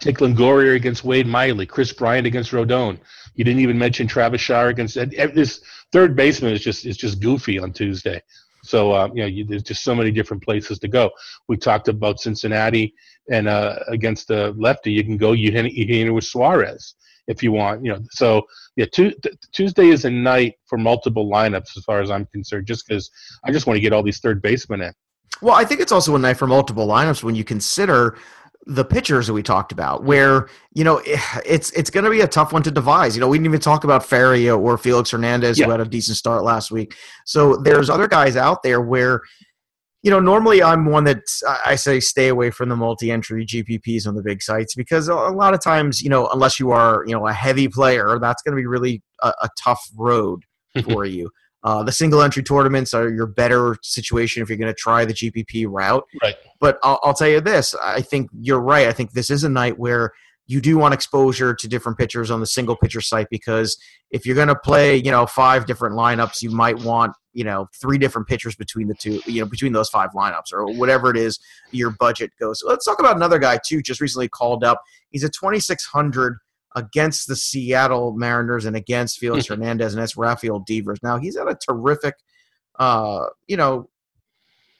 take 0.00 0.18
Longoria 0.18 0.76
against 0.76 1.02
Wade 1.02 1.26
Miley, 1.26 1.64
Kris 1.64 1.92
Bryant 1.92 2.26
against 2.26 2.52
Rodon. 2.52 2.98
You 3.34 3.44
didn't 3.44 3.60
even 3.60 3.78
mention 3.78 4.06
Travis 4.06 4.42
Shaw 4.42 4.66
against 4.66 4.94
this 4.94 5.62
third 5.92 6.14
baseman 6.14 6.52
is 6.52 6.60
just 6.60 6.84
is 6.84 6.98
just 6.98 7.20
goofy 7.20 7.58
on 7.58 7.72
Tuesday. 7.72 8.22
So 8.64 8.92
uh, 8.92 9.08
you 9.14 9.22
know, 9.22 9.26
you, 9.26 9.44
there's 9.46 9.62
just 9.62 9.82
so 9.82 9.94
many 9.94 10.10
different 10.10 10.42
places 10.42 10.78
to 10.80 10.88
go. 10.88 11.10
We 11.48 11.56
talked 11.56 11.88
about 11.88 12.20
Cincinnati 12.20 12.94
and 13.30 13.48
uh, 13.48 13.78
against 13.88 14.28
the 14.28 14.54
lefty, 14.58 14.92
you 14.92 15.04
can 15.04 15.16
go 15.16 15.32
hit 15.32 16.12
with 16.12 16.24
Suarez 16.24 16.94
if 17.28 17.42
you 17.42 17.52
want. 17.52 17.84
You 17.84 17.92
know, 17.92 18.00
so 18.10 18.42
yeah, 18.76 18.86
tu- 18.92 19.14
Tuesday 19.52 19.88
is 19.88 20.04
a 20.04 20.10
night 20.10 20.56
for 20.66 20.76
multiple 20.76 21.30
lineups 21.30 21.76
as 21.76 21.84
far 21.84 22.02
as 22.02 22.10
I'm 22.10 22.26
concerned. 22.26 22.66
Just 22.66 22.86
because 22.86 23.10
I 23.44 23.52
just 23.52 23.66
want 23.66 23.78
to 23.78 23.80
get 23.80 23.92
all 23.92 24.02
these 24.02 24.20
third 24.20 24.42
basemen 24.42 24.82
in. 24.82 24.92
Well, 25.40 25.54
I 25.54 25.64
think 25.64 25.80
it's 25.80 25.92
also 25.92 26.14
a 26.14 26.18
night 26.18 26.36
for 26.36 26.46
multiple 26.46 26.86
lineups 26.86 27.22
when 27.22 27.34
you 27.34 27.44
consider 27.44 28.16
the 28.66 28.84
pitchers 28.84 29.26
that 29.26 29.32
we 29.32 29.42
talked 29.42 29.72
about, 29.72 30.04
where 30.04 30.48
you 30.72 30.84
know 30.84 30.98
eh, 30.98 31.20
it's 31.44 31.70
it's 31.72 31.90
going 31.90 32.04
to 32.04 32.10
be 32.10 32.20
a 32.20 32.28
tough 32.28 32.52
one 32.52 32.62
to 32.62 32.70
devise. 32.70 33.16
You 33.16 33.20
know, 33.20 33.28
we 33.28 33.38
didn't 33.38 33.46
even 33.46 33.60
talk 33.60 33.84
about 33.84 34.04
Faria 34.04 34.56
or 34.56 34.78
Felix 34.78 35.10
Hernandez, 35.10 35.58
yeah. 35.58 35.66
who 35.66 35.72
had 35.72 35.80
a 35.80 35.84
decent 35.84 36.16
start 36.16 36.44
last 36.44 36.70
week. 36.70 36.94
So 37.24 37.56
there's 37.56 37.90
other 37.90 38.06
guys 38.06 38.36
out 38.36 38.62
there 38.62 38.80
where, 38.80 39.20
you 40.02 40.10
know, 40.10 40.20
normally 40.20 40.62
I'm 40.62 40.86
one 40.86 41.04
that 41.04 41.22
I 41.66 41.74
say 41.74 41.98
stay 41.98 42.28
away 42.28 42.50
from 42.50 42.68
the 42.68 42.76
multi-entry 42.76 43.44
GPPs 43.46 44.06
on 44.06 44.14
the 44.14 44.22
big 44.22 44.42
sites 44.42 44.74
because 44.74 45.08
a 45.08 45.14
lot 45.14 45.54
of 45.54 45.62
times, 45.62 46.00
you 46.00 46.10
know, 46.10 46.28
unless 46.28 46.60
you 46.60 46.70
are 46.70 47.04
you 47.06 47.14
know 47.14 47.26
a 47.26 47.32
heavy 47.32 47.66
player, 47.66 48.18
that's 48.20 48.42
going 48.42 48.56
to 48.56 48.60
be 48.60 48.66
really 48.66 49.02
a, 49.22 49.32
a 49.42 49.48
tough 49.58 49.82
road 49.96 50.44
mm-hmm. 50.76 50.90
for 50.90 51.04
you. 51.04 51.30
Uh, 51.64 51.82
the 51.82 51.92
single 51.92 52.22
entry 52.22 52.42
tournaments 52.42 52.92
are 52.92 53.08
your 53.08 53.26
better 53.26 53.76
situation 53.82 54.42
if 54.42 54.48
you're 54.48 54.58
going 54.58 54.72
to 54.72 54.74
try 54.74 55.04
the 55.04 55.14
GPP 55.14 55.66
route. 55.68 56.04
Right. 56.20 56.34
But 56.60 56.78
I'll, 56.82 56.98
I'll, 57.02 57.14
tell 57.14 57.28
you 57.28 57.40
this: 57.40 57.74
I 57.82 58.00
think 58.00 58.30
you're 58.40 58.60
right. 58.60 58.88
I 58.88 58.92
think 58.92 59.12
this 59.12 59.30
is 59.30 59.44
a 59.44 59.48
night 59.48 59.78
where 59.78 60.12
you 60.46 60.60
do 60.60 60.76
want 60.76 60.92
exposure 60.92 61.54
to 61.54 61.68
different 61.68 61.98
pitchers 61.98 62.30
on 62.30 62.40
the 62.40 62.46
single 62.46 62.76
pitcher 62.76 63.00
site 63.00 63.28
because 63.30 63.76
if 64.10 64.26
you're 64.26 64.34
going 64.34 64.48
to 64.48 64.56
play, 64.56 64.96
you 64.96 65.10
know, 65.10 65.24
five 65.24 65.66
different 65.66 65.94
lineups, 65.94 66.42
you 66.42 66.50
might 66.50 66.78
want 66.80 67.12
you 67.32 67.44
know 67.44 67.68
three 67.80 67.96
different 67.96 68.26
pitchers 68.26 68.56
between 68.56 68.88
the 68.88 68.94
two, 68.94 69.20
you 69.26 69.40
know, 69.40 69.46
between 69.46 69.72
those 69.72 69.88
five 69.88 70.10
lineups 70.16 70.52
or 70.52 70.66
whatever 70.74 71.10
it 71.10 71.16
is 71.16 71.38
your 71.70 71.90
budget 71.90 72.32
goes. 72.40 72.60
So 72.60 72.68
let's 72.68 72.84
talk 72.84 72.98
about 72.98 73.14
another 73.14 73.38
guy 73.38 73.60
too. 73.64 73.82
Just 73.82 74.00
recently 74.00 74.28
called 74.28 74.64
up. 74.64 74.82
He's 75.10 75.22
a 75.22 75.28
2600 75.28 76.38
against 76.74 77.28
the 77.28 77.36
Seattle 77.36 78.12
Mariners 78.12 78.64
and 78.64 78.76
against 78.76 79.18
Felix 79.18 79.46
Hernandez, 79.48 79.94
and 79.94 80.02
that's 80.02 80.16
Rafael 80.16 80.60
Devers. 80.60 80.98
Now 81.02 81.18
he's 81.18 81.36
had 81.36 81.48
a 81.48 81.54
terrific, 81.56 82.14
uh, 82.78 83.26
you 83.46 83.56
know, 83.56 83.88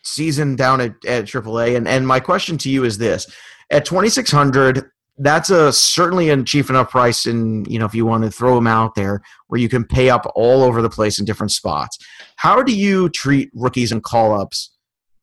season 0.03 0.57
down 0.57 0.81
at, 0.81 0.93
at 1.07 1.25
AAA. 1.25 1.77
And 1.77 1.87
and 1.87 2.07
my 2.07 2.21
question 2.21 2.59
to 2.59 2.71
you 2.71 2.85
is 2.85 2.99
this: 2.99 3.27
at 3.71 3.85
twenty 3.85 4.09
six 4.09 4.31
hundred, 4.31 4.91
that's 5.19 5.51
a 5.51 5.73
certainly 5.73 6.31
a 6.31 6.43
cheap 6.43 6.71
enough 6.71 6.91
price. 6.91 7.27
And 7.27 7.67
you 7.67 7.79
know, 7.79 7.87
if 7.87 7.95
you 7.95 8.07
want 8.07 8.25
to 8.25 8.31
throw 8.31 8.57
him 8.57 8.67
out 8.67 8.95
there, 8.95 9.23
where 9.49 9.61
you 9.61 9.69
can 9.69 9.85
pay 9.85 10.11
up 10.11 10.31
all 10.35 10.63
over 10.63 10.83
the 10.83 10.91
place 10.91 11.19
in 11.19 11.25
different 11.25 11.53
spots. 11.53 11.99
How 12.37 12.63
do 12.63 12.75
you 12.75 13.09
treat 13.11 13.51
rookies 13.55 13.93
and 13.93 14.03
call 14.03 14.39
ups 14.39 14.75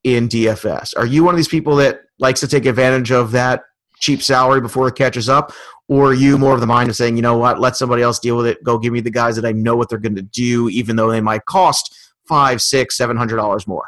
in 0.03 0.29
DFS? 0.29 0.93
Are 0.97 1.05
you 1.05 1.23
one 1.23 1.34
of 1.34 1.38
these 1.38 1.47
people 1.47 1.75
that 1.77 2.01
likes 2.19 2.39
to 2.41 2.47
take 2.47 2.65
advantage 2.65 3.12
of 3.12 3.32
that 3.32 3.62
cheap 3.99 4.21
salary 4.21 4.62
before 4.62 4.88
it 4.88 4.95
catches 4.95 5.29
up, 5.29 5.51
or 5.88 6.07
are 6.07 6.13
you 6.13 6.38
more 6.38 6.53
of 6.53 6.62
the 6.62 6.67
mind 6.67 6.89
of 6.89 6.95
saying, 6.95 7.15
you 7.15 7.21
know 7.21 7.38
what, 7.38 7.59
let 7.59 7.75
somebody 7.75 8.01
else 8.01 8.19
deal 8.19 8.38
with 8.38 8.47
it. 8.47 8.63
Go 8.63 8.77
give 8.77 8.93
me 8.93 9.01
the 9.01 9.12
guys 9.12 9.35
that 9.35 9.45
I 9.45 9.51
know 9.51 9.75
what 9.75 9.89
they're 9.89 9.97
going 9.97 10.15
to 10.15 10.21
do, 10.21 10.69
even 10.69 10.95
though 10.95 11.12
they 11.12 11.21
might 11.21 11.45
cost 11.45 11.95
five, 12.27 12.62
six, 12.62 12.95
seven 12.95 13.17
hundred 13.17 13.38
dollars 13.38 13.67
more. 13.67 13.85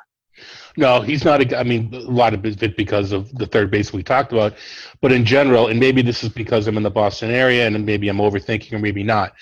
No, 0.77 1.01
he's 1.01 1.25
not. 1.25 1.41
A, 1.41 1.59
I 1.59 1.63
mean, 1.63 1.93
a 1.93 1.99
lot 1.99 2.33
of 2.33 2.45
it 2.45 2.77
because 2.77 3.11
of 3.11 3.33
the 3.35 3.45
third 3.45 3.69
base 3.69 3.91
we 3.91 4.03
talked 4.03 4.31
about, 4.31 4.55
but 5.01 5.11
in 5.11 5.25
general, 5.25 5.67
and 5.67 5.79
maybe 5.79 6.01
this 6.01 6.23
is 6.23 6.29
because 6.29 6.67
I'm 6.67 6.77
in 6.77 6.83
the 6.83 6.89
Boston 6.89 7.29
area, 7.29 7.67
and 7.67 7.85
maybe 7.85 8.07
I'm 8.07 8.17
overthinking, 8.17 8.73
or 8.73 8.79
maybe 8.79 9.03
not. 9.03 9.33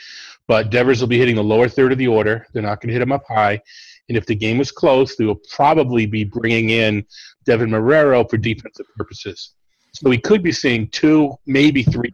But 0.48 0.72
Devers 0.72 1.00
will 1.00 1.08
be 1.08 1.20
hitting 1.20 1.36
the 1.36 1.44
lower 1.44 1.70
third 1.70 1.92
of 1.92 2.00
the 2.00 2.08
order. 2.08 2.48
They're 2.52 2.64
not 2.64 2.82
going 2.82 2.88
to 2.88 2.94
hit 2.94 3.02
him 3.02 3.12
up 3.12 3.24
high, 3.28 3.62
and 4.10 4.18
if 4.18 4.26
the 4.26 4.36
game 4.36 4.60
is 4.60 4.72
close, 4.72 5.16
they 5.16 5.26
will 5.26 5.40
probably 5.54 6.08
be 6.08 6.24
bringing 6.24 6.72
in 6.72 7.06
Devin 7.46 7.70
Marrero 7.70 8.28
for 8.28 8.38
defensive 8.38 8.88
purposes. 8.98 9.54
So 9.94 10.10
we 10.10 10.18
could 10.18 10.44
be 10.44 10.52
seeing 10.52 10.90
two, 10.90 11.36
maybe 11.46 11.84
three 11.84 12.14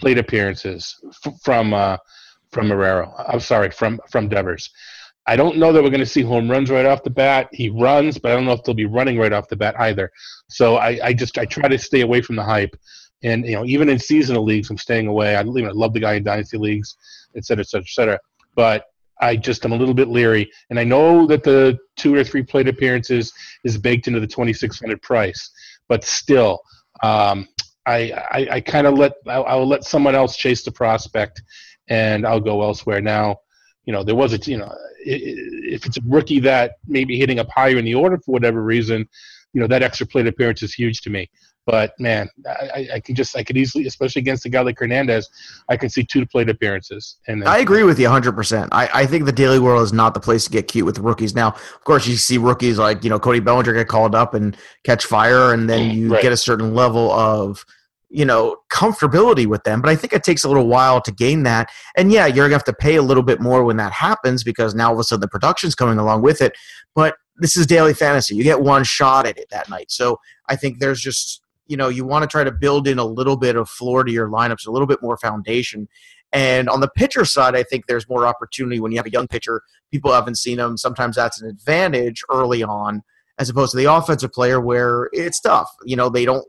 plate 0.00 0.18
appearances 0.18 0.96
f- 1.24 1.34
from 1.42 1.74
uh, 1.74 1.96
from 2.52 2.68
Marrero. 2.68 3.12
I'm 3.28 3.40
sorry, 3.40 3.70
from 3.70 4.00
from 4.10 4.28
Devers. 4.28 4.70
I 5.26 5.36
don't 5.36 5.56
know 5.56 5.72
that 5.72 5.82
we're 5.82 5.90
going 5.90 6.00
to 6.00 6.06
see 6.06 6.22
home 6.22 6.50
runs 6.50 6.70
right 6.70 6.84
off 6.84 7.02
the 7.02 7.10
bat. 7.10 7.48
He 7.52 7.70
runs, 7.70 8.18
but 8.18 8.30
I 8.32 8.34
don't 8.34 8.44
know 8.44 8.52
if 8.52 8.62
they'll 8.62 8.74
be 8.74 8.84
running 8.86 9.18
right 9.18 9.32
off 9.32 9.48
the 9.48 9.56
bat 9.56 9.74
either. 9.80 10.10
So 10.48 10.76
I, 10.76 10.98
I 11.02 11.12
just 11.14 11.38
I 11.38 11.46
try 11.46 11.68
to 11.68 11.78
stay 11.78 12.02
away 12.02 12.20
from 12.20 12.36
the 12.36 12.44
hype 12.44 12.76
And 13.22 13.46
you 13.46 13.52
know, 13.52 13.64
even 13.64 13.88
in 13.88 13.98
seasonal 13.98 14.44
leagues, 14.44 14.70
I'm 14.70 14.78
staying 14.78 15.06
away. 15.06 15.36
I, 15.36 15.42
you 15.42 15.62
know, 15.62 15.70
love 15.72 15.94
the 15.94 16.00
guy 16.00 16.14
in 16.14 16.24
dynasty 16.24 16.58
leagues, 16.58 16.96
et 17.36 17.44
cetera, 17.46 17.62
et 17.62 17.68
cetera, 17.68 17.84
et 17.84 17.88
cetera. 17.88 18.18
But 18.54 18.84
I 19.20 19.36
just 19.36 19.64
am 19.64 19.72
a 19.72 19.76
little 19.76 19.94
bit 19.94 20.08
leery, 20.08 20.50
and 20.70 20.78
I 20.78 20.84
know 20.84 21.26
that 21.26 21.42
the 21.42 21.78
two 21.96 22.14
or 22.14 22.24
three 22.24 22.42
plate 22.42 22.68
appearances 22.68 23.32
is 23.64 23.78
baked 23.78 24.08
into 24.08 24.20
the 24.20 24.26
2600 24.26 25.00
price, 25.02 25.50
but 25.88 26.04
still, 26.04 26.60
um, 27.04 27.48
I 27.86 28.12
I, 28.12 28.48
I 28.52 28.60
kind 28.60 28.86
of 28.86 28.94
let 28.94 29.12
I'll, 29.26 29.44
I'll 29.44 29.68
let 29.68 29.84
someone 29.84 30.14
else 30.14 30.36
chase 30.36 30.64
the 30.64 30.72
prospect, 30.72 31.42
and 31.88 32.26
I'll 32.26 32.40
go 32.40 32.62
elsewhere. 32.62 33.00
Now, 33.00 33.36
you 33.84 33.92
know, 33.92 34.02
there 34.02 34.14
was 34.14 34.32
a 34.32 34.50
you 34.50 34.58
know 34.58 34.72
if 35.04 35.84
it's 35.84 35.98
a 35.98 36.02
rookie 36.06 36.40
that 36.40 36.76
maybe 36.86 37.18
hitting 37.18 37.38
up 37.38 37.48
higher 37.50 37.76
in 37.76 37.84
the 37.84 37.94
order 37.94 38.16
for 38.18 38.32
whatever 38.32 38.62
reason, 38.62 39.06
you 39.52 39.60
know 39.60 39.66
that 39.66 39.82
extra 39.82 40.06
plate 40.06 40.26
appearance 40.26 40.62
is 40.62 40.72
huge 40.72 41.02
to 41.02 41.10
me. 41.10 41.30
But 41.66 41.94
man, 41.98 42.28
I, 42.46 42.88
I 42.94 43.00
can 43.00 43.14
just 43.14 43.36
I 43.36 43.42
could 43.42 43.56
easily, 43.56 43.86
especially 43.86 44.20
against 44.20 44.44
a 44.44 44.50
guy 44.50 44.60
like 44.60 44.78
Hernandez, 44.78 45.30
I 45.68 45.76
can 45.76 45.88
see 45.88 46.04
two 46.04 46.26
plate 46.26 46.50
appearances. 46.50 47.16
And 47.26 47.44
I 47.44 47.58
agree 47.58 47.84
with 47.84 47.98
you 47.98 48.04
100. 48.04 48.32
percent 48.32 48.68
I, 48.72 48.88
I 48.92 49.06
think 49.06 49.24
the 49.24 49.32
daily 49.32 49.58
world 49.58 49.82
is 49.82 49.92
not 49.92 50.12
the 50.14 50.20
place 50.20 50.44
to 50.44 50.50
get 50.50 50.68
cute 50.68 50.84
with 50.84 50.98
rookies. 50.98 51.34
Now, 51.34 51.48
of 51.48 51.84
course, 51.84 52.06
you 52.06 52.16
see 52.16 52.36
rookies 52.36 52.78
like 52.78 53.02
you 53.02 53.10
know 53.10 53.18
Cody 53.18 53.40
Bellinger 53.40 53.72
get 53.72 53.88
called 53.88 54.14
up 54.14 54.34
and 54.34 54.56
catch 54.84 55.06
fire, 55.06 55.52
and 55.52 55.68
then 55.68 55.90
you 55.90 56.12
right. 56.12 56.22
get 56.22 56.32
a 56.32 56.36
certain 56.36 56.74
level 56.74 57.10
of 57.12 57.64
you 58.14 58.24
know 58.24 58.56
comfortability 58.70 59.44
with 59.44 59.64
them 59.64 59.80
but 59.80 59.90
i 59.90 59.96
think 59.96 60.12
it 60.12 60.22
takes 60.22 60.44
a 60.44 60.48
little 60.48 60.68
while 60.68 61.00
to 61.00 61.10
gain 61.10 61.42
that 61.42 61.68
and 61.96 62.12
yeah 62.12 62.26
you're 62.26 62.46
gonna 62.46 62.54
have 62.54 62.62
to 62.62 62.72
pay 62.72 62.94
a 62.94 63.02
little 63.02 63.24
bit 63.24 63.40
more 63.40 63.64
when 63.64 63.76
that 63.76 63.92
happens 63.92 64.44
because 64.44 64.72
now 64.74 64.88
all 64.88 64.94
of 64.94 65.00
a 65.00 65.04
sudden 65.04 65.20
the 65.20 65.28
production's 65.28 65.74
coming 65.74 65.98
along 65.98 66.22
with 66.22 66.40
it 66.40 66.52
but 66.94 67.16
this 67.38 67.56
is 67.56 67.66
daily 67.66 67.92
fantasy 67.92 68.36
you 68.36 68.44
get 68.44 68.60
one 68.60 68.84
shot 68.84 69.26
at 69.26 69.36
it 69.36 69.48
that 69.50 69.68
night 69.68 69.90
so 69.90 70.20
i 70.48 70.54
think 70.54 70.78
there's 70.78 71.00
just 71.00 71.42
you 71.66 71.76
know 71.76 71.88
you 71.88 72.04
want 72.04 72.22
to 72.22 72.28
try 72.28 72.44
to 72.44 72.52
build 72.52 72.86
in 72.86 72.98
a 72.98 73.04
little 73.04 73.36
bit 73.36 73.56
of 73.56 73.68
floor 73.68 74.04
to 74.04 74.12
your 74.12 74.28
lineups 74.28 74.66
a 74.66 74.70
little 74.70 74.86
bit 74.86 75.02
more 75.02 75.16
foundation 75.16 75.88
and 76.32 76.68
on 76.68 76.80
the 76.80 76.88
pitcher 76.96 77.24
side 77.24 77.54
i 77.54 77.62
think 77.62 77.86
there's 77.86 78.08
more 78.08 78.26
opportunity 78.26 78.80
when 78.80 78.92
you 78.92 78.98
have 78.98 79.06
a 79.06 79.10
young 79.10 79.26
pitcher 79.26 79.62
people 79.90 80.12
haven't 80.12 80.38
seen 80.38 80.58
them 80.58 80.76
sometimes 80.76 81.16
that's 81.16 81.40
an 81.40 81.48
advantage 81.48 82.22
early 82.30 82.62
on 82.62 83.02
as 83.38 83.48
opposed 83.48 83.72
to 83.72 83.76
the 83.76 83.92
offensive 83.92 84.32
player 84.32 84.60
where 84.60 85.08
it's 85.12 85.40
tough 85.40 85.70
you 85.84 85.96
know 85.96 86.08
they 86.08 86.24
don't 86.24 86.46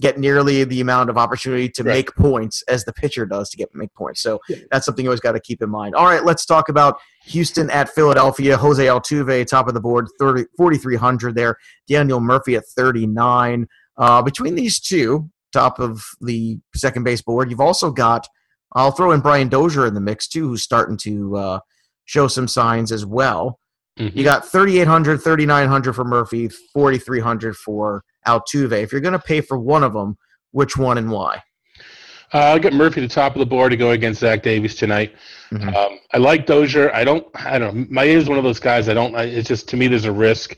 get 0.00 0.18
nearly 0.18 0.64
the 0.64 0.80
amount 0.80 1.08
of 1.08 1.16
opportunity 1.16 1.68
to 1.68 1.82
right. 1.82 1.94
make 1.94 2.14
points 2.14 2.62
as 2.68 2.84
the 2.84 2.92
pitcher 2.92 3.24
does 3.24 3.48
to 3.50 3.56
get 3.56 3.74
make 3.74 3.92
points. 3.94 4.20
So 4.20 4.40
yeah. 4.48 4.58
that's 4.70 4.84
something 4.84 5.04
you 5.04 5.10
always 5.10 5.20
got 5.20 5.32
to 5.32 5.40
keep 5.40 5.62
in 5.62 5.70
mind. 5.70 5.94
All 5.94 6.04
right, 6.04 6.24
let's 6.24 6.44
talk 6.44 6.68
about 6.68 6.98
Houston 7.24 7.70
at 7.70 7.88
Philadelphia. 7.88 8.56
Jose 8.56 8.84
Altuve, 8.84 9.46
top 9.46 9.68
of 9.68 9.74
the 9.74 9.80
board, 9.80 10.08
4,300 10.18 11.34
there. 11.34 11.56
Daniel 11.88 12.20
Murphy 12.20 12.56
at 12.56 12.66
39. 12.66 13.66
Uh, 13.98 14.22
between 14.22 14.54
these 14.54 14.80
two, 14.80 15.30
top 15.52 15.78
of 15.78 16.02
the 16.20 16.58
second 16.74 17.04
base 17.04 17.22
board, 17.22 17.50
you've 17.50 17.60
also 17.60 17.90
got, 17.90 18.26
I'll 18.72 18.90
throw 18.90 19.12
in 19.12 19.20
Brian 19.20 19.48
Dozier 19.48 19.86
in 19.86 19.94
the 19.94 20.00
mix 20.00 20.28
too, 20.28 20.48
who's 20.48 20.62
starting 20.62 20.96
to 20.98 21.36
uh, 21.36 21.60
show 22.04 22.28
some 22.28 22.48
signs 22.48 22.92
as 22.92 23.06
well. 23.06 23.58
Mm-hmm. 23.98 24.18
You 24.18 24.24
got 24.24 24.46
3,800, 24.46 25.22
3,900 25.22 25.92
for 25.94 26.04
Murphy, 26.04 26.48
4,300 26.48 27.56
for 27.56 28.04
Altuve. 28.26 28.82
If 28.82 28.92
you're 28.92 29.00
going 29.00 29.12
to 29.12 29.18
pay 29.18 29.40
for 29.40 29.58
one 29.58 29.82
of 29.82 29.94
them, 29.94 30.18
which 30.50 30.76
one 30.76 30.98
and 30.98 31.10
why? 31.10 31.42
Uh, 32.34 32.38
I'll 32.38 32.58
get 32.58 32.72
Murphy 32.72 33.00
the 33.00 33.08
top 33.08 33.34
of 33.34 33.38
the 33.38 33.46
board 33.46 33.70
to 33.70 33.76
go 33.76 33.92
against 33.92 34.20
Zach 34.20 34.42
Davies 34.42 34.74
tonight. 34.74 35.14
Mm-hmm. 35.52 35.74
Um, 35.74 36.00
I 36.12 36.18
like 36.18 36.44
Dozier. 36.44 36.92
I 36.92 37.04
don't. 37.04 37.26
I 37.34 37.58
don't. 37.58 37.76
Know. 37.76 37.86
My 37.88 38.04
is 38.04 38.28
one 38.28 38.36
of 38.36 38.44
those 38.44 38.58
guys. 38.58 38.88
I 38.88 38.94
don't. 38.94 39.14
I, 39.14 39.24
it's 39.24 39.48
just 39.48 39.68
to 39.68 39.76
me, 39.76 39.86
there's 39.86 40.06
a 40.06 40.12
risk. 40.12 40.56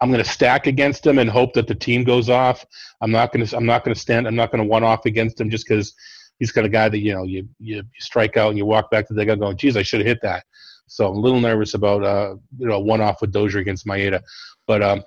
I'm 0.00 0.10
going 0.10 0.22
to 0.22 0.30
stack 0.30 0.66
against 0.66 1.06
him 1.06 1.18
and 1.18 1.28
hope 1.28 1.52
that 1.54 1.66
the 1.66 1.74
team 1.74 2.04
goes 2.04 2.30
off. 2.30 2.64
I'm 3.00 3.10
not 3.10 3.32
going 3.32 3.44
to. 3.44 3.56
I'm 3.56 3.66
not 3.66 3.84
going 3.84 3.94
to 3.94 4.00
stand. 4.00 4.26
I'm 4.26 4.36
not 4.36 4.50
going 4.50 4.62
to 4.62 4.68
one 4.68 4.84
off 4.84 5.06
against 5.06 5.40
him 5.40 5.50
just 5.50 5.66
because 5.66 5.94
he's 6.38 6.52
got 6.52 6.64
a 6.64 6.68
guy 6.68 6.88
that 6.88 6.98
you 6.98 7.14
know 7.14 7.24
you, 7.24 7.48
you, 7.58 7.82
strike 7.98 8.36
out 8.36 8.50
and 8.50 8.58
you 8.58 8.66
walk 8.66 8.90
back 8.90 9.06
to 9.08 9.14
the 9.14 9.24
guy 9.24 9.34
going, 9.34 9.56
"Geez, 9.56 9.76
I 9.76 9.82
should 9.82 10.00
have 10.00 10.06
hit 10.06 10.20
that." 10.22 10.44
So 10.86 11.08
I'm 11.08 11.16
a 11.16 11.20
little 11.20 11.40
nervous 11.40 11.74
about 11.74 12.04
uh, 12.04 12.36
you 12.58 12.66
know 12.66 12.80
one 12.80 13.00
off 13.00 13.20
with 13.20 13.32
Dozier 13.32 13.60
against 13.60 13.86
Maeda, 13.86 14.20
but 14.66 14.82
um, 14.82 15.04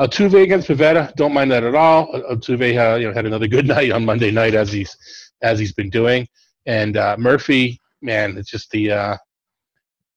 Altuve 0.00 0.42
against 0.42 0.68
Pivetta, 0.68 1.14
don't 1.16 1.34
mind 1.34 1.50
that 1.50 1.62
at 1.62 1.74
all. 1.74 2.12
Altuve 2.30 2.78
uh, 2.78 2.96
you 2.96 3.06
know 3.06 3.14
had 3.14 3.26
another 3.26 3.48
good 3.48 3.66
night 3.76 3.90
on 3.90 4.04
Monday 4.04 4.30
night 4.30 4.54
as 4.54 4.72
he's 4.72 4.96
as 5.42 5.58
he's 5.58 5.72
been 5.72 5.90
doing, 5.90 6.26
and 6.66 6.96
uh, 6.96 7.16
Murphy, 7.18 7.80
man, 8.00 8.36
it's 8.38 8.50
just 8.50 8.70
the 8.70 8.90
uh, 8.92 9.16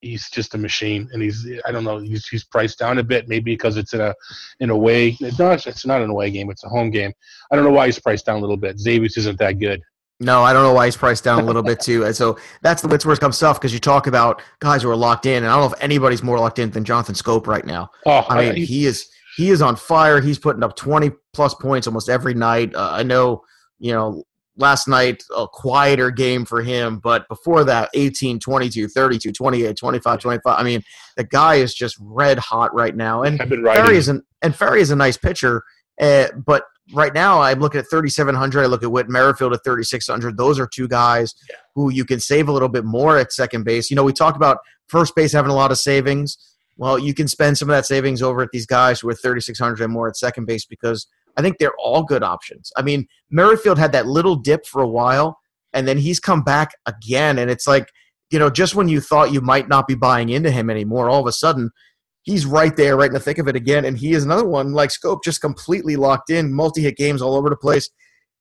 he's 0.03 0.29
just 0.29 0.53
a 0.53 0.57
machine, 0.57 1.09
and 1.13 1.21
he's 1.21 1.47
I 1.65 1.71
don't 1.71 1.83
know 1.83 1.97
he's 1.97 2.27
he's 2.27 2.43
priced 2.43 2.79
down 2.79 2.99
a 2.99 3.03
bit, 3.03 3.27
maybe 3.27 3.53
because 3.53 3.77
it's 3.77 3.93
in 3.93 4.01
a 4.01 4.13
in 4.59 4.69
a 4.69 4.77
way 4.77 5.17
no 5.39 5.51
it's 5.51 5.85
not 5.85 6.01
an 6.01 6.09
away 6.09 6.29
game, 6.29 6.51
it's 6.51 6.63
a 6.63 6.69
home 6.69 6.91
game. 6.91 7.13
I 7.51 7.55
don't 7.55 7.65
know 7.65 7.71
why 7.71 7.87
he's 7.87 7.99
priced 7.99 8.25
down 8.25 8.37
a 8.37 8.41
little 8.41 8.57
bit. 8.57 8.77
Davies 8.77 9.17
isn't 9.17 9.39
that 9.39 9.59
good. 9.59 9.81
No, 10.19 10.43
I 10.43 10.53
don't 10.53 10.63
know 10.63 10.73
why 10.73 10.85
he's 10.85 10.95
priced 10.95 11.23
down 11.23 11.41
a 11.41 11.43
little 11.43 11.63
bit 11.63 11.79
too. 11.79 12.05
And 12.05 12.15
so 12.15 12.37
that's 12.61 12.81
the 12.81 12.87
Wits 12.87 13.03
come 13.19 13.31
stuff 13.31 13.59
because 13.59 13.73
you 13.73 13.79
talk 13.79 14.07
about 14.07 14.41
guys 14.59 14.83
who 14.83 14.89
are 14.89 14.95
locked 14.95 15.25
in, 15.25 15.43
and 15.43 15.47
I 15.47 15.55
don't 15.55 15.69
know 15.69 15.75
if 15.75 15.83
anybody's 15.83 16.23
more 16.23 16.39
locked 16.39 16.59
in 16.59 16.69
than 16.69 16.85
Jonathan 16.85 17.15
Schoop 17.15 17.47
right 17.47 17.65
now. 17.65 17.89
Oh, 18.05 18.25
I 18.29 18.53
mean, 18.53 18.55
he 18.55 18.85
is 18.85 19.09
he 19.35 19.49
is 19.49 19.61
on 19.61 19.75
fire. 19.75 20.21
He's 20.21 20.39
putting 20.39 20.63
up 20.63 20.75
twenty 20.75 21.11
plus 21.33 21.53
points 21.55 21.87
almost 21.87 22.09
every 22.09 22.33
night. 22.33 22.73
Uh, 22.75 22.89
I 22.91 23.03
know, 23.03 23.41
you 23.79 23.91
know, 23.91 24.23
last 24.57 24.87
night 24.87 25.23
a 25.35 25.47
quieter 25.47 26.11
game 26.11 26.45
for 26.45 26.61
him, 26.61 26.99
but 26.99 27.27
before 27.27 27.63
that 27.63 27.89
18, 27.93 28.39
22, 28.39 28.87
32, 28.87 29.31
28, 29.31 29.75
25, 29.75 30.19
25. 30.19 30.59
I 30.59 30.63
mean, 30.63 30.83
the 31.17 31.23
guy 31.23 31.55
is 31.55 31.73
just 31.73 31.97
red 31.99 32.37
hot 32.37 32.73
right 32.73 32.95
now. 32.95 33.23
And 33.23 33.39
Ferry 33.39 33.97
is 33.97 34.07
an, 34.07 34.23
and 34.41 34.55
Ferry 34.55 34.81
is 34.81 34.91
a 34.91 34.95
nice 34.95 35.17
pitcher, 35.17 35.63
uh, 35.99 36.27
but 36.45 36.63
right 36.93 37.13
now 37.13 37.41
I'm 37.41 37.59
looking 37.59 37.79
at 37.79 37.89
3,700. 37.89 38.63
I 38.63 38.65
look 38.65 38.83
at 38.83 38.91
Whit 38.91 39.09
Merrifield 39.09 39.53
at 39.53 39.63
3,600. 39.63 40.37
Those 40.37 40.59
are 40.59 40.67
two 40.67 40.87
guys 40.87 41.33
yeah. 41.49 41.55
who 41.75 41.91
you 41.91 42.05
can 42.05 42.19
save 42.19 42.47
a 42.47 42.51
little 42.51 42.69
bit 42.69 42.85
more 42.85 43.17
at 43.17 43.31
second 43.31 43.63
base. 43.63 43.89
You 43.89 43.95
know, 43.95 44.03
we 44.03 44.13
talk 44.13 44.35
about 44.35 44.59
first 44.87 45.15
base 45.15 45.31
having 45.31 45.51
a 45.51 45.55
lot 45.55 45.71
of 45.71 45.77
savings. 45.77 46.37
Well, 46.77 46.97
you 46.97 47.13
can 47.13 47.27
spend 47.27 47.57
some 47.57 47.69
of 47.69 47.75
that 47.75 47.85
savings 47.85 48.21
over 48.21 48.41
at 48.41 48.49
these 48.51 48.65
guys 48.65 48.99
who 48.99 49.09
are 49.09 49.13
3,600 49.13 49.83
and 49.83 49.93
more 49.93 50.07
at 50.07 50.17
second 50.17 50.45
base 50.45 50.65
because 50.65 51.07
I 51.37 51.41
think 51.41 51.57
they're 51.57 51.75
all 51.77 52.03
good 52.03 52.23
options. 52.23 52.71
I 52.77 52.81
mean, 52.81 53.07
Merrifield 53.29 53.79
had 53.79 53.91
that 53.93 54.07
little 54.07 54.35
dip 54.35 54.65
for 54.65 54.81
a 54.81 54.87
while, 54.87 55.39
and 55.73 55.87
then 55.87 55.97
he's 55.97 56.19
come 56.19 56.43
back 56.43 56.71
again. 56.85 57.39
And 57.39 57.49
it's 57.49 57.67
like, 57.67 57.89
you 58.29 58.39
know, 58.39 58.49
just 58.49 58.75
when 58.75 58.87
you 58.87 59.01
thought 59.01 59.33
you 59.33 59.41
might 59.41 59.67
not 59.67 59.87
be 59.87 59.95
buying 59.95 60.29
into 60.29 60.51
him 60.51 60.69
anymore, 60.69 61.09
all 61.09 61.21
of 61.21 61.27
a 61.27 61.31
sudden– 61.31 61.71
he's 62.23 62.45
right 62.45 62.75
there, 62.75 62.97
right 62.97 63.07
in 63.07 63.13
the 63.13 63.19
thick 63.19 63.37
of 63.37 63.47
it 63.47 63.55
again. 63.55 63.85
And 63.85 63.97
he 63.97 64.13
is 64.13 64.23
another 64.23 64.47
one 64.47 64.73
like 64.73 64.91
Scope, 64.91 65.23
just 65.23 65.41
completely 65.41 65.95
locked 65.95 66.29
in, 66.29 66.53
multi 66.53 66.81
hit 66.81 66.97
games 66.97 67.21
all 67.21 67.35
over 67.35 67.49
the 67.49 67.55
place, 67.55 67.89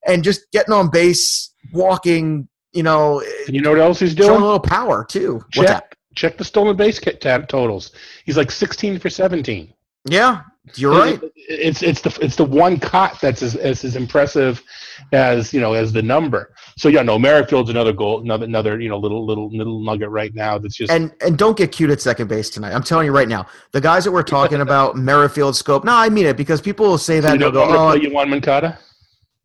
and 0.06 0.24
just 0.24 0.50
getting 0.52 0.72
on 0.72 0.90
base, 0.90 1.52
walking. 1.72 2.48
You 2.72 2.82
know, 2.82 3.20
and 3.46 3.54
you 3.54 3.60
know 3.60 3.70
what 3.70 3.80
else 3.80 4.00
he's 4.00 4.14
doing? 4.14 4.30
a 4.30 4.34
little 4.34 4.58
power 4.58 5.04
too. 5.04 5.44
Check, 5.50 5.94
check 6.14 6.38
the 6.38 6.44
stolen 6.44 6.74
base 6.74 6.98
totals. 6.98 7.92
He's 8.24 8.38
like 8.38 8.50
sixteen 8.50 8.98
for 8.98 9.10
seventeen. 9.10 9.74
Yeah, 10.08 10.40
you're 10.76 10.92
right. 10.92 11.20
It's 11.34 11.82
it's 11.82 12.00
the 12.00 12.16
it's 12.22 12.36
the 12.36 12.44
one 12.44 12.78
cot 12.78 13.20
that's 13.20 13.42
as, 13.42 13.56
as, 13.56 13.84
as 13.84 13.96
impressive 13.96 14.62
as 15.12 15.52
you 15.52 15.60
know 15.60 15.72
as 15.72 15.92
the 15.92 16.02
number. 16.02 16.54
So 16.76 16.88
yeah, 16.88 17.02
no, 17.02 17.18
Merrifield's 17.18 17.68
another 17.68 17.92
goal, 17.92 18.20
another 18.20 18.44
another 18.44 18.80
you 18.80 18.88
know 18.88 18.96
little 18.96 19.26
little 19.26 19.50
little 19.50 19.82
nugget 19.82 20.10
right 20.10 20.32
now. 20.34 20.58
That's 20.58 20.76
just 20.76 20.92
and 20.92 21.12
and 21.20 21.36
don't 21.36 21.56
get 21.56 21.72
cute 21.72 21.90
at 21.90 22.00
second 22.00 22.28
base 22.28 22.48
tonight. 22.48 22.72
I'm 22.72 22.84
telling 22.84 23.06
you 23.06 23.12
right 23.12 23.26
now, 23.26 23.46
the 23.72 23.80
guys 23.80 24.04
that 24.04 24.12
we're 24.12 24.22
talking 24.22 24.60
about, 24.68 24.96
Merrifield, 24.96 25.54
Schoop. 25.54 25.82
No, 25.82 25.94
I 25.94 26.08
mean 26.08 26.26
it 26.26 26.36
because 26.36 26.60
people 26.60 26.86
will 26.86 26.98
say 26.98 27.18
that. 27.18 27.32
You 27.32 27.38
know, 27.38 27.50
go, 27.50 27.64
oh, 27.64 27.94
you 27.94 28.12
want 28.12 28.30
Moncada. 28.30 28.78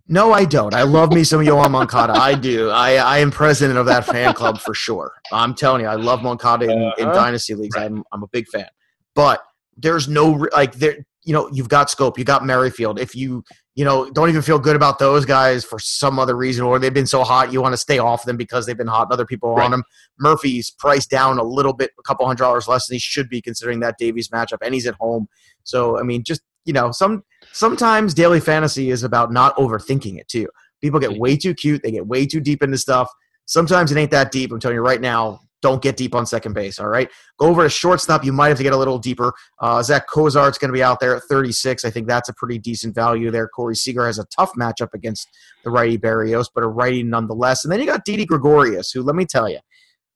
No, 0.10 0.32
I 0.32 0.46
don't. 0.46 0.74
I 0.74 0.84
love 0.84 1.12
me 1.12 1.24
some 1.24 1.42
Yoan 1.42 1.72
Moncada. 1.72 2.14
I 2.14 2.34
do. 2.34 2.70
I, 2.70 2.94
I 2.94 3.18
am 3.18 3.30
president 3.30 3.78
of 3.78 3.88
that 3.88 4.06
fan 4.06 4.34
club 4.34 4.58
for 4.58 4.74
sure. 4.74 5.12
I'm 5.34 5.54
telling 5.54 5.82
you, 5.82 5.88
I 5.88 5.96
love 5.96 6.24
Moncada 6.24 6.66
in, 6.66 6.82
uh-huh. 6.82 7.14
dynasty 7.14 7.56
leagues. 7.56 7.76
Right. 7.76 7.88
I'm 7.88 8.04
I'm 8.14 8.24
a 8.24 8.28
big 8.28 8.48
fan. 8.48 8.68
But 9.16 9.42
there's 9.78 10.08
no 10.08 10.48
like 10.54 10.74
there 10.76 11.06
you 11.24 11.34
know 11.34 11.50
you've 11.52 11.70
got 11.70 11.88
Schoop 11.88 12.18
you 12.18 12.24
got 12.24 12.46
merrifield. 12.46 13.00
If 13.00 13.16
you 13.16 13.44
you 13.76 13.86
know 13.86 14.10
don't 14.10 14.30
even 14.30 14.42
feel 14.42 14.60
good 14.60 14.76
about 14.76 14.98
those 14.98 15.26
guys 15.26 15.64
for 15.64 15.78
some 15.78 16.20
other 16.20 16.36
reason 16.36 16.66
or 16.66 16.80
they've 16.80 16.94
been 16.94 17.06
so 17.06 17.24
hot 17.24 17.52
you 17.52 17.62
want 17.62 17.74
to 17.74 17.78
stay 17.78 18.00
off 18.00 18.24
them 18.26 18.38
because 18.38 18.66
they've 18.66 18.78
been 18.78 18.88
hot 18.88 19.04
and 19.04 19.14
other 19.14 19.26
people 19.26 19.50
are 19.50 19.58
right. 19.58 19.66
on 19.66 19.72
them. 19.72 19.84
Murphy's 20.20 20.72
priced 20.72 21.10
down 21.10 21.38
a 21.38 21.44
little 21.44 21.74
bit 21.74 21.92
a 22.00 22.04
couple 22.04 22.26
hundred 22.26 22.44
dollars 22.44 22.68
less 22.68 22.88
than 22.88 22.96
he 22.96 23.00
should 23.00 23.30
be 23.30 23.42
considering 23.42 23.80
that 23.82 23.98
davies 23.98 24.30
matchup 24.30 24.58
and 24.62 24.74
he's 24.74 24.88
at 24.88 24.96
home. 24.96 25.28
So 25.64 26.00
i 26.00 26.04
mean 26.04 26.24
just 26.24 26.42
you 26.66 26.74
know 26.74 26.92
some 26.92 27.24
sometimes 27.52 28.14
daily 28.14 28.40
fantasy 28.40 28.90
is 28.90 29.04
about 29.04 29.32
not 29.32 29.56
overthinking 29.58 30.18
it 30.18 30.28
too. 30.28 30.48
People 30.82 31.00
get 31.00 31.20
way 31.20 31.38
too 31.38 31.54
cute 31.54 31.84
they 31.84 31.92
get 31.92 32.08
way 32.08 32.26
too 32.26 32.40
deep 32.40 32.64
into 32.64 32.78
stuff. 32.78 33.10
Sometimes 33.46 33.92
it 33.92 33.98
ain't 33.98 34.12
that 34.12 34.32
deep 34.32 34.52
i'm 34.52 34.60
telling 34.60 34.76
you 34.76 34.82
right 34.82 35.02
now 35.02 35.42
don't 35.68 35.82
get 35.82 35.98
deep 35.98 36.16
on 36.16 36.26
second 36.26 36.54
base. 36.54 36.80
All 36.80 36.88
right, 36.88 37.10
go 37.38 37.48
over 37.48 37.64
to 37.64 37.70
shortstop. 37.70 38.24
You 38.24 38.32
might 38.32 38.50
have 38.50 38.58
to 38.58 38.64
get 38.64 38.74
a 38.74 38.78
little 38.78 38.98
deeper. 38.98 39.34
Uh, 39.60 39.84
Zach 39.84 40.08
Cozart's 40.08 40.58
going 40.58 40.70
to 40.70 40.74
be 40.74 40.84
out 40.84 41.00
there 41.00 41.16
at 41.16 41.24
36. 41.24 41.84
I 41.84 41.90
think 41.90 42.08
that's 42.08 42.30
a 42.30 42.34
pretty 42.34 42.58
decent 42.58 42.96
value 42.96 43.30
there. 43.32 43.48
Corey 43.48 43.76
Seager 43.76 44.06
has 44.06 44.18
a 44.18 44.26
tough 44.26 44.54
matchup 44.54 44.94
against 44.94 45.28
the 45.64 45.70
righty 45.70 45.98
Berrios, 45.98 46.48
but 46.54 46.64
a 46.64 46.68
righty 46.68 47.04
nonetheless. 47.04 47.66
And 47.66 47.72
then 47.72 47.80
you 47.80 47.86
got 47.86 48.06
Didi 48.06 48.26
Gregorius, 48.26 48.92
who 48.92 49.04
let 49.04 49.16
me 49.16 49.26
tell 49.26 49.50
you, 49.50 49.60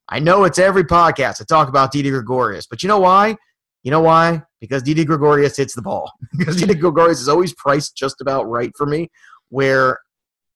I 0.08 0.20
know 0.20 0.44
it's 0.46 0.60
every 0.60 0.84
podcast 0.84 1.42
I 1.42 1.46
talk 1.46 1.68
about 1.68 1.92
Didi 1.92 2.10
Gregorius, 2.10 2.68
but 2.68 2.82
you 2.82 2.88
know 2.88 3.00
why? 3.00 3.36
You 3.84 3.92
know 3.92 4.02
why? 4.02 4.44
Because 4.60 4.84
Didi 4.84 5.06
Gregorius 5.06 5.58
hits 5.58 5.76
the 5.76 5.82
ball. 5.82 6.12
because 6.38 6.56
Didi 6.56 6.76
Gregorius 6.76 7.20
is 7.20 7.30
always 7.30 7.54
priced 7.54 7.96
just 7.96 8.22
about 8.22 8.50
right 8.50 8.72
for 8.78 8.86
me. 8.86 9.10
Where 9.50 10.00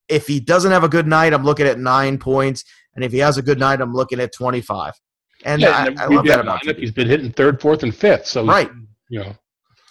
if 0.10 0.28
he 0.28 0.40
doesn't 0.40 0.72
have 0.72 0.84
a 0.84 0.90
good 0.90 1.08
night, 1.08 1.34
I'm 1.34 1.44
looking 1.44 1.68
at 1.68 1.80
nine 1.80 2.18
points, 2.18 2.64
and 2.96 3.04
if 3.04 3.12
he 3.12 3.18
has 3.20 3.38
a 3.38 3.42
good 3.42 3.60
night, 3.60 3.82
I'm 3.82 3.94
looking 3.94 4.20
at 4.20 4.34
25. 4.34 4.94
And 5.44 5.62
Yeah, 5.62 5.70
I, 5.72 5.88
and 5.88 6.00
I 6.00 6.06
love 6.08 6.26
that 6.26 6.40
about. 6.40 6.64
TB. 6.64 6.80
He's 6.80 6.92
been 6.92 7.08
hitting 7.08 7.32
third, 7.32 7.62
fourth, 7.62 7.84
and 7.84 7.94
fifth. 7.94 8.26
So 8.28 8.46
Right. 8.46 8.70
you 9.10 9.20
know. 9.20 9.36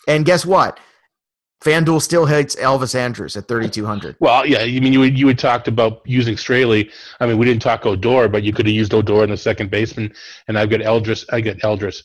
And 0.09 0.25
guess 0.25 0.45
what? 0.45 0.79
FanDuel 1.65 2.03
still 2.03 2.27
hits 2.27 2.57
Elvis 2.57 2.95
Andrus 2.95 3.37
at 3.37 3.49
3,200. 3.49 4.17
Well, 4.21 4.45
yeah. 4.45 4.59
I 4.59 4.81
mean, 4.81 4.93
you 4.93 5.03
you 5.05 5.27
had 5.29 5.39
talked 5.39 5.67
about 5.67 6.03
using 6.05 6.35
Straily. 6.35 6.91
I 7.21 7.27
mean, 7.27 7.39
we 7.39 7.47
didn't 7.47 7.63
talk 7.63 7.87
Odor, 7.87 8.29
but 8.29 8.43
you 8.43 8.53
could 8.53 8.67
have 8.67 8.75
used 8.75 8.93
Odor 8.93 9.25
in 9.25 9.31
the 9.31 9.37
second 9.37 9.71
baseman, 9.71 10.13
and 10.47 10.59
I've 10.59 10.69
got 10.69 10.81
Eldris. 10.81 11.25
I 11.33 11.41
got 11.41 11.57
Eldris. 11.59 12.03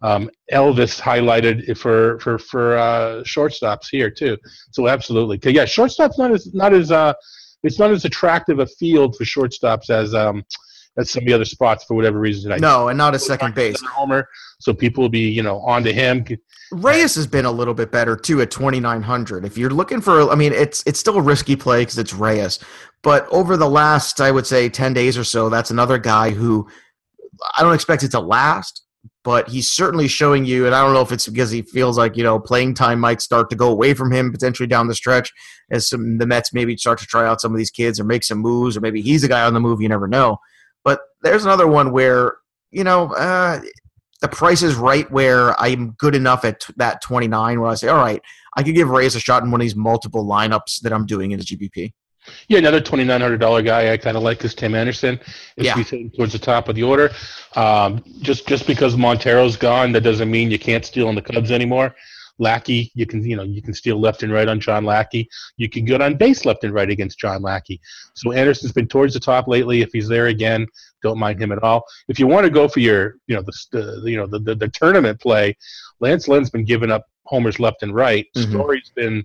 Um, 0.00 0.30
Elvis 0.50 0.98
highlighted 0.98 1.76
for 1.76 2.18
for 2.20 2.38
for 2.38 2.78
uh, 2.78 3.22
shortstops 3.24 3.88
here 3.90 4.10
too. 4.10 4.38
So 4.70 4.88
absolutely, 4.88 5.38
yeah, 5.52 5.64
shortstops 5.64 6.18
not 6.18 6.32
as 6.32 6.52
not 6.54 6.72
as 6.72 6.90
uh, 6.90 7.12
it's 7.62 7.78
not 7.78 7.90
as 7.90 8.04
attractive 8.04 8.58
a 8.58 8.66
field 8.66 9.16
for 9.16 9.24
shortstops 9.24 9.90
as 9.90 10.14
um 10.14 10.44
as 10.98 11.10
some 11.10 11.22
of 11.22 11.26
the 11.26 11.32
other 11.32 11.44
spots 11.44 11.84
for 11.84 11.94
whatever 11.94 12.18
reason 12.18 12.42
tonight. 12.42 12.60
No, 12.60 12.88
and 12.88 12.98
not 12.98 13.14
a 13.14 13.18
second 13.18 13.54
base. 13.54 13.80
homer, 13.80 14.28
so 14.60 14.74
people 14.74 15.02
will 15.02 15.08
be 15.08 15.30
you 15.30 15.42
know 15.42 15.60
on 15.60 15.82
to 15.84 15.92
him. 15.92 16.24
Reyes 16.70 17.14
has 17.14 17.26
been 17.26 17.44
a 17.44 17.52
little 17.52 17.74
bit 17.74 17.90
better 17.90 18.16
too 18.16 18.40
at 18.40 18.50
2,900. 18.50 19.44
If 19.44 19.58
you're 19.58 19.70
looking 19.70 20.00
for, 20.00 20.30
I 20.30 20.34
mean, 20.34 20.52
it's 20.52 20.82
it's 20.86 20.98
still 20.98 21.16
a 21.16 21.22
risky 21.22 21.56
play 21.56 21.82
because 21.82 21.98
it's 21.98 22.14
Reyes, 22.14 22.58
but 23.02 23.26
over 23.30 23.56
the 23.56 23.68
last, 23.68 24.20
I 24.20 24.30
would 24.30 24.46
say, 24.46 24.68
10 24.68 24.94
days 24.94 25.18
or 25.18 25.24
so, 25.24 25.48
that's 25.48 25.70
another 25.70 25.98
guy 25.98 26.30
who 26.30 26.68
I 27.56 27.62
don't 27.62 27.74
expect 27.74 28.02
it 28.02 28.10
to 28.12 28.20
last, 28.20 28.82
but 29.24 29.48
he's 29.48 29.70
certainly 29.70 30.08
showing 30.08 30.44
you, 30.44 30.66
and 30.66 30.74
I 30.74 30.82
don't 30.82 30.94
know 30.94 31.00
if 31.00 31.12
it's 31.12 31.28
because 31.28 31.50
he 31.50 31.62
feels 31.62 31.96
like 31.96 32.16
you 32.16 32.22
know 32.22 32.38
playing 32.38 32.74
time 32.74 33.00
might 33.00 33.22
start 33.22 33.50
to 33.50 33.56
go 33.56 33.70
away 33.70 33.94
from 33.94 34.12
him 34.12 34.32
potentially 34.32 34.66
down 34.66 34.88
the 34.88 34.94
stretch 34.94 35.32
as 35.70 35.88
some 35.88 36.18
the 36.18 36.26
Mets 36.26 36.52
maybe 36.52 36.76
start 36.76 36.98
to 36.98 37.06
try 37.06 37.26
out 37.26 37.40
some 37.40 37.52
of 37.52 37.58
these 37.58 37.70
kids 37.70 38.00
or 38.00 38.04
make 38.04 38.24
some 38.24 38.38
moves, 38.38 38.76
or 38.76 38.80
maybe 38.80 39.00
he's 39.00 39.24
a 39.24 39.28
guy 39.28 39.42
on 39.42 39.54
the 39.54 39.60
move. 39.60 39.80
You 39.80 39.88
never 39.88 40.08
know. 40.08 40.38
But 40.84 41.00
there's 41.22 41.44
another 41.44 41.66
one 41.66 41.92
where 41.92 42.36
you 42.70 42.84
know. 42.84 43.12
Uh, 43.14 43.60
the 44.20 44.28
price 44.28 44.62
is 44.62 44.76
right 44.76 45.10
where 45.10 45.60
I'm 45.60 45.96
good 45.98 46.14
enough 46.14 46.44
at 46.44 46.60
t- 46.60 46.72
that 46.76 47.02
29 47.02 47.60
where 47.60 47.68
I 47.68 47.74
say, 47.74 47.88
all 47.88 47.98
right, 47.98 48.22
I 48.56 48.62
could 48.62 48.76
give 48.76 48.88
Reyes 48.88 49.16
a 49.16 49.20
shot 49.20 49.42
in 49.42 49.50
one 49.50 49.60
of 49.60 49.64
these 49.64 49.74
multiple 49.74 50.24
lineups 50.24 50.80
that 50.82 50.92
I'm 50.92 51.06
doing 51.06 51.32
in 51.32 51.40
the 51.40 51.44
GPP. 51.44 51.92
Yeah, 52.48 52.58
another 52.58 52.80
twenty 52.80 53.04
nine 53.04 53.20
hundred 53.20 53.38
dollar 53.40 53.62
guy 53.62 53.92
I 53.92 53.96
kind 53.96 54.16
of 54.16 54.22
like 54.22 54.44
is 54.44 54.54
Tim 54.54 54.74
Anderson. 54.74 55.18
If 55.56 55.64
Yeah. 55.66 55.74
he's 55.74 55.90
hitting 55.90 56.10
towards 56.10 56.32
the 56.32 56.38
top 56.38 56.68
of 56.68 56.74
the 56.76 56.82
order, 56.82 57.10
um, 57.56 58.02
just 58.20 58.46
just 58.46 58.66
because 58.66 58.96
Montero's 58.96 59.56
gone, 59.56 59.92
that 59.92 60.02
doesn't 60.02 60.30
mean 60.30 60.50
you 60.50 60.58
can't 60.58 60.84
steal 60.84 61.08
on 61.08 61.14
the 61.14 61.22
Cubs 61.22 61.50
anymore. 61.50 61.94
Lackey, 62.38 62.90
you 62.94 63.06
can 63.06 63.22
you 63.24 63.36
know 63.36 63.42
you 63.42 63.60
can 63.60 63.74
steal 63.74 64.00
left 64.00 64.22
and 64.22 64.32
right 64.32 64.48
on 64.48 64.58
John 64.60 64.84
Lackey. 64.84 65.28
You 65.58 65.68
can 65.68 65.84
get 65.84 66.00
on 66.00 66.16
base 66.16 66.44
left 66.44 66.64
and 66.64 66.72
right 66.72 66.88
against 66.90 67.18
John 67.18 67.42
Lackey. 67.42 67.80
So 68.14 68.32
Anderson's 68.32 68.72
been 68.72 68.88
towards 68.88 69.14
the 69.14 69.20
top 69.20 69.48
lately. 69.48 69.82
If 69.82 69.90
he's 69.92 70.08
there 70.08 70.28
again, 70.28 70.66
don't 71.02 71.18
mind 71.18 71.40
him 71.40 71.52
at 71.52 71.62
all. 71.62 71.84
If 72.08 72.18
you 72.18 72.26
want 72.26 72.44
to 72.44 72.50
go 72.50 72.68
for 72.68 72.80
your 72.80 73.16
you 73.26 73.36
know 73.36 73.42
the, 73.42 73.52
the 73.72 74.10
you 74.10 74.16
know 74.16 74.26
the, 74.26 74.38
the 74.38 74.54
the 74.54 74.68
tournament 74.68 75.20
play, 75.20 75.56
Lance 76.00 76.26
Lynn's 76.26 76.50
been 76.50 76.64
giving 76.64 76.90
up 76.90 77.04
homers 77.24 77.60
left 77.60 77.82
and 77.82 77.94
right. 77.94 78.26
Mhm. 78.36 78.50
Story's 78.50 78.90
been 78.96 79.24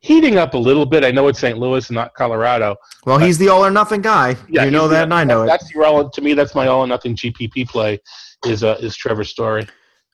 heating 0.00 0.36
up 0.38 0.54
a 0.54 0.58
little 0.58 0.86
bit. 0.86 1.04
I 1.04 1.10
know 1.10 1.28
it's 1.28 1.38
St. 1.38 1.58
Louis, 1.58 1.88
and 1.88 1.94
not 1.94 2.14
Colorado. 2.14 2.76
Well, 3.04 3.18
he's 3.18 3.38
the 3.38 3.48
all 3.48 3.64
or 3.64 3.70
nothing 3.70 4.00
guy. 4.00 4.36
Yeah, 4.48 4.64
you 4.64 4.70
know 4.70 4.88
that, 4.88 5.04
and 5.04 5.14
I 5.14 5.24
know 5.24 5.42
it. 5.42 5.46
That's 5.46 5.70
your 5.72 5.84
all. 5.84 6.08
To 6.08 6.20
me, 6.20 6.34
that's 6.34 6.54
my 6.54 6.66
all 6.66 6.80
or 6.80 6.86
nothing 6.86 7.16
GPP 7.16 7.68
play. 7.68 8.00
Is 8.46 8.62
uh, 8.62 8.76
is 8.80 8.96
Trevor 8.96 9.24
Story? 9.24 9.66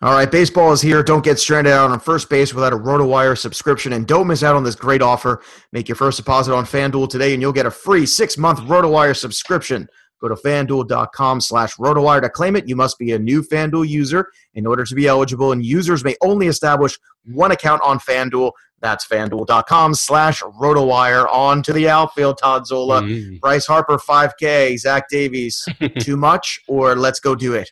All 0.02 0.12
right, 0.12 0.30
baseball 0.30 0.72
is 0.72 0.82
here. 0.82 1.02
Don't 1.02 1.24
get 1.24 1.38
stranded 1.38 1.72
out 1.72 1.90
on 1.90 2.00
first 2.00 2.28
base 2.28 2.52
without 2.52 2.72
a 2.72 2.76
RotoWire 2.76 3.38
subscription, 3.38 3.92
and 3.94 4.06
don't 4.06 4.26
miss 4.26 4.42
out 4.42 4.56
on 4.56 4.64
this 4.64 4.74
great 4.74 5.00
offer. 5.00 5.42
Make 5.72 5.88
your 5.88 5.96
first 5.96 6.18
deposit 6.18 6.52
on 6.52 6.64
FanDuel 6.64 7.08
today, 7.08 7.32
and 7.32 7.40
you'll 7.40 7.52
get 7.52 7.64
a 7.64 7.70
free 7.70 8.04
six-month 8.04 8.60
RotoWire 8.60 9.16
subscription. 9.16 9.88
Go 10.24 10.34
to 10.34 10.36
FanDuel.com 10.36 11.42
slash 11.42 11.76
RotoWire 11.76 12.22
to 12.22 12.30
claim 12.30 12.56
it. 12.56 12.66
You 12.66 12.76
must 12.76 12.98
be 12.98 13.12
a 13.12 13.18
new 13.18 13.42
FanDuel 13.42 13.86
user 13.86 14.30
in 14.54 14.66
order 14.66 14.82
to 14.86 14.94
be 14.94 15.06
eligible, 15.06 15.52
and 15.52 15.62
users 15.62 16.02
may 16.02 16.16
only 16.22 16.46
establish 16.46 16.98
one 17.26 17.50
account 17.50 17.82
on 17.84 17.98
FanDuel. 17.98 18.52
That's 18.80 19.06
FanDuel.com 19.06 19.92
slash 19.92 20.40
RotoWire. 20.40 21.30
On 21.30 21.62
to 21.64 21.74
the 21.74 21.90
outfield, 21.90 22.38
Todd 22.38 22.66
Zola. 22.66 23.02
Mm. 23.02 23.38
Bryce 23.40 23.66
Harper, 23.66 23.98
5K. 23.98 24.78
Zach 24.78 25.10
Davies, 25.10 25.62
too 26.00 26.16
much, 26.16 26.58
or 26.68 26.96
let's 26.96 27.20
go 27.20 27.34
do 27.34 27.52
it? 27.52 27.70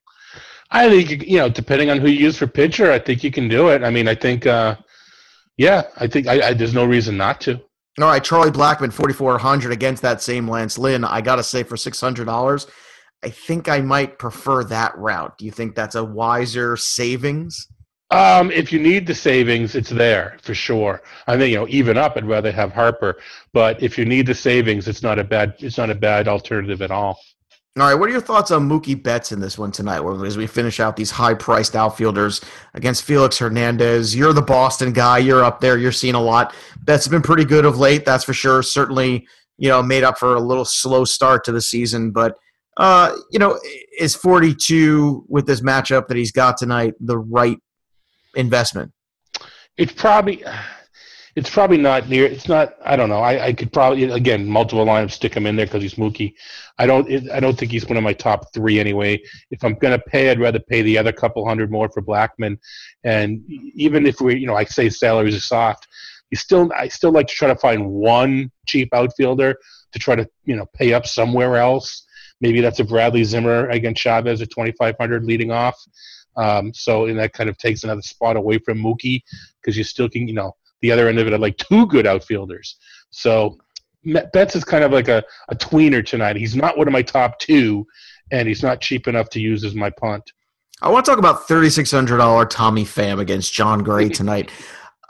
I 0.71 0.91
think 0.91 1.27
you 1.27 1.39
know, 1.39 1.49
depending 1.49 1.89
on 1.89 2.01
who 2.01 2.09
you 2.09 2.19
use 2.19 2.37
for 2.37 2.47
pitcher, 2.47 2.93
I 2.93 2.99
think 2.99 3.25
you 3.25 3.31
can 3.31 3.49
do 3.49 3.69
it. 3.69 3.83
I 3.83 3.89
mean, 3.89 4.09
I 4.09 4.15
think, 4.15 4.45
uh, 4.45 4.77
yeah, 5.57 5.85
I 5.97 6.07
think 6.07 6.27
I, 6.27 6.49
I, 6.49 6.53
there's 6.53 6.75
no 6.75 6.85
reason 6.85 7.17
not 7.17 7.41
to. 7.43 7.63
All 8.01 8.07
right, 8.07 8.25
Charlie 8.25 8.51
Blackmon, 8.51 8.93
4,400 8.93 9.71
against 9.71 10.03
that 10.03 10.23
same 10.23 10.49
Lance 10.49 10.79
Lynn. 10.79 11.05
I 11.05 11.21
got 11.21 11.37
to 11.37 11.43
say, 11.43 11.63
for 11.63 11.77
$600, 11.77 12.71
I 13.23 13.29
think 13.29 13.69
I 13.69 13.81
might 13.81 14.19
prefer 14.19 14.65
that 14.65 14.97
route. 14.97 15.37
Do 15.37 15.45
you 15.45 15.51
think 15.51 15.75
that's 15.75 15.95
a 15.95 16.05
wiser 16.05 16.77
savings? 16.77 17.69
Um, 18.11 18.51
if 18.51 18.73
you 18.73 18.79
need 18.79 19.07
the 19.07 19.15
savings, 19.15 19.75
it's 19.75 19.89
there 19.89 20.37
for 20.43 20.55
sure. 20.55 21.03
I 21.27 21.39
think 21.39 21.53
you 21.53 21.57
know, 21.57 21.67
even 21.69 21.97
up, 21.97 22.17
I'd 22.17 22.27
rather 22.27 22.53
have 22.53 22.73
Harper. 22.73 23.19
But 23.55 23.83
if 23.83 23.97
you 23.97 24.05
need 24.05 24.27
the 24.27 24.35
savings, 24.35 24.87
it's 24.87 25.03
not 25.03 25.19
a 25.19 25.25
bad 25.25 25.55
it's 25.61 25.79
not 25.79 25.89
a 25.89 25.95
bad 25.95 26.29
alternative 26.29 26.83
at 26.83 26.91
all. 26.91 27.19
All 27.79 27.87
right, 27.87 27.95
what 27.95 28.11
are 28.11 28.13
your 28.13 28.21
thoughts 28.21 28.51
on 28.51 28.69
Mookie 28.69 29.03
Betts 29.03 29.33
in 29.33 29.41
this 29.41 29.57
one 29.57 29.73
tonight 29.73 30.05
as 30.27 30.37
we 30.37 30.47
finish 30.47 30.79
out 30.79 30.95
these 30.95 31.11
high 31.11 31.33
priced 31.33 31.75
outfielders 31.75 32.43
against 32.75 33.03
Felix 33.03 33.39
Hernandez? 33.39 34.15
You're 34.15 34.35
the 34.35 34.43
Boston 34.43 34.93
guy. 34.93 35.17
You're 35.17 35.43
up 35.43 35.63
there. 35.63 35.79
You're 35.79 35.91
seeing 35.91 36.15
a 36.15 36.21
lot. 36.21 36.55
Betts 36.83 37.07
has 37.07 37.11
been 37.11 37.23
pretty 37.23 37.47
good 37.47 37.65
of 37.65 37.79
late, 37.79 38.05
that's 38.05 38.25
for 38.25 38.35
sure. 38.35 38.63
Certainly, 38.63 39.27
you 39.57 39.71
know, 39.71 39.83
made 39.83 40.05
up 40.05 40.19
for 40.19 40.35
a 40.35 40.41
little 40.41 40.67
slow 40.67 41.07
start 41.07 41.45
to 41.45 41.53
the 41.53 41.63
season. 41.63 42.11
But, 42.11 42.37
uh, 42.77 43.17
you 43.31 43.39
know, 43.39 43.59
is 43.99 44.15
42 44.17 45.25
with 45.27 45.47
this 45.47 45.63
matchup 45.63 46.09
that 46.09 46.17
he's 46.19 46.33
got 46.33 46.59
tonight 46.59 46.93
the 47.01 47.17
right 47.17 47.57
investment? 48.35 48.93
It's 49.79 49.95
probably 49.95 50.45
it's 51.35 51.49
probably 51.49 51.79
not 51.79 52.09
near. 52.09 52.27
It's 52.27 52.47
not. 52.47 52.75
I 52.85 52.95
don't 52.95 53.09
know. 53.09 53.21
I, 53.21 53.47
I 53.47 53.53
could 53.55 53.73
probably 53.73 54.05
again 54.05 54.47
multiple 54.47 54.85
lineups 54.85 55.13
stick 55.13 55.35
him 55.35 55.47
in 55.47 55.57
there 55.57 55.65
because 55.67 55.83
he's 55.83 55.95
Mookie. 55.95 56.35
I 56.79 56.87
don't. 56.87 57.11
It, 57.11 57.31
I 57.31 57.41
don't 57.41 57.59
think 57.59 57.73
he's 57.73 57.87
one 57.87 57.97
of 57.97 58.03
my 58.03 58.13
top 58.13 58.53
three 58.53 58.79
anyway. 58.79 59.23
If 59.51 59.65
I'm 59.65 59.75
gonna 59.75 59.99
pay, 59.99 60.31
I'd 60.31 60.41
rather 60.41 60.59
pay 60.59 60.83
the 60.83 60.99
other 60.99 61.13
couple 61.13 61.47
hundred 61.47 61.71
more 61.71 61.89
for 61.89 62.03
Blackmon. 62.03 62.59
And 63.05 63.43
even 63.49 64.07
if 64.07 64.21
we, 64.21 64.39
you 64.39 64.47
know, 64.47 64.57
I 64.57 64.65
say 64.65 64.91
salaries 64.91 65.35
are 65.35 65.41
soft, 65.41 65.89
you 66.31 66.37
still. 66.37 66.71
I 66.77 66.89
still 66.89 67.13
like 67.13 67.29
to 67.29 67.35
try 67.35 67.49
to 67.49 67.57
find 67.57 67.91
one 67.91 68.51
cheap 68.67 68.93
outfielder 68.93 69.57
to 69.93 69.99
try 69.99 70.15
to 70.17 70.29
you 70.45 70.57
know 70.57 70.67
pay 70.75 70.93
up 70.93 71.07
somewhere 71.07 71.57
else. 71.57 72.07
Maybe 72.43 72.61
that's 72.61 72.81
a 72.81 72.85
Bradley 72.85 73.25
Zimmer 73.25 73.71
against 73.71 74.03
Chavez 74.03 74.43
at 74.43 74.51
2,500 74.51 75.25
leading 75.25 75.51
off. 75.51 75.81
Um, 76.37 76.75
so 76.75 77.07
and 77.07 77.19
that 77.19 77.33
kind 77.33 77.49
of 77.49 77.57
takes 77.57 77.85
another 77.85 78.03
spot 78.03 78.37
away 78.37 78.59
from 78.59 78.79
Mookie 78.79 79.23
because 79.61 79.77
you 79.77 79.85
still 79.85 80.09
can, 80.09 80.27
you 80.27 80.35
know, 80.35 80.57
the 80.83 80.93
other 80.93 81.09
end 81.09 81.19
of 81.19 81.27
it 81.27 81.33
are 81.33 81.39
like 81.39 81.57
two 81.57 81.87
good 81.87 82.07
outfielders. 82.07 82.77
So 83.11 83.59
Betts 84.33 84.57
is 84.57 84.65
kind 84.65 84.85
of 84.85 84.93
like 84.93 85.09
a, 85.09 85.23
a 85.49 85.55
tweener 85.55 86.05
tonight. 86.05 86.37
He's 86.37 86.57
not 86.57 86.77
one 86.77 86.89
of 86.89 86.93
my 86.93 87.03
top 87.03 87.39
two, 87.39 87.87
and 88.31 88.47
he's 88.47 88.63
not 88.63 88.81
cheap 88.81 89.09
enough 89.09 89.31
to 89.31 89.41
use 89.41 89.65
as 89.65 89.75
my 89.75 89.91
punt. 89.91 90.33
I 90.83 90.91
want 90.91 91.05
to 91.05 91.11
talk 91.11 91.19
about 91.19 91.47
$3,600 91.47 92.51
Tommy 92.51 92.85
Pham 92.85 93.21
against 93.21 93.53
Jon 93.53 93.83
Gray 93.83 94.09
tonight. 94.11 94.51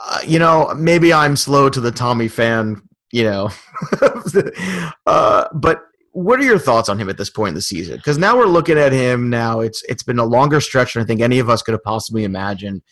Uh, 0.04 0.20
you 0.26 0.38
know, 0.38 0.74
maybe 0.76 1.12
I'm 1.12 1.36
slow 1.36 1.70
to 1.70 1.80
the 1.80 1.92
Tommy 1.92 2.28
fan, 2.28 2.82
you 3.12 3.24
know, 3.24 3.50
uh, 5.06 5.44
but 5.54 5.82
what 6.10 6.38
are 6.38 6.44
your 6.44 6.58
thoughts 6.58 6.88
on 6.88 6.98
him 6.98 7.08
at 7.08 7.16
this 7.16 7.30
point 7.30 7.50
in 7.50 7.54
the 7.54 7.62
season? 7.62 7.96
Because 7.96 8.18
now 8.18 8.36
we're 8.36 8.46
looking 8.46 8.78
at 8.78 8.92
him. 8.92 9.30
Now 9.30 9.60
it's 9.60 9.82
it's 9.84 10.02
been 10.02 10.18
a 10.18 10.24
longer 10.24 10.60
stretch 10.60 10.94
than 10.94 11.02
I 11.02 11.06
think 11.06 11.20
any 11.20 11.38
of 11.38 11.48
us 11.48 11.62
could 11.62 11.72
have 11.72 11.82
possibly 11.84 12.24
imagined, 12.24 12.82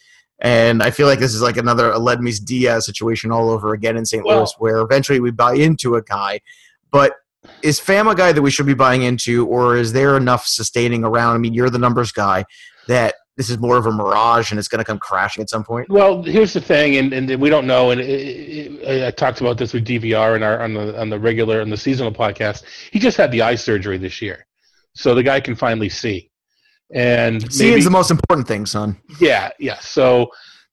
and 0.40 0.82
I 0.82 0.90
feel 0.90 1.06
like 1.06 1.18
this 1.18 1.34
is 1.34 1.42
like 1.42 1.56
another 1.56 1.90
Aledmys 1.90 2.42
Diaz 2.44 2.86
situation 2.86 3.30
all 3.30 3.50
over 3.50 3.74
again 3.74 3.96
in 3.96 4.06
St. 4.06 4.24
Well- 4.24 4.38
Louis, 4.38 4.54
where 4.58 4.78
eventually 4.78 5.20
we 5.20 5.30
buy 5.30 5.54
into 5.54 5.96
a 5.96 6.02
guy, 6.02 6.40
but 6.90 7.14
is 7.62 7.80
Pham 7.80 8.10
a 8.10 8.14
guy 8.14 8.32
that 8.32 8.42
we 8.42 8.50
should 8.50 8.66
be 8.66 8.74
buying 8.74 9.02
into, 9.02 9.46
or 9.46 9.76
is 9.76 9.92
there 9.92 10.16
enough 10.16 10.46
sustaining 10.46 11.04
around? 11.04 11.34
I 11.34 11.38
mean, 11.38 11.54
you're 11.54 11.70
the 11.70 11.78
numbers 11.78 12.12
guy 12.12 12.44
that 12.88 13.14
this 13.36 13.48
is 13.48 13.58
more 13.58 13.78
of 13.78 13.86
a 13.86 13.92
mirage 13.92 14.50
and 14.50 14.58
it's 14.58 14.68
going 14.68 14.80
to 14.80 14.84
come 14.84 14.98
crashing 14.98 15.40
at 15.40 15.48
some 15.48 15.64
point. 15.64 15.88
Well, 15.88 16.22
here's 16.22 16.52
the 16.52 16.60
thing, 16.60 16.96
and, 16.96 17.12
and 17.12 17.40
we 17.40 17.48
don't 17.48 17.66
know. 17.66 17.90
And 17.90 18.00
it, 18.00 18.04
it, 18.04 19.04
I 19.06 19.10
talked 19.10 19.40
about 19.40 19.56
this 19.56 19.72
with 19.72 19.86
DVR 19.86 20.34
and 20.34 20.44
our 20.44 20.60
on 20.60 20.74
the 20.74 21.00
on 21.00 21.08
the 21.08 21.18
regular 21.18 21.60
and 21.60 21.72
the 21.72 21.76
seasonal 21.76 22.12
podcast. 22.12 22.64
He 22.90 22.98
just 22.98 23.16
had 23.16 23.30
the 23.32 23.42
eye 23.42 23.54
surgery 23.54 23.96
this 23.96 24.20
year, 24.20 24.46
so 24.94 25.14
the 25.14 25.22
guy 25.22 25.40
can 25.40 25.54
finally 25.54 25.88
see. 25.88 26.29
And 26.92 27.40
Seeing's 27.42 27.58
maybe- 27.60 27.82
the 27.82 27.90
most 27.90 28.10
important 28.10 28.48
thing, 28.48 28.66
son. 28.66 28.96
Yeah, 29.20 29.50
yeah. 29.58 29.78
So, 29.78 30.30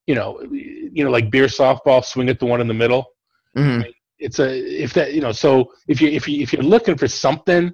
you 0.08 0.16
know, 0.16 0.42
you 0.52 1.04
know, 1.04 1.12
like 1.12 1.30
beer 1.30 1.46
softball, 1.46 2.04
swing 2.04 2.30
at 2.30 2.40
the 2.40 2.46
one 2.46 2.62
in 2.62 2.68
the 2.68 2.74
middle. 2.74 3.06
hmm 3.56 3.82
It's 4.20 4.40
a 4.40 4.50
if 4.84 4.94
that 4.94 5.14
you 5.14 5.22
know. 5.22 5.32
So 5.32 5.72
if 5.88 6.02
you 6.02 6.10
if 6.10 6.28
you 6.28 6.42
if 6.42 6.52
you're 6.54 6.64
looking 6.64 6.98
for 6.98 7.08
something 7.08 7.72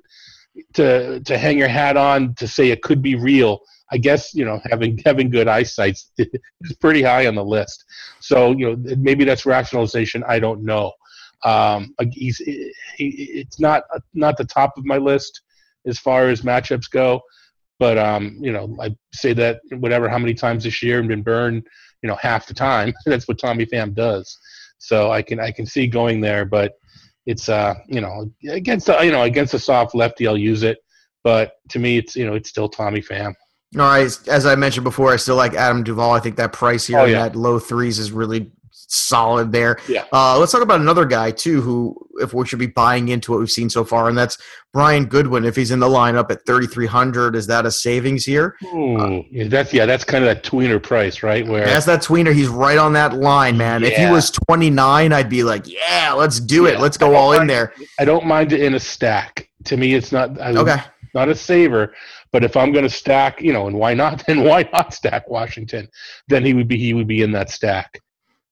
to 0.74 1.20
to 1.22 1.38
hang 1.38 1.58
your 1.58 1.70
hat 1.70 1.96
on 1.98 2.34
to 2.36 2.48
say 2.48 2.70
it 2.70 2.82
could 2.82 3.02
be 3.02 3.16
real, 3.16 3.60
I 3.92 3.98
guess 3.98 4.34
you 4.34 4.44
know 4.46 4.60
having 4.70 5.00
having 5.06 5.30
good 5.30 5.48
eyesight 5.48 5.98
is 6.18 6.76
pretty 6.82 7.02
high 7.02 7.28
on 7.28 7.36
the 7.36 7.46
list. 7.46 7.86
So 8.20 8.52
you 8.52 8.66
know 8.76 8.96
maybe 8.98 9.24
that's 9.24 9.46
rationalization. 9.46 10.24
I 10.28 10.40
don't 10.40 10.64
know. 10.64 10.92
Um, 11.46 11.94
he's 12.12 12.38
he, 12.38 12.72
it's 13.42 13.60
not 13.60 13.84
not 14.14 14.38
the 14.38 14.46
top 14.46 14.78
of 14.78 14.84
my 14.86 14.98
list 14.98 15.42
as 15.86 16.00
far 16.00 16.30
as 16.30 16.42
matchups 16.42 16.90
go, 16.90 17.22
but 17.80 17.98
um, 17.98 18.38
you 18.40 18.52
know 18.52 18.76
I 18.82 18.96
say 19.14 19.34
that 19.34 19.62
whatever 19.72 20.10
how 20.10 20.18
many 20.20 20.34
times 20.34 20.64
this 20.64 20.82
year 20.84 21.00
and 21.00 21.08
been 21.08 21.24
burned, 21.24 21.66
you 22.02 22.08
know 22.10 22.16
half 22.16 22.48
the 22.48 22.54
time. 22.54 22.94
That's 23.06 23.28
what 23.28 23.40
Tommy 23.40 23.66
Pham 23.66 23.94
does. 23.94 24.38
So 24.78 25.12
I 25.12 25.22
can 25.22 25.40
I 25.40 25.52
can 25.52 25.66
see 25.66 25.88
going 25.88 26.22
there, 26.22 26.46
but 26.46 26.74
it's 27.26 27.50
uh 27.50 27.76
you 27.88 28.02
know 28.02 28.32
against 28.50 28.88
the, 28.88 29.00
you 29.04 29.12
know 29.12 29.24
against 29.24 29.54
a 29.54 29.60
soft 29.60 29.96
lefty 29.96 30.28
I'll 30.28 30.38
use 30.38 30.64
it, 30.64 30.80
but 31.24 31.54
to 31.70 31.80
me 31.80 31.98
it's 31.98 32.16
you 32.16 32.26
know 32.26 32.34
it's 32.36 32.50
still 32.50 32.70
Tommy 32.70 33.02
Pham. 33.02 33.34
All 33.76 33.82
right, 33.82 34.28
as 34.28 34.46
I 34.46 34.54
mentioned 34.54 34.84
before, 34.84 35.12
I 35.12 35.16
still 35.16 35.36
like 35.36 35.56
Adam 35.56 35.84
Duvall. 35.84 36.12
I 36.12 36.20
think 36.20 36.36
that 36.36 36.54
price 36.54 36.86
here 36.86 37.00
Oh, 37.00 37.06
yeah. 37.06 37.24
that 37.24 37.36
low 37.36 37.58
threes 37.58 37.98
is 37.98 38.12
really 38.12 38.52
solid 38.88 39.52
there. 39.52 39.78
Yeah. 39.88 40.06
Uh, 40.12 40.38
let's 40.40 40.52
talk 40.52 40.62
about 40.62 40.82
another 40.82 41.06
guy 41.06 41.32
too, 41.32 41.62
who 41.62 41.96
if 42.22 42.34
we 42.34 42.46
should 42.46 42.60
be 42.60 42.68
buying 42.68 43.08
into 43.10 43.32
what 43.32 43.40
we've 43.40 43.52
seen 43.52 43.70
so 43.70 43.84
far, 43.84 44.10
and 44.10 44.18
that's 44.18 44.38
Brian 44.72 45.06
Goodwin. 45.06 45.46
If 45.46 45.56
he's 45.56 45.72
in 45.72 45.80
the 45.80 45.88
lineup 45.88 46.30
at 46.32 46.46
thirty 46.46 46.68
three 46.68 46.86
hundred, 46.88 47.36
is 47.36 47.48
that 47.48 47.66
a 47.66 47.72
savings 47.72 48.26
here? 48.26 48.56
Ooh, 48.66 49.24
yeah, 49.32 49.48
that's 49.48 49.74
yeah, 49.74 49.86
that's 49.86 50.04
kind 50.04 50.24
of 50.24 50.28
that 50.28 50.44
tweener 50.44 50.82
price, 50.82 51.24
right? 51.24 51.48
Where 51.48 51.66
That's 51.66 51.86
that 51.86 52.02
tweener. 52.02 52.34
He's 52.34 52.48
right 52.48 52.78
on 52.78 52.94
that 52.94 53.14
line, 53.14 53.58
man. 53.58 53.84
If 53.84 53.94
he 53.96 54.06
was 54.06 54.30
twenty 54.32 54.70
nine, 54.70 55.14
I'd 55.14 55.30
be 55.30 55.44
like, 55.44 55.68
yeah, 55.68 56.14
let's 56.14 56.40
do 56.40 56.66
it. 56.66 56.80
Let's 56.80 56.98
go 56.98 57.16
all 57.16 57.34
in 57.34 57.48
there. 57.48 57.74
I 58.00 58.06
don't 58.06 58.26
mind 58.26 58.54
it 58.54 58.62
in 58.62 58.76
a 58.76 58.80
stack. 58.80 59.50
To 59.66 59.78
me, 59.78 59.94
it's 59.94 60.12
not 60.12 60.40
I, 60.42 60.52
Okay. 60.56 60.78
not 61.14 61.30
a 61.30 61.36
saver. 61.36 61.94
But 62.34 62.44
if 62.44 62.58
I'm 62.58 62.72
going 62.72 62.84
to 62.84 62.90
stack, 62.90 63.42
you 63.42 63.54
know, 63.54 63.68
and 63.68 63.78
why 63.78 63.94
not? 63.94 64.24
Then 64.28 64.44
why 64.44 64.68
not 64.74 64.92
stack 64.94 65.30
Washington? 65.30 65.88
Then 66.28 66.44
he 66.44 66.54
would 66.56 66.68
be 66.68 66.78
he 66.78 66.94
would 66.94 67.08
be 67.08 67.22
in 67.22 67.32
that 67.34 67.50
stack. 67.52 68.02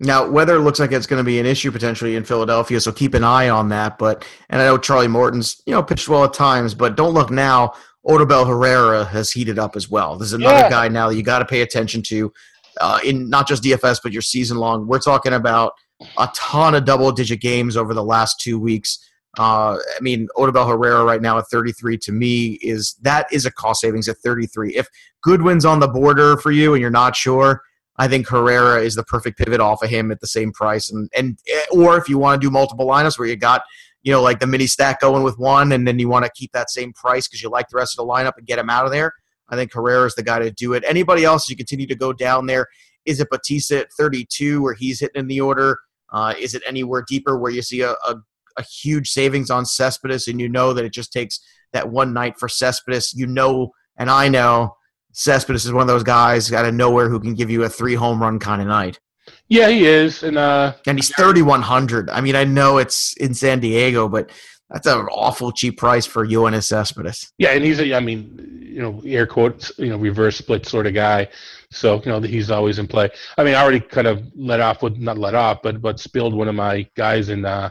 Now, 0.04 0.28
weather 0.28 0.58
looks 0.58 0.80
like 0.80 0.92
it's 0.92 1.06
going 1.06 1.20
to 1.20 1.24
be 1.24 1.40
an 1.40 1.46
issue 1.46 1.72
potentially 1.72 2.16
in 2.16 2.24
Philadelphia, 2.24 2.82
so 2.82 2.92
keep 2.92 3.14
an 3.14 3.24
eye 3.24 3.50
on 3.50 3.70
that. 3.70 4.00
But 4.00 4.26
and 4.50 4.60
I 4.62 4.66
know 4.66 4.78
Charlie 4.78 5.08
Morton's 5.08 5.62
you 5.68 5.74
know 5.74 5.84
pitched 5.84 6.10
well 6.10 6.24
at 6.24 6.34
times, 6.34 6.74
but 6.74 6.96
don't 6.98 7.14
look 7.14 7.30
now. 7.30 7.74
Odubel 8.06 8.48
Herrera 8.48 9.06
has 9.06 9.32
heated 9.32 9.60
up 9.60 9.76
as 9.76 9.90
well. 9.92 10.18
There's 10.18 10.34
another 10.34 10.56
Yeah. 10.62 10.70
guy 10.72 10.88
now 10.88 11.10
that 11.10 11.16
you 11.16 11.22
got 11.22 11.40
to 11.40 11.46
pay 11.46 11.62
attention 11.62 12.02
to 12.04 12.34
uh, 12.80 13.00
in 13.06 13.30
not 13.30 13.48
just 13.48 13.62
DFS 13.64 14.00
but 14.02 14.12
your 14.12 14.24
season 14.24 14.58
long. 14.58 14.88
We're 14.88 14.98
talking 14.98 15.34
about 15.34 15.74
a 16.18 16.28
ton 16.34 16.74
of 16.74 16.84
double 16.86 17.12
digit 17.12 17.40
games 17.42 17.78
over 17.78 17.94
the 17.94 18.04
last 18.04 18.40
two 18.40 18.60
weeks. 18.60 19.08
Uh, 19.38 19.78
I 19.78 20.02
mean, 20.02 20.28
Odubel 20.36 20.68
Herrera 20.68 21.04
right 21.06 21.22
now 21.22 21.38
at 21.38 21.46
33 21.52 21.98
to 22.00 22.12
me 22.12 22.54
is 22.64 22.96
that 23.04 23.28
is 23.32 23.46
a 23.46 23.52
cost 23.52 23.82
savings 23.82 24.10
at 24.10 24.18
33. 24.18 24.76
If 24.76 24.88
Goodwin's 25.22 25.64
on 25.64 25.80
the 25.80 25.88
border 25.88 26.38
for 26.38 26.50
you 26.50 26.74
and 26.74 26.82
you're 26.82 26.90
not 26.90 27.16
sure, 27.16 27.62
I 27.98 28.08
think 28.08 28.28
Herrera 28.28 28.82
is 28.82 28.96
the 28.96 29.04
perfect 29.04 29.38
pivot 29.38 29.60
off 29.60 29.84
of 29.84 29.90
him 29.90 30.12
at 30.12 30.20
the 30.22 30.28
same 30.28 30.52
price. 30.52 30.92
And 30.92 31.10
and 31.16 31.38
eh, 31.48 31.66
or 31.72 31.98
if 31.98 32.10
you 32.10 32.18
want 32.18 32.42
to 32.42 32.48
do 32.48 32.52
multiple 32.52 32.88
lineups 32.88 33.20
where 33.20 33.28
you 33.28 33.36
got 33.36 33.64
you 34.04 34.12
know 34.12 34.22
like 34.22 34.40
the 34.40 34.48
mini 34.48 34.68
stack 34.68 35.02
going 35.02 35.24
with 35.24 35.38
one, 35.38 35.72
and 35.72 35.88
then 35.88 36.00
you 36.00 36.10
want 36.10 36.26
to 36.26 36.32
keep 36.34 36.52
that 36.54 36.70
same 36.70 36.94
price 36.94 37.28
because 37.28 37.42
you 37.42 37.50
like 37.50 37.68
the 37.70 37.78
rest 37.78 37.98
of 37.98 38.06
the 38.06 38.12
lineup 38.12 38.34
and 38.38 38.48
get 38.48 38.60
him 38.60 38.70
out 38.70 38.86
of 38.86 38.92
there. 38.92 39.14
I 39.50 39.56
think 39.56 39.74
Herrera 39.74 40.06
is 40.06 40.16
the 40.16 40.24
guy 40.24 40.40
to 40.40 40.52
do 40.52 40.74
it. 40.74 40.84
Anybody 40.88 41.26
else, 41.26 41.50
you 41.50 41.58
continue 41.58 41.86
to 41.88 41.96
go 41.96 42.14
down 42.14 42.46
there. 42.46 42.68
Is 43.06 43.20
it 43.20 43.30
Bautista 43.30 43.82
at 43.82 43.92
32 43.98 44.62
where 44.62 44.74
he's 44.74 45.02
hitting 45.02 45.20
in 45.20 45.28
the 45.28 45.42
order? 45.42 45.78
Uh, 46.12 46.34
is 46.40 46.56
it 46.56 46.64
anywhere 46.66 47.04
deeper 47.08 47.38
where 47.38 47.52
you 47.52 47.62
see 47.62 47.82
a, 47.82 47.92
a, 47.92 48.16
a 48.58 48.64
huge 48.64 49.10
savings 49.10 49.50
on 49.50 49.66
Cespedes 49.66 50.28
and 50.28 50.40
you 50.40 50.48
know 50.48 50.74
that 50.74 50.86
it 50.86 50.94
just 50.94 51.12
takes 51.12 51.40
that 51.74 51.90
one 51.90 52.14
night 52.14 52.40
for 52.40 52.48
Cespedes? 52.48 53.14
You 53.14 53.28
know, 53.28 53.72
and 53.98 54.10
I 54.10 54.30
know 54.30 54.76
Cespedes 55.14 55.66
is 55.66 55.74
one 55.74 55.82
of 55.82 55.88
those 55.88 56.04
guys 56.04 56.52
out 56.54 56.66
of 56.66 56.74
nowhere 56.74 57.10
who 57.10 57.20
can 57.20 57.34
give 57.34 57.50
you 57.50 57.64
a 57.64 57.70
three 57.70 57.96
home 57.96 58.22
run 58.22 58.40
kind 58.40 58.62
of 58.62 58.68
night. 58.68 59.00
Yeah, 59.48 59.70
he 59.70 59.86
is, 59.86 60.24
and 60.24 60.38
uh, 60.38 60.74
And 60.88 60.98
he's 60.98 61.14
3,100. 61.16 62.10
I 62.10 62.22
mean, 62.22 62.36
I 62.36 62.44
know 62.44 62.78
it's 62.78 63.14
in 63.18 63.34
San 63.34 63.60
Diego, 63.60 64.08
but 64.08 64.32
that's 64.70 64.88
an 64.88 65.08
awful 65.12 65.52
cheap 65.52 65.78
price 65.78 66.06
for 66.06 66.26
Yoenis 66.26 66.64
Cespedes. 66.64 67.32
yeah, 67.38 67.50
and 67.50 67.64
he's 67.64 67.80
a, 67.80 67.94
I 67.94 68.00
mean, 68.00 68.60
you 68.62 68.82
know, 68.82 69.02
air 69.06 69.28
quotes, 69.28 69.72
you 69.78 69.90
know, 69.90 69.98
reverse 69.98 70.38
split 70.38 70.66
sort 70.66 70.88
of 70.88 70.94
guy. 70.94 71.28
So 71.72 72.02
you 72.06 72.12
know, 72.12 72.22
he's 72.22 72.50
always 72.50 72.80
in 72.80 72.88
play. 72.88 73.10
I 73.38 73.44
mean, 73.44 73.56
I 73.56 73.62
already 73.62 73.82
kind 73.82 74.08
of 74.08 74.24
let 74.36 74.62
off 74.62 74.82
with 74.82 74.98
not 74.98 75.18
let 75.18 75.36
off, 75.36 75.62
but 75.62 75.82
but 75.82 76.00
spilled 76.00 76.34
one 76.34 76.48
of 76.48 76.56
my 76.56 76.88
guys 76.96 77.30
in 77.30 77.46
uh, 77.46 77.70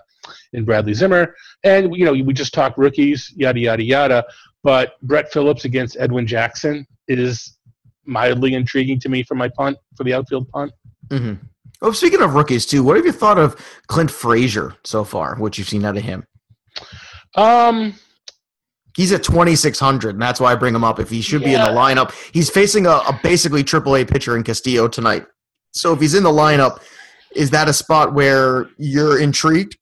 in 0.52 0.64
Bradley 0.64 0.94
Zimmer, 0.94 1.34
and 1.64 1.94
you 1.94 2.04
know, 2.04 2.12
we 2.12 2.34
just 2.34 2.52
talked 2.52 2.76
rookies, 2.76 3.32
yada 3.34 3.58
yada 3.58 3.82
yada. 3.82 4.24
But 4.62 5.00
Brett 5.02 5.32
Phillips 5.32 5.64
against 5.64 5.96
Edwin 5.98 6.26
Jackson 6.26 6.86
is 7.18 7.56
mildly 8.04 8.54
intriguing 8.54 9.00
to 9.00 9.08
me 9.08 9.22
for 9.22 9.34
my 9.34 9.48
punt 9.48 9.76
for 9.96 10.04
the 10.04 10.14
outfield 10.14 10.48
punt. 10.50 10.72
Mm-hmm. 11.08 11.34
Oh, 11.82 11.92
speaking 11.92 12.20
of 12.20 12.34
rookies, 12.34 12.66
too, 12.66 12.82
what 12.84 12.96
have 12.96 13.06
you 13.06 13.12
thought 13.12 13.38
of 13.38 13.56
Clint 13.88 14.10
Frazier 14.10 14.74
so 14.84 15.02
far? 15.02 15.36
What 15.36 15.56
you've 15.56 15.68
seen 15.68 15.84
out 15.84 15.96
of 15.96 16.02
him? 16.02 16.24
Um, 17.36 17.94
He's 18.96 19.12
at 19.12 19.22
2,600, 19.22 20.10
and 20.10 20.20
that's 20.20 20.40
why 20.40 20.52
I 20.52 20.56
bring 20.56 20.74
him 20.74 20.84
up. 20.84 20.98
If 20.98 21.08
he 21.08 21.22
should 21.22 21.42
be 21.42 21.54
in 21.54 21.60
the 21.60 21.68
lineup, 21.68 22.12
he's 22.32 22.50
facing 22.50 22.86
a, 22.86 22.90
a 22.90 23.18
basically 23.22 23.62
AAA 23.62 24.10
pitcher 24.10 24.36
in 24.36 24.42
Castillo 24.42 24.88
tonight. 24.88 25.24
So 25.72 25.92
if 25.92 26.00
he's 26.00 26.14
in 26.14 26.24
the 26.24 26.30
lineup, 26.30 26.82
is 27.34 27.50
that 27.50 27.68
a 27.68 27.72
spot 27.72 28.12
where 28.12 28.68
you're 28.76 29.20
intrigued? 29.20 29.76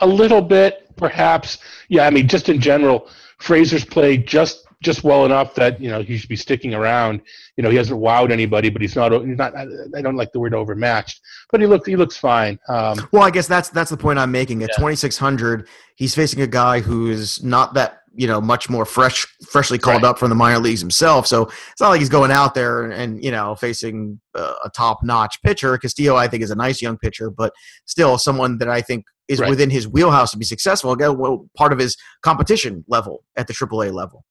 a 0.00 0.06
little 0.06 0.42
bit, 0.42 0.90
perhaps. 0.96 1.58
Yeah, 1.88 2.06
I 2.06 2.10
mean, 2.10 2.28
just 2.28 2.48
in 2.48 2.60
general, 2.60 3.08
Fraser's 3.38 3.84
played 3.84 4.26
just 4.26 4.66
just 4.84 5.02
well 5.02 5.24
enough 5.24 5.54
that 5.54 5.80
you 5.80 5.90
know 5.90 6.02
he 6.02 6.16
should 6.16 6.28
be 6.28 6.36
sticking 6.36 6.74
around. 6.74 7.20
You 7.56 7.62
know, 7.64 7.70
he 7.70 7.76
hasn't 7.76 8.00
wowed 8.00 8.30
anybody, 8.30 8.70
but 8.70 8.82
he's 8.82 8.94
not. 8.94 9.10
He's 9.24 9.36
not. 9.38 9.56
I 9.56 10.02
don't 10.02 10.16
like 10.16 10.32
the 10.32 10.40
word 10.40 10.54
overmatched, 10.54 11.20
but 11.50 11.60
he 11.60 11.66
looks. 11.66 11.86
He 11.88 11.96
looks 11.96 12.16
fine. 12.16 12.58
Um, 12.68 13.08
Well, 13.12 13.22
I 13.22 13.30
guess 13.30 13.48
that's 13.48 13.68
that's 13.70 13.90
the 13.90 13.96
point 13.96 14.18
I'm 14.18 14.30
making. 14.30 14.62
At 14.62 14.70
Yeah. 14.70 14.76
2600, 14.76 15.66
he's 15.96 16.14
facing 16.14 16.40
a 16.42 16.46
guy 16.46 16.80
who 16.80 17.10
is 17.10 17.42
not 17.42 17.74
that 17.74 17.98
you 18.16 18.28
know 18.28 18.40
much 18.40 18.70
more 18.70 18.84
fresh, 18.84 19.26
freshly 19.48 19.76
called 19.78 20.02
Right. 20.02 20.10
up 20.10 20.18
from 20.20 20.28
the 20.28 20.36
minor 20.36 20.60
leagues 20.60 20.80
himself. 20.80 21.26
So 21.26 21.42
it's 21.46 21.80
not 21.80 21.88
like 21.88 21.98
he's 21.98 22.08
going 22.08 22.30
out 22.30 22.54
there 22.54 22.84
and, 22.84 22.92
and 22.92 23.24
you 23.24 23.32
know 23.32 23.56
facing 23.56 24.20
uh, 24.36 24.54
a 24.64 24.70
top 24.70 24.98
notch 25.02 25.42
pitcher. 25.42 25.76
Castillo, 25.78 26.14
I 26.14 26.28
think, 26.28 26.42
is 26.44 26.50
a 26.52 26.54
nice 26.54 26.80
young 26.80 26.96
pitcher, 26.96 27.30
but 27.30 27.52
still 27.86 28.16
someone 28.18 28.58
that 28.58 28.68
I 28.68 28.82
think 28.82 29.04
is 29.26 29.40
Right. 29.40 29.48
within 29.48 29.70
his 29.70 29.88
wheelhouse 29.88 30.32
to 30.32 30.36
be 30.38 30.44
successful. 30.44 30.92
Again, 30.92 31.16
well, 31.16 31.48
part 31.56 31.72
of 31.72 31.78
his 31.78 31.96
competition 32.22 32.84
level 32.88 33.24
at 33.36 33.46
the 33.46 33.54
AAA 33.54 33.90
level. 33.92 34.22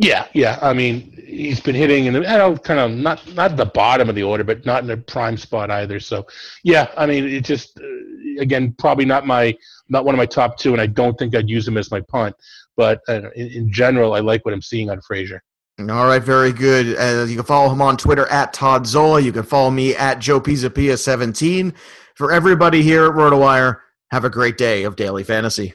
Yeah, 0.00 0.28
yeah. 0.32 0.60
I 0.62 0.74
mean, 0.74 1.10
he's 1.26 1.58
been 1.58 1.74
hitting 1.74 2.04
in 2.04 2.14
the 2.14 2.60
kind 2.62 2.78
of 2.78 2.92
not 2.92 3.34
not 3.34 3.56
the 3.56 3.66
bottom 3.66 4.08
of 4.08 4.14
the 4.14 4.22
order, 4.22 4.44
but 4.44 4.64
not 4.64 4.84
in 4.84 4.90
a 4.90 4.96
prime 4.96 5.36
spot 5.36 5.72
either. 5.72 5.98
So, 5.98 6.24
yeah, 6.62 6.86
I 6.96 7.04
mean, 7.04 7.24
it 7.24 7.44
just 7.44 7.80
uh, 7.80 8.40
again 8.40 8.76
probably 8.78 9.04
not 9.04 9.26
my 9.26 9.56
not 9.88 10.04
one 10.04 10.14
of 10.14 10.16
my 10.16 10.26
top 10.26 10.56
two, 10.56 10.72
and 10.72 10.80
I 10.80 10.86
don't 10.86 11.18
think 11.18 11.34
I'd 11.34 11.50
use 11.50 11.66
him 11.66 11.76
as 11.76 11.90
my 11.90 12.00
punt. 12.00 12.36
But 12.76 13.00
uh, 13.08 13.30
in, 13.34 13.48
in 13.48 13.72
general, 13.72 14.14
I 14.14 14.20
like 14.20 14.44
what 14.44 14.54
I'm 14.54 14.62
seeing 14.62 14.88
on 14.88 15.00
Frazier. 15.00 15.42
All 15.80 16.06
right, 16.06 16.22
very 16.22 16.52
good. 16.52 16.96
Uh, 16.96 17.24
you 17.24 17.34
can 17.34 17.44
follow 17.44 17.68
him 17.72 17.82
on 17.82 17.96
Twitter 17.96 18.28
at 18.28 18.52
Todd 18.52 18.86
Zola. 18.86 19.20
You 19.20 19.32
can 19.32 19.42
follow 19.42 19.70
me 19.70 19.96
at 19.96 20.20
Joe 20.20 20.40
Pisapia17. 20.40 21.74
For 22.14 22.30
everybody 22.30 22.82
here 22.82 23.06
at 23.06 23.14
RotoWire, 23.14 23.80
have 24.12 24.24
a 24.24 24.30
great 24.30 24.56
day 24.58 24.84
of 24.84 24.94
daily 24.94 25.24
fantasy. 25.24 25.74